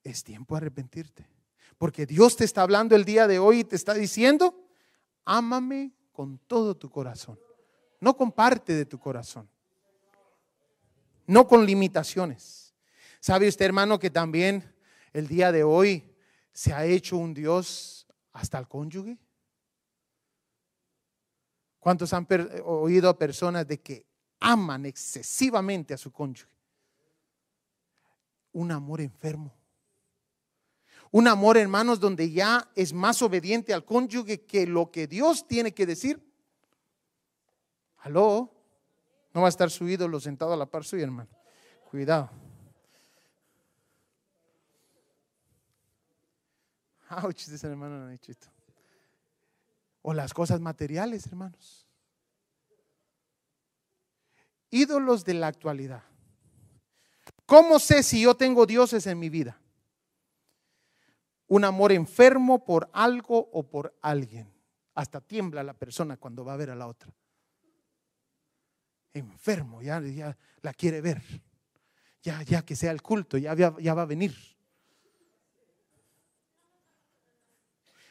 es 0.02 0.24
tiempo 0.24 0.54
de 0.54 0.58
arrepentirte. 0.58 1.26
Porque 1.78 2.06
Dios 2.06 2.36
te 2.36 2.44
está 2.44 2.62
hablando 2.62 2.94
el 2.94 3.04
día 3.04 3.26
de 3.26 3.38
hoy 3.38 3.60
y 3.60 3.64
te 3.64 3.76
está 3.76 3.94
diciendo, 3.94 4.54
ámame 5.24 5.92
con 6.12 6.38
todo 6.38 6.76
tu 6.76 6.90
corazón. 6.90 7.38
No 8.00 8.16
con 8.16 8.32
parte 8.32 8.74
de 8.74 8.86
tu 8.86 8.98
corazón. 8.98 9.48
No 11.26 11.46
con 11.46 11.64
limitaciones. 11.64 12.74
¿Sabe 13.20 13.48
usted, 13.48 13.66
hermano, 13.66 13.98
que 13.98 14.10
también 14.10 14.74
el 15.12 15.28
día 15.28 15.52
de 15.52 15.62
hoy 15.62 16.14
se 16.52 16.72
ha 16.72 16.84
hecho 16.84 17.16
un 17.16 17.34
Dios 17.34 18.06
hasta 18.32 18.58
el 18.58 18.66
cónyuge? 18.66 19.18
¿Cuántos 21.78 22.12
han 22.12 22.26
oído 22.64 23.08
a 23.08 23.18
personas 23.18 23.66
de 23.66 23.80
que 23.80 24.06
aman 24.38 24.86
excesivamente 24.86 25.94
a 25.94 25.98
su 25.98 26.12
cónyuge? 26.12 26.52
Un 28.52 28.72
amor 28.72 29.00
enfermo. 29.00 29.59
Un 31.12 31.26
amor, 31.26 31.56
hermanos, 31.56 31.98
donde 31.98 32.30
ya 32.30 32.70
es 32.76 32.92
más 32.92 33.20
obediente 33.22 33.74
al 33.74 33.84
cónyuge 33.84 34.44
que 34.44 34.66
lo 34.66 34.90
que 34.90 35.06
Dios 35.06 35.46
tiene 35.46 35.74
que 35.74 35.86
decir. 35.86 36.24
Aló, 37.98 38.52
no 39.34 39.40
va 39.40 39.48
a 39.48 39.50
estar 39.50 39.70
su 39.70 39.88
ídolo 39.88 40.20
sentado 40.20 40.52
a 40.52 40.56
la 40.56 40.66
par 40.66 40.84
suya, 40.84 41.04
hermano. 41.04 41.30
Cuidado. 41.90 42.30
Ouch, 47.10 47.46
dice 47.46 47.66
el 47.66 47.72
hermano 47.72 48.06
Nachito. 48.06 48.46
O 50.02 50.14
las 50.14 50.32
cosas 50.32 50.60
materiales, 50.60 51.26
hermanos. 51.26 51.88
Ídolos 54.70 55.24
de 55.24 55.34
la 55.34 55.48
actualidad. 55.48 56.04
¿Cómo 57.44 57.80
sé 57.80 58.04
si 58.04 58.22
yo 58.22 58.36
tengo 58.36 58.64
dioses 58.64 59.08
en 59.08 59.18
mi 59.18 59.28
vida? 59.28 59.59
Un 61.50 61.64
amor 61.64 61.92
enfermo 61.92 62.64
por 62.64 62.88
algo 62.92 63.50
o 63.52 63.62
por 63.62 63.96
alguien. 64.00 64.50
Hasta 64.94 65.20
tiembla 65.20 65.62
la 65.62 65.74
persona 65.74 66.16
cuando 66.16 66.44
va 66.44 66.54
a 66.54 66.56
ver 66.56 66.70
a 66.70 66.74
la 66.74 66.86
otra. 66.86 67.12
Enfermo, 69.12 69.82
ya, 69.82 70.00
ya 70.00 70.36
la 70.62 70.72
quiere 70.72 71.00
ver. 71.00 71.22
Ya, 72.22 72.42
ya 72.42 72.62
que 72.62 72.76
sea 72.76 72.90
el 72.90 73.02
culto, 73.02 73.36
ya, 73.38 73.54
ya 73.54 73.94
va 73.94 74.02
a 74.02 74.06
venir. 74.06 74.34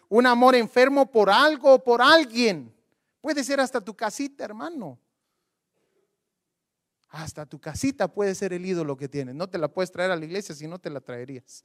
un 0.09 0.25
amor 0.25 0.55
enfermo 0.55 1.09
por 1.09 1.29
algo 1.29 1.75
o 1.75 1.83
por 1.83 2.01
alguien. 2.01 2.73
Puede 3.21 3.43
ser 3.43 3.59
hasta 3.59 3.79
tu 3.79 3.95
casita, 3.95 4.43
hermano. 4.43 4.99
Hasta 7.09 7.45
tu 7.45 7.59
casita 7.59 8.07
puede 8.07 8.35
ser 8.35 8.53
el 8.53 8.65
ídolo 8.65 8.97
que 8.97 9.07
tienes. 9.07 9.35
No 9.35 9.47
te 9.47 9.57
la 9.57 9.67
puedes 9.67 9.91
traer 9.91 10.11
a 10.11 10.15
la 10.15 10.25
iglesia 10.25 10.53
si 10.53 10.67
no 10.67 10.79
te 10.79 10.89
la 10.89 10.99
traerías. 10.99 11.63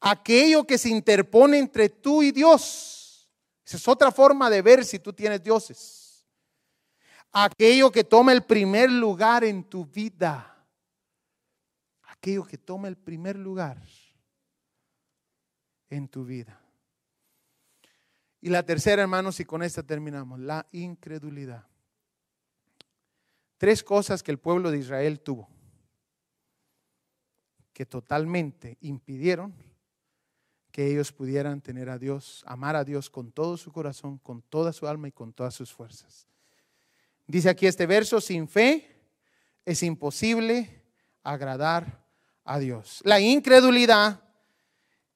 Aquello 0.00 0.66
que 0.66 0.78
se 0.78 0.88
interpone 0.88 1.58
entre 1.58 1.88
tú 1.88 2.22
y 2.22 2.30
Dios. 2.30 3.28
Esa 3.64 3.76
es 3.76 3.88
otra 3.88 4.12
forma 4.12 4.48
de 4.48 4.62
ver 4.62 4.84
si 4.84 4.98
tú 4.98 5.12
tienes 5.12 5.42
dioses. 5.42 6.26
Aquello 7.32 7.90
que 7.90 8.04
toma 8.04 8.32
el 8.32 8.44
primer 8.44 8.90
lugar 8.90 9.44
en 9.44 9.64
tu 9.64 9.84
vida. 9.84 10.64
Aquello 12.02 12.46
que 12.46 12.58
toma 12.58 12.88
el 12.88 12.96
primer 12.96 13.36
lugar 13.36 13.82
en 15.90 16.08
tu 16.08 16.24
vida. 16.24 16.60
Y 18.40 18.48
la 18.48 18.62
tercera, 18.62 19.02
hermanos, 19.02 19.40
y 19.40 19.44
con 19.44 19.62
esta 19.62 19.82
terminamos, 19.82 20.38
la 20.38 20.66
incredulidad. 20.72 21.66
Tres 23.58 23.82
cosas 23.82 24.22
que 24.22 24.30
el 24.30 24.38
pueblo 24.38 24.70
de 24.70 24.78
Israel 24.78 25.20
tuvo, 25.20 25.48
que 27.72 27.86
totalmente 27.86 28.76
impidieron 28.82 29.54
que 30.76 30.86
ellos 30.86 31.10
pudieran 31.10 31.62
tener 31.62 31.88
a 31.88 31.96
Dios, 31.96 32.44
amar 32.46 32.76
a 32.76 32.84
Dios 32.84 33.08
con 33.08 33.32
todo 33.32 33.56
su 33.56 33.72
corazón, 33.72 34.18
con 34.18 34.42
toda 34.42 34.74
su 34.74 34.86
alma 34.86 35.08
y 35.08 35.10
con 35.10 35.32
todas 35.32 35.54
sus 35.54 35.72
fuerzas. 35.72 36.26
Dice 37.26 37.48
aquí 37.48 37.66
este 37.66 37.86
verso, 37.86 38.20
sin 38.20 38.46
fe 38.46 38.86
es 39.64 39.82
imposible 39.82 40.82
agradar 41.22 42.04
a 42.44 42.58
Dios. 42.58 43.00
La 43.04 43.18
incredulidad 43.20 44.22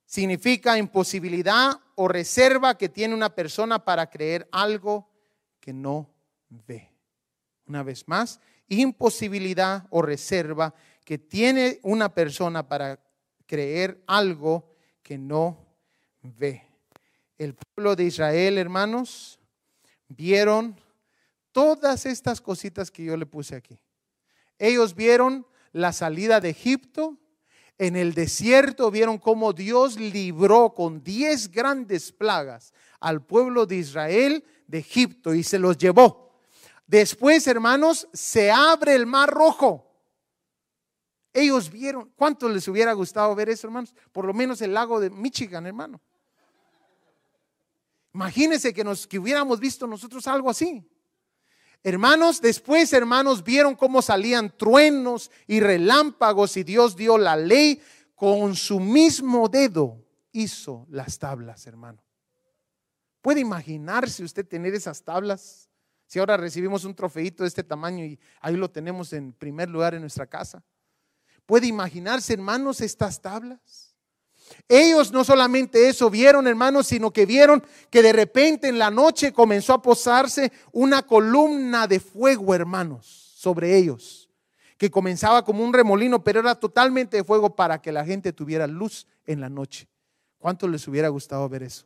significa 0.06 0.78
imposibilidad 0.78 1.78
o 1.94 2.08
reserva 2.08 2.78
que 2.78 2.88
tiene 2.88 3.14
una 3.14 3.34
persona 3.34 3.84
para 3.84 4.08
creer 4.08 4.48
algo 4.50 5.10
que 5.60 5.74
no 5.74 6.08
ve. 6.48 6.90
Una 7.66 7.82
vez 7.82 8.08
más, 8.08 8.40
imposibilidad 8.66 9.86
o 9.90 10.00
reserva 10.00 10.72
que 11.04 11.18
tiene 11.18 11.80
una 11.82 12.14
persona 12.14 12.66
para 12.66 12.98
creer 13.44 14.02
algo 14.06 14.69
que 15.02 15.18
no 15.18 15.66
ve. 16.22 16.66
El 17.38 17.54
pueblo 17.54 17.96
de 17.96 18.04
Israel, 18.04 18.58
hermanos, 18.58 19.38
vieron 20.08 20.76
todas 21.52 22.06
estas 22.06 22.40
cositas 22.40 22.90
que 22.90 23.04
yo 23.04 23.16
le 23.16 23.26
puse 23.26 23.56
aquí. 23.56 23.78
Ellos 24.58 24.94
vieron 24.94 25.46
la 25.72 25.92
salida 25.92 26.40
de 26.40 26.50
Egipto, 26.50 27.16
en 27.78 27.96
el 27.96 28.12
desierto 28.12 28.90
vieron 28.90 29.16
cómo 29.16 29.54
Dios 29.54 29.98
libró 29.98 30.74
con 30.74 31.02
diez 31.02 31.50
grandes 31.50 32.12
plagas 32.12 32.74
al 33.00 33.24
pueblo 33.24 33.64
de 33.64 33.76
Israel 33.76 34.44
de 34.66 34.78
Egipto 34.78 35.32
y 35.32 35.42
se 35.42 35.58
los 35.58 35.78
llevó. 35.78 36.30
Después, 36.86 37.46
hermanos, 37.46 38.06
se 38.12 38.50
abre 38.50 38.94
el 38.94 39.06
mar 39.06 39.30
rojo. 39.30 39.89
Ellos 41.32 41.70
vieron, 41.70 42.12
¿cuánto 42.16 42.48
les 42.48 42.66
hubiera 42.66 42.92
gustado 42.92 43.34
ver 43.34 43.48
eso, 43.48 43.66
hermanos? 43.66 43.94
Por 44.12 44.24
lo 44.24 44.34
menos 44.34 44.60
el 44.62 44.74
lago 44.74 44.98
de 44.98 45.10
Michigan, 45.10 45.66
hermano. 45.66 46.00
Imagínense 48.12 48.74
que, 48.74 48.82
nos, 48.82 49.06
que 49.06 49.18
hubiéramos 49.18 49.60
visto 49.60 49.86
nosotros 49.86 50.26
algo 50.26 50.50
así. 50.50 50.84
Hermanos, 51.82 52.40
después, 52.40 52.92
hermanos, 52.92 53.42
vieron 53.42 53.74
cómo 53.74 54.02
salían 54.02 54.54
truenos 54.56 55.30
y 55.46 55.60
relámpagos 55.60 56.56
y 56.56 56.64
Dios 56.64 56.96
dio 56.96 57.16
la 57.16 57.36
ley 57.36 57.80
con 58.14 58.54
su 58.54 58.80
mismo 58.80 59.48
dedo. 59.48 60.04
Hizo 60.32 60.86
las 60.90 61.18
tablas, 61.18 61.66
hermano. 61.66 62.02
¿Puede 63.22 63.40
imaginarse 63.40 64.24
usted 64.24 64.46
tener 64.46 64.74
esas 64.74 65.02
tablas? 65.02 65.70
Si 66.06 66.18
ahora 66.18 66.36
recibimos 66.36 66.84
un 66.84 66.94
trofeito 66.94 67.44
de 67.44 67.48
este 67.48 67.62
tamaño 67.62 68.04
y 68.04 68.18
ahí 68.40 68.56
lo 68.56 68.70
tenemos 68.70 69.12
en 69.12 69.32
primer 69.32 69.70
lugar 69.70 69.94
en 69.94 70.00
nuestra 70.00 70.26
casa. 70.26 70.62
¿Puede 71.50 71.66
imaginarse, 71.66 72.34
hermanos, 72.34 72.80
estas 72.80 73.20
tablas? 73.20 73.92
Ellos 74.68 75.10
no 75.10 75.24
solamente 75.24 75.88
eso 75.88 76.08
vieron, 76.08 76.46
hermanos, 76.46 76.86
sino 76.86 77.12
que 77.12 77.26
vieron 77.26 77.60
que 77.90 78.04
de 78.04 78.12
repente 78.12 78.68
en 78.68 78.78
la 78.78 78.88
noche 78.88 79.32
comenzó 79.32 79.72
a 79.72 79.82
posarse 79.82 80.52
una 80.70 81.02
columna 81.02 81.88
de 81.88 81.98
fuego, 81.98 82.54
hermanos, 82.54 83.32
sobre 83.34 83.76
ellos, 83.76 84.30
que 84.78 84.92
comenzaba 84.92 85.44
como 85.44 85.64
un 85.64 85.72
remolino, 85.72 86.22
pero 86.22 86.38
era 86.38 86.54
totalmente 86.54 87.16
de 87.16 87.24
fuego 87.24 87.56
para 87.56 87.82
que 87.82 87.90
la 87.90 88.04
gente 88.04 88.32
tuviera 88.32 88.68
luz 88.68 89.08
en 89.26 89.40
la 89.40 89.48
noche. 89.48 89.88
¿Cuánto 90.38 90.68
les 90.68 90.86
hubiera 90.86 91.08
gustado 91.08 91.48
ver 91.48 91.64
eso? 91.64 91.84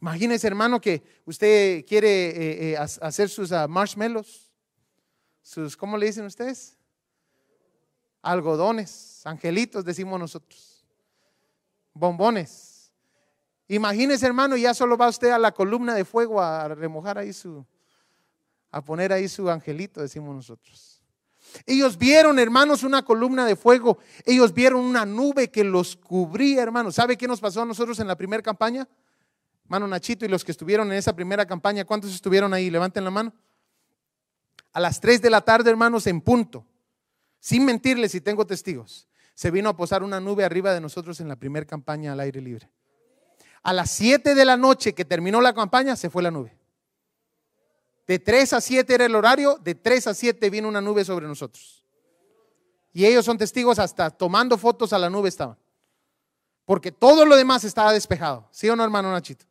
Imagínense, 0.00 0.46
hermano, 0.46 0.80
que 0.80 1.02
usted 1.26 1.84
quiere 1.84 2.28
eh, 2.28 2.72
eh, 2.72 2.76
hacer 2.78 3.28
sus 3.28 3.52
ah, 3.52 3.68
marshmallows, 3.68 4.50
sus, 5.42 5.76
¿cómo 5.76 5.98
le 5.98 6.06
dicen 6.06 6.24
ustedes? 6.24 6.75
Algodones, 8.26 9.24
angelitos, 9.24 9.84
decimos 9.84 10.18
nosotros. 10.18 10.84
Bombones. 11.94 12.90
Imagínese, 13.68 14.26
hermano, 14.26 14.56
ya 14.56 14.74
solo 14.74 14.96
va 14.96 15.08
usted 15.08 15.30
a 15.30 15.38
la 15.38 15.52
columna 15.52 15.94
de 15.94 16.04
fuego 16.04 16.40
a 16.40 16.66
remojar 16.66 17.18
ahí 17.18 17.32
su, 17.32 17.64
a 18.72 18.82
poner 18.82 19.12
ahí 19.12 19.28
su 19.28 19.48
angelito, 19.48 20.00
decimos 20.00 20.34
nosotros. 20.34 21.00
Ellos 21.66 21.96
vieron, 21.96 22.40
hermanos, 22.40 22.82
una 22.82 23.04
columna 23.04 23.46
de 23.46 23.54
fuego. 23.54 23.98
Ellos 24.24 24.52
vieron 24.52 24.80
una 24.80 25.06
nube 25.06 25.48
que 25.48 25.62
los 25.62 25.94
cubría, 25.94 26.64
hermanos. 26.64 26.96
¿Sabe 26.96 27.16
qué 27.16 27.28
nos 27.28 27.40
pasó 27.40 27.62
a 27.62 27.64
nosotros 27.64 28.00
en 28.00 28.08
la 28.08 28.16
primera 28.16 28.42
campaña? 28.42 28.88
Mano 29.68 29.86
Nachito 29.86 30.24
y 30.24 30.28
los 30.28 30.44
que 30.44 30.50
estuvieron 30.50 30.88
en 30.88 30.98
esa 30.98 31.14
primera 31.14 31.46
campaña, 31.46 31.84
¿cuántos 31.84 32.12
estuvieron 32.12 32.52
ahí? 32.52 32.70
Levanten 32.70 33.04
la 33.04 33.12
mano. 33.12 33.32
A 34.72 34.80
las 34.80 34.98
3 34.98 35.22
de 35.22 35.30
la 35.30 35.42
tarde, 35.42 35.70
hermanos, 35.70 36.08
en 36.08 36.20
punto, 36.20 36.66
sin 37.40 37.64
mentirles 37.64 38.12
si 38.12 38.20
tengo 38.20 38.46
testigos, 38.46 39.08
se 39.34 39.50
vino 39.50 39.68
a 39.68 39.76
posar 39.76 40.02
una 40.02 40.20
nube 40.20 40.44
arriba 40.44 40.72
de 40.72 40.80
nosotros 40.80 41.20
en 41.20 41.28
la 41.28 41.36
primera 41.36 41.66
campaña 41.66 42.12
al 42.12 42.20
aire 42.20 42.40
libre. 42.40 42.70
A 43.62 43.72
las 43.72 43.90
7 43.90 44.34
de 44.34 44.44
la 44.44 44.56
noche 44.56 44.94
que 44.94 45.04
terminó 45.04 45.40
la 45.40 45.52
campaña, 45.52 45.96
se 45.96 46.08
fue 46.08 46.22
la 46.22 46.30
nube. 46.30 46.56
De 48.06 48.18
3 48.18 48.52
a 48.52 48.60
7 48.60 48.94
era 48.94 49.04
el 49.04 49.14
horario, 49.14 49.58
de 49.62 49.74
3 49.74 50.06
a 50.06 50.14
7 50.14 50.50
vino 50.50 50.68
una 50.68 50.80
nube 50.80 51.04
sobre 51.04 51.26
nosotros. 51.26 51.84
Y 52.92 53.04
ellos 53.04 53.24
son 53.24 53.36
testigos, 53.36 53.78
hasta 53.78 54.08
tomando 54.08 54.56
fotos 54.56 54.92
a 54.92 54.98
la 54.98 55.10
nube 55.10 55.28
estaban. 55.28 55.58
Porque 56.64 56.90
todo 56.90 57.26
lo 57.26 57.36
demás 57.36 57.64
estaba 57.64 57.92
despejado. 57.92 58.48
¿Sí 58.52 58.68
o 58.68 58.76
no, 58.76 58.84
hermano 58.84 59.12
Nachito? 59.12 59.44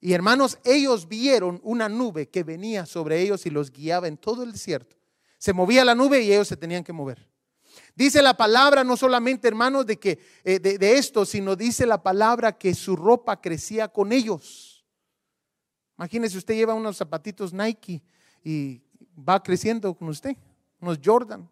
Y 0.00 0.12
hermanos, 0.12 0.58
ellos 0.64 1.08
vieron 1.08 1.60
una 1.62 1.88
nube 1.88 2.28
que 2.28 2.42
venía 2.42 2.86
sobre 2.86 3.20
ellos 3.20 3.44
y 3.46 3.50
los 3.50 3.72
guiaba 3.72 4.08
en 4.08 4.16
todo 4.16 4.44
el 4.44 4.52
desierto. 4.52 4.96
Se 5.38 5.52
movía 5.52 5.84
la 5.84 5.94
nube 5.94 6.22
y 6.22 6.32
ellos 6.32 6.48
se 6.48 6.56
tenían 6.56 6.84
que 6.84 6.92
mover. 6.92 7.28
Dice 7.94 8.20
la 8.22 8.36
palabra, 8.36 8.84
no 8.84 8.96
solamente 8.96 9.48
hermanos, 9.48 9.86
de, 9.86 9.98
que, 9.98 10.18
eh, 10.44 10.58
de, 10.58 10.98
esto, 10.98 11.24
sino 11.24 11.56
dice 11.56 11.86
la 11.86 12.02
palabra 12.02 12.56
que 12.56 12.74
su 12.74 12.94
ropa 12.94 13.40
crecía 13.40 13.88
con 13.88 14.12
ellos. 14.12 14.84
Imagínese, 15.98 16.36
usted 16.36 16.54
lleva 16.54 16.74
unos 16.74 16.98
zapatitos 16.98 17.52
Nike 17.52 18.02
y 18.44 18.82
va 19.16 19.42
creciendo 19.42 19.94
con 19.94 20.08
usted, 20.08 20.36
unos 20.80 20.98
Jordan. 21.02 21.48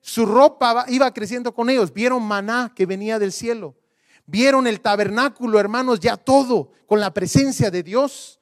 Su 0.00 0.26
ropa 0.26 0.84
iba 0.88 1.14
creciendo 1.14 1.54
con 1.54 1.70
ellos. 1.70 1.92
Vieron 1.92 2.24
maná 2.24 2.72
que 2.74 2.86
venía 2.86 3.20
del 3.20 3.30
cielo. 3.30 3.76
Vieron 4.26 4.66
el 4.66 4.80
tabernáculo, 4.80 5.60
hermanos, 5.60 6.00
ya 6.00 6.16
todo 6.16 6.72
con 6.86 6.98
la 6.98 7.14
presencia 7.14 7.70
de 7.70 7.84
Dios. 7.84 8.40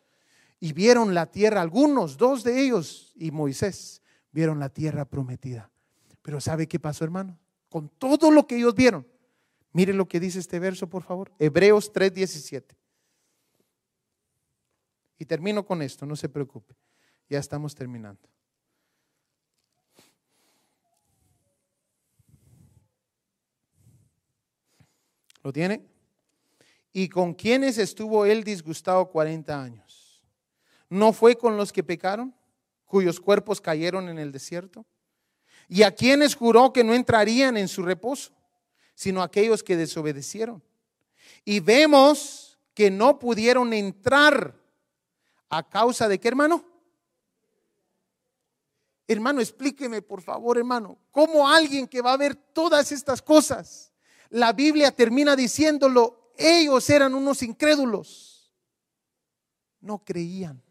Y 0.61 0.75
vieron 0.75 1.15
la 1.15 1.27
tierra, 1.27 1.63
algunos, 1.63 2.19
dos 2.19 2.45
de 2.45 2.61
ellos 2.61 3.13
y 3.17 3.31
Moisés, 3.31 4.03
vieron 4.31 4.61
la 4.61 4.69
tierra 4.69 5.07
prometida. 5.07 5.71
Pero 6.23 6.41
¿sabe 6.41 6.69
qué 6.69 6.79
pasó, 6.79 7.03
hermano? 7.03 7.39
Con 7.71 7.89
todo 7.89 8.31
lo 8.31 8.47
que 8.47 8.57
ellos 8.57 8.75
vieron. 8.75 9.07
Mire 9.73 9.95
lo 9.95 10.07
que 10.07 10.21
dice 10.21 10.39
este 10.39 10.59
verso, 10.59 10.89
por 10.89 11.03
favor. 11.03 11.33
Hebreos 11.39 11.93
3:17. 11.93 12.77
Y 15.19 15.25
termino 15.25 15.65
con 15.65 15.83
esto, 15.83 16.07
no 16.07 16.17
se 16.17 16.29
preocupe. 16.29 16.75
Ya 17.29 17.39
estamos 17.39 17.75
terminando. 17.75 18.29
¿Lo 25.43 25.53
tiene? 25.53 25.87
¿Y 26.93 27.09
con 27.09 27.35
quiénes 27.35 27.79
estuvo 27.79 28.27
él 28.27 28.45
disgustado 28.45 29.11
40 29.11 29.63
años? 29.63 29.90
¿No 30.91 31.15
fue 31.15 31.37
con 31.37 31.57
los 31.57 31.73
que 31.73 31.83
pecaron, 31.83 32.35
cuyos 32.85 33.19
cuerpos 33.19 33.61
cayeron 33.61 34.11
en 34.11 34.19
el 34.19 34.31
desierto? 34.31 34.85
¿Y 35.69 35.85
a 35.85 35.95
quienes 35.95 36.35
juró 36.35 36.73
que 36.73 36.85
no 36.85 36.93
entrarían 36.93 37.57
en 37.57 37.69
su 37.69 37.83
reposo, 37.83 38.33
sino 38.95 39.23
aquellos 39.23 39.63
que 39.63 39.77
desobedecieron? 39.77 40.63
Y 41.45 41.61
vemos 41.61 42.59
que 42.75 42.91
no 42.91 43.19
pudieron 43.19 43.73
entrar 43.73 44.55
a 45.49 45.67
causa 45.67 46.09
de 46.09 46.21
qué, 46.21 46.29
hermano? 46.29 46.63
Hermano, 49.09 49.41
explíqueme, 49.41 50.03
por 50.03 50.21
favor, 50.21 50.59
hermano, 50.59 50.99
¿cómo 51.11 51.49
alguien 51.49 51.89
que 51.89 52.03
va 52.03 52.13
a 52.13 52.19
ver 52.19 52.35
todas 52.35 52.93
estas 52.93 53.23
cosas 53.23 53.91
la 54.31 54.53
Biblia 54.53 54.93
termina 54.93 55.35
diciéndolo, 55.35 56.33
ellos 56.37 56.89
eran 56.89 57.15
unos 57.15 57.43
incrédulos, 57.43 58.51
no 59.81 60.05
creían. 60.05 60.63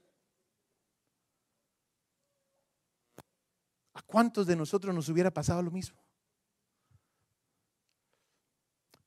Cuántos 4.10 4.48
de 4.48 4.56
nosotros 4.56 4.94
nos 4.94 5.08
hubiera 5.08 5.32
pasado 5.32 5.62
lo 5.62 5.70
mismo? 5.70 5.98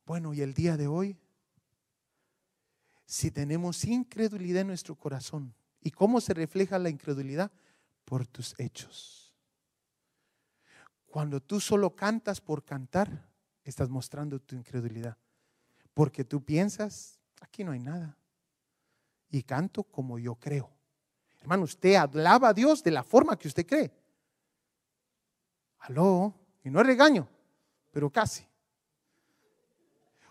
Bueno, 0.06 0.32
y 0.32 0.40
el 0.40 0.54
día 0.54 0.76
de 0.76 0.86
hoy, 0.86 1.18
si 3.04 3.30
tenemos 3.30 3.84
incredulidad 3.84 4.62
en 4.62 4.68
nuestro 4.68 4.94
corazón, 4.94 5.54
¿y 5.80 5.90
cómo 5.90 6.20
se 6.20 6.34
refleja 6.34 6.78
la 6.78 6.88
incredulidad? 6.88 7.50
Por 8.04 8.26
tus 8.26 8.58
hechos. 8.58 9.34
Cuando 11.06 11.40
tú 11.40 11.60
solo 11.60 11.94
cantas 11.94 12.40
por 12.40 12.64
cantar, 12.64 13.28
estás 13.64 13.88
mostrando 13.88 14.40
tu 14.40 14.54
incredulidad. 14.54 15.16
Porque 15.94 16.24
tú 16.24 16.44
piensas, 16.44 17.18
aquí 17.40 17.64
no 17.64 17.72
hay 17.72 17.80
nada. 17.80 18.16
Y 19.30 19.42
canto 19.42 19.82
como 19.82 20.18
yo 20.18 20.36
creo. 20.36 20.70
Hermano, 21.40 21.64
usted 21.64 21.96
alaba 21.96 22.48
a 22.48 22.54
Dios 22.54 22.82
de 22.82 22.92
la 22.92 23.02
forma 23.02 23.36
que 23.36 23.48
usted 23.48 23.66
cree. 23.66 24.01
Aló, 25.82 26.32
y 26.62 26.70
no 26.70 26.80
es 26.80 26.86
regaño, 26.86 27.28
pero 27.90 28.08
casi. 28.10 28.46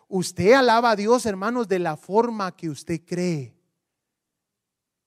Usted 0.08 0.54
alaba 0.54 0.91
a 0.91 0.95
Dios, 0.95 1.26
hermanos, 1.26 1.68
de 1.68 1.80
la 1.80 1.97
forma 1.97 2.56
que 2.56 2.70
usted 2.70 3.02
cree. 3.06 3.54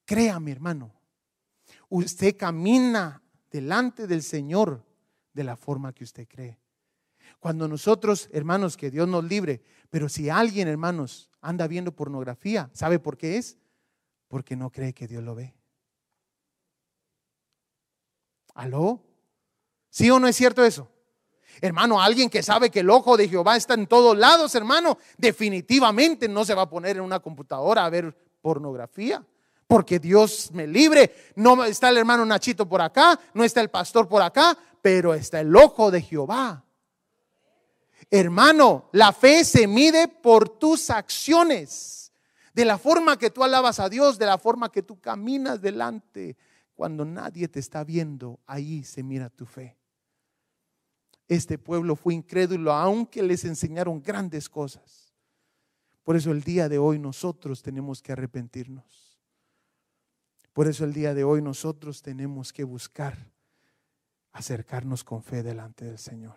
Créame, 0.05 0.53
hermano. 0.53 0.93
Usted 1.89 2.37
camina 2.37 3.23
delante 3.51 4.07
del 4.07 4.23
Señor 4.23 4.85
de 5.33 5.45
la 5.45 5.57
forma 5.57 5.93
que 5.93 6.05
usted 6.05 6.29
cree. 6.29 6.59
Cuando 7.41 7.67
nosotros, 7.67 8.29
hermanos, 8.33 8.77
que 8.77 8.91
Dios 8.91 9.09
nos 9.09 9.25
libre, 9.25 9.63
pero 9.89 10.09
si 10.09 10.29
alguien, 10.29 10.69
hermanos, 10.69 11.31
anda 11.41 11.67
viendo 11.67 11.93
pornografía, 11.93 12.71
¿sabe 12.75 12.99
por 12.99 13.17
qué 13.17 13.39
es? 13.39 13.59
Porque 14.29 14.57
no 14.57 14.71
cree 14.71 14.93
que 14.93 15.07
Dios 15.07 15.23
lo 15.23 15.35
ve. 15.35 15.55
¿Aló? 18.55 19.03
¿Sí 19.95 20.11
o 20.11 20.19
no 20.19 20.27
es 20.27 20.35
cierto 20.35 20.65
eso? 20.65 20.89
Hermano, 21.61 22.03
alguien 22.03 22.29
que 22.29 22.43
sabe 22.43 22.69
que 22.69 22.81
el 22.81 22.91
ojo 22.91 23.17
de 23.17 23.29
Jehová 23.29 23.57
está 23.57 23.75
en 23.75 23.87
todos 23.87 24.19
lados, 24.19 24.53
hermano, 24.57 24.99
definitivamente 25.17 26.27
no 26.27 26.45
se 26.45 26.53
va 26.53 26.63
a 26.63 26.69
poner 26.69 26.97
en 26.97 27.05
una 27.05 27.21
computadora 27.21 27.85
a 27.85 27.91
ver 27.91 28.13
pornografía. 28.43 29.25
Porque 29.69 30.01
Dios 30.01 30.51
me 30.53 30.67
libre. 30.67 31.15
No 31.37 31.63
está 31.63 31.91
el 31.91 31.99
hermano 31.99 32.27
Nachito 32.27 32.69
por 32.69 32.83
acá, 32.83 33.21
no 33.35 33.45
está 33.45 33.61
el 33.61 33.71
pastor 33.71 34.09
por 34.09 34.21
acá, 34.21 34.59
pero 34.83 35.15
está 35.15 35.39
el 35.39 35.55
ojo 35.55 35.93
de 35.93 36.03
Jehová. 36.03 36.65
Hermano, 38.11 38.89
la 38.91 39.13
fe 39.13 39.45
se 39.45 39.69
mide 39.69 40.09
por 40.09 40.49
tus 40.49 40.91
acciones, 40.91 42.13
de 42.53 42.65
la 42.65 42.79
forma 42.79 43.17
que 43.17 43.31
tú 43.31 43.45
alabas 43.45 43.79
a 43.79 43.89
Dios, 43.89 44.19
de 44.19 44.27
la 44.27 44.39
forma 44.39 44.73
que 44.73 44.83
tú 44.83 45.01
caminas 45.01 45.61
delante. 45.61 46.37
Cuando 46.75 47.05
nadie 47.05 47.47
te 47.47 47.61
está 47.61 47.85
viendo, 47.85 48.41
ahí 48.45 48.83
se 48.83 49.05
mira 49.05 49.31
tu 49.31 49.47
fe. 49.47 49.77
Este 51.29 51.59
pueblo 51.59 51.97
fue 51.97 52.15
incrédulo 52.15 52.73
aunque 52.73 53.23
les 53.23 53.45
enseñaron 53.45 54.03
grandes 54.03 54.49
cosas. 54.49 55.13
Por 56.03 56.17
eso 56.17 56.31
el 56.31 56.43
día 56.43 56.69
de 56.69 56.79
hoy 56.79 56.99
nosotros 56.99 57.63
tenemos 57.63 58.03
que 58.03 58.13
arrepentirnos. 58.13 59.19
Por 60.53 60.69
eso 60.69 60.85
el 60.85 60.93
día 60.93 61.15
de 61.15 61.25
hoy 61.25 61.43
nosotros 61.43 62.03
tenemos 62.03 62.53
que 62.53 62.63
buscar 62.63 63.17
acercarnos 64.33 65.03
con 65.03 65.23
fe 65.23 65.43
delante 65.43 65.85
del 65.85 65.99
Señor. 65.99 66.37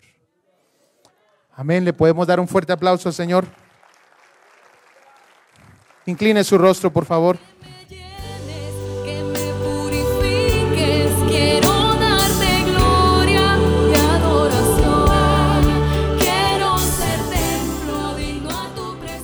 Amén. 1.51 1.83
Le 1.83 1.93
podemos 1.93 2.25
dar 2.25 2.39
un 2.39 2.47
fuerte 2.47 2.71
aplauso, 2.71 3.11
Señor. 3.11 3.45
Incline 6.05 6.43
su 6.43 6.57
rostro, 6.57 6.93
por 6.93 7.05
favor. 7.05 7.37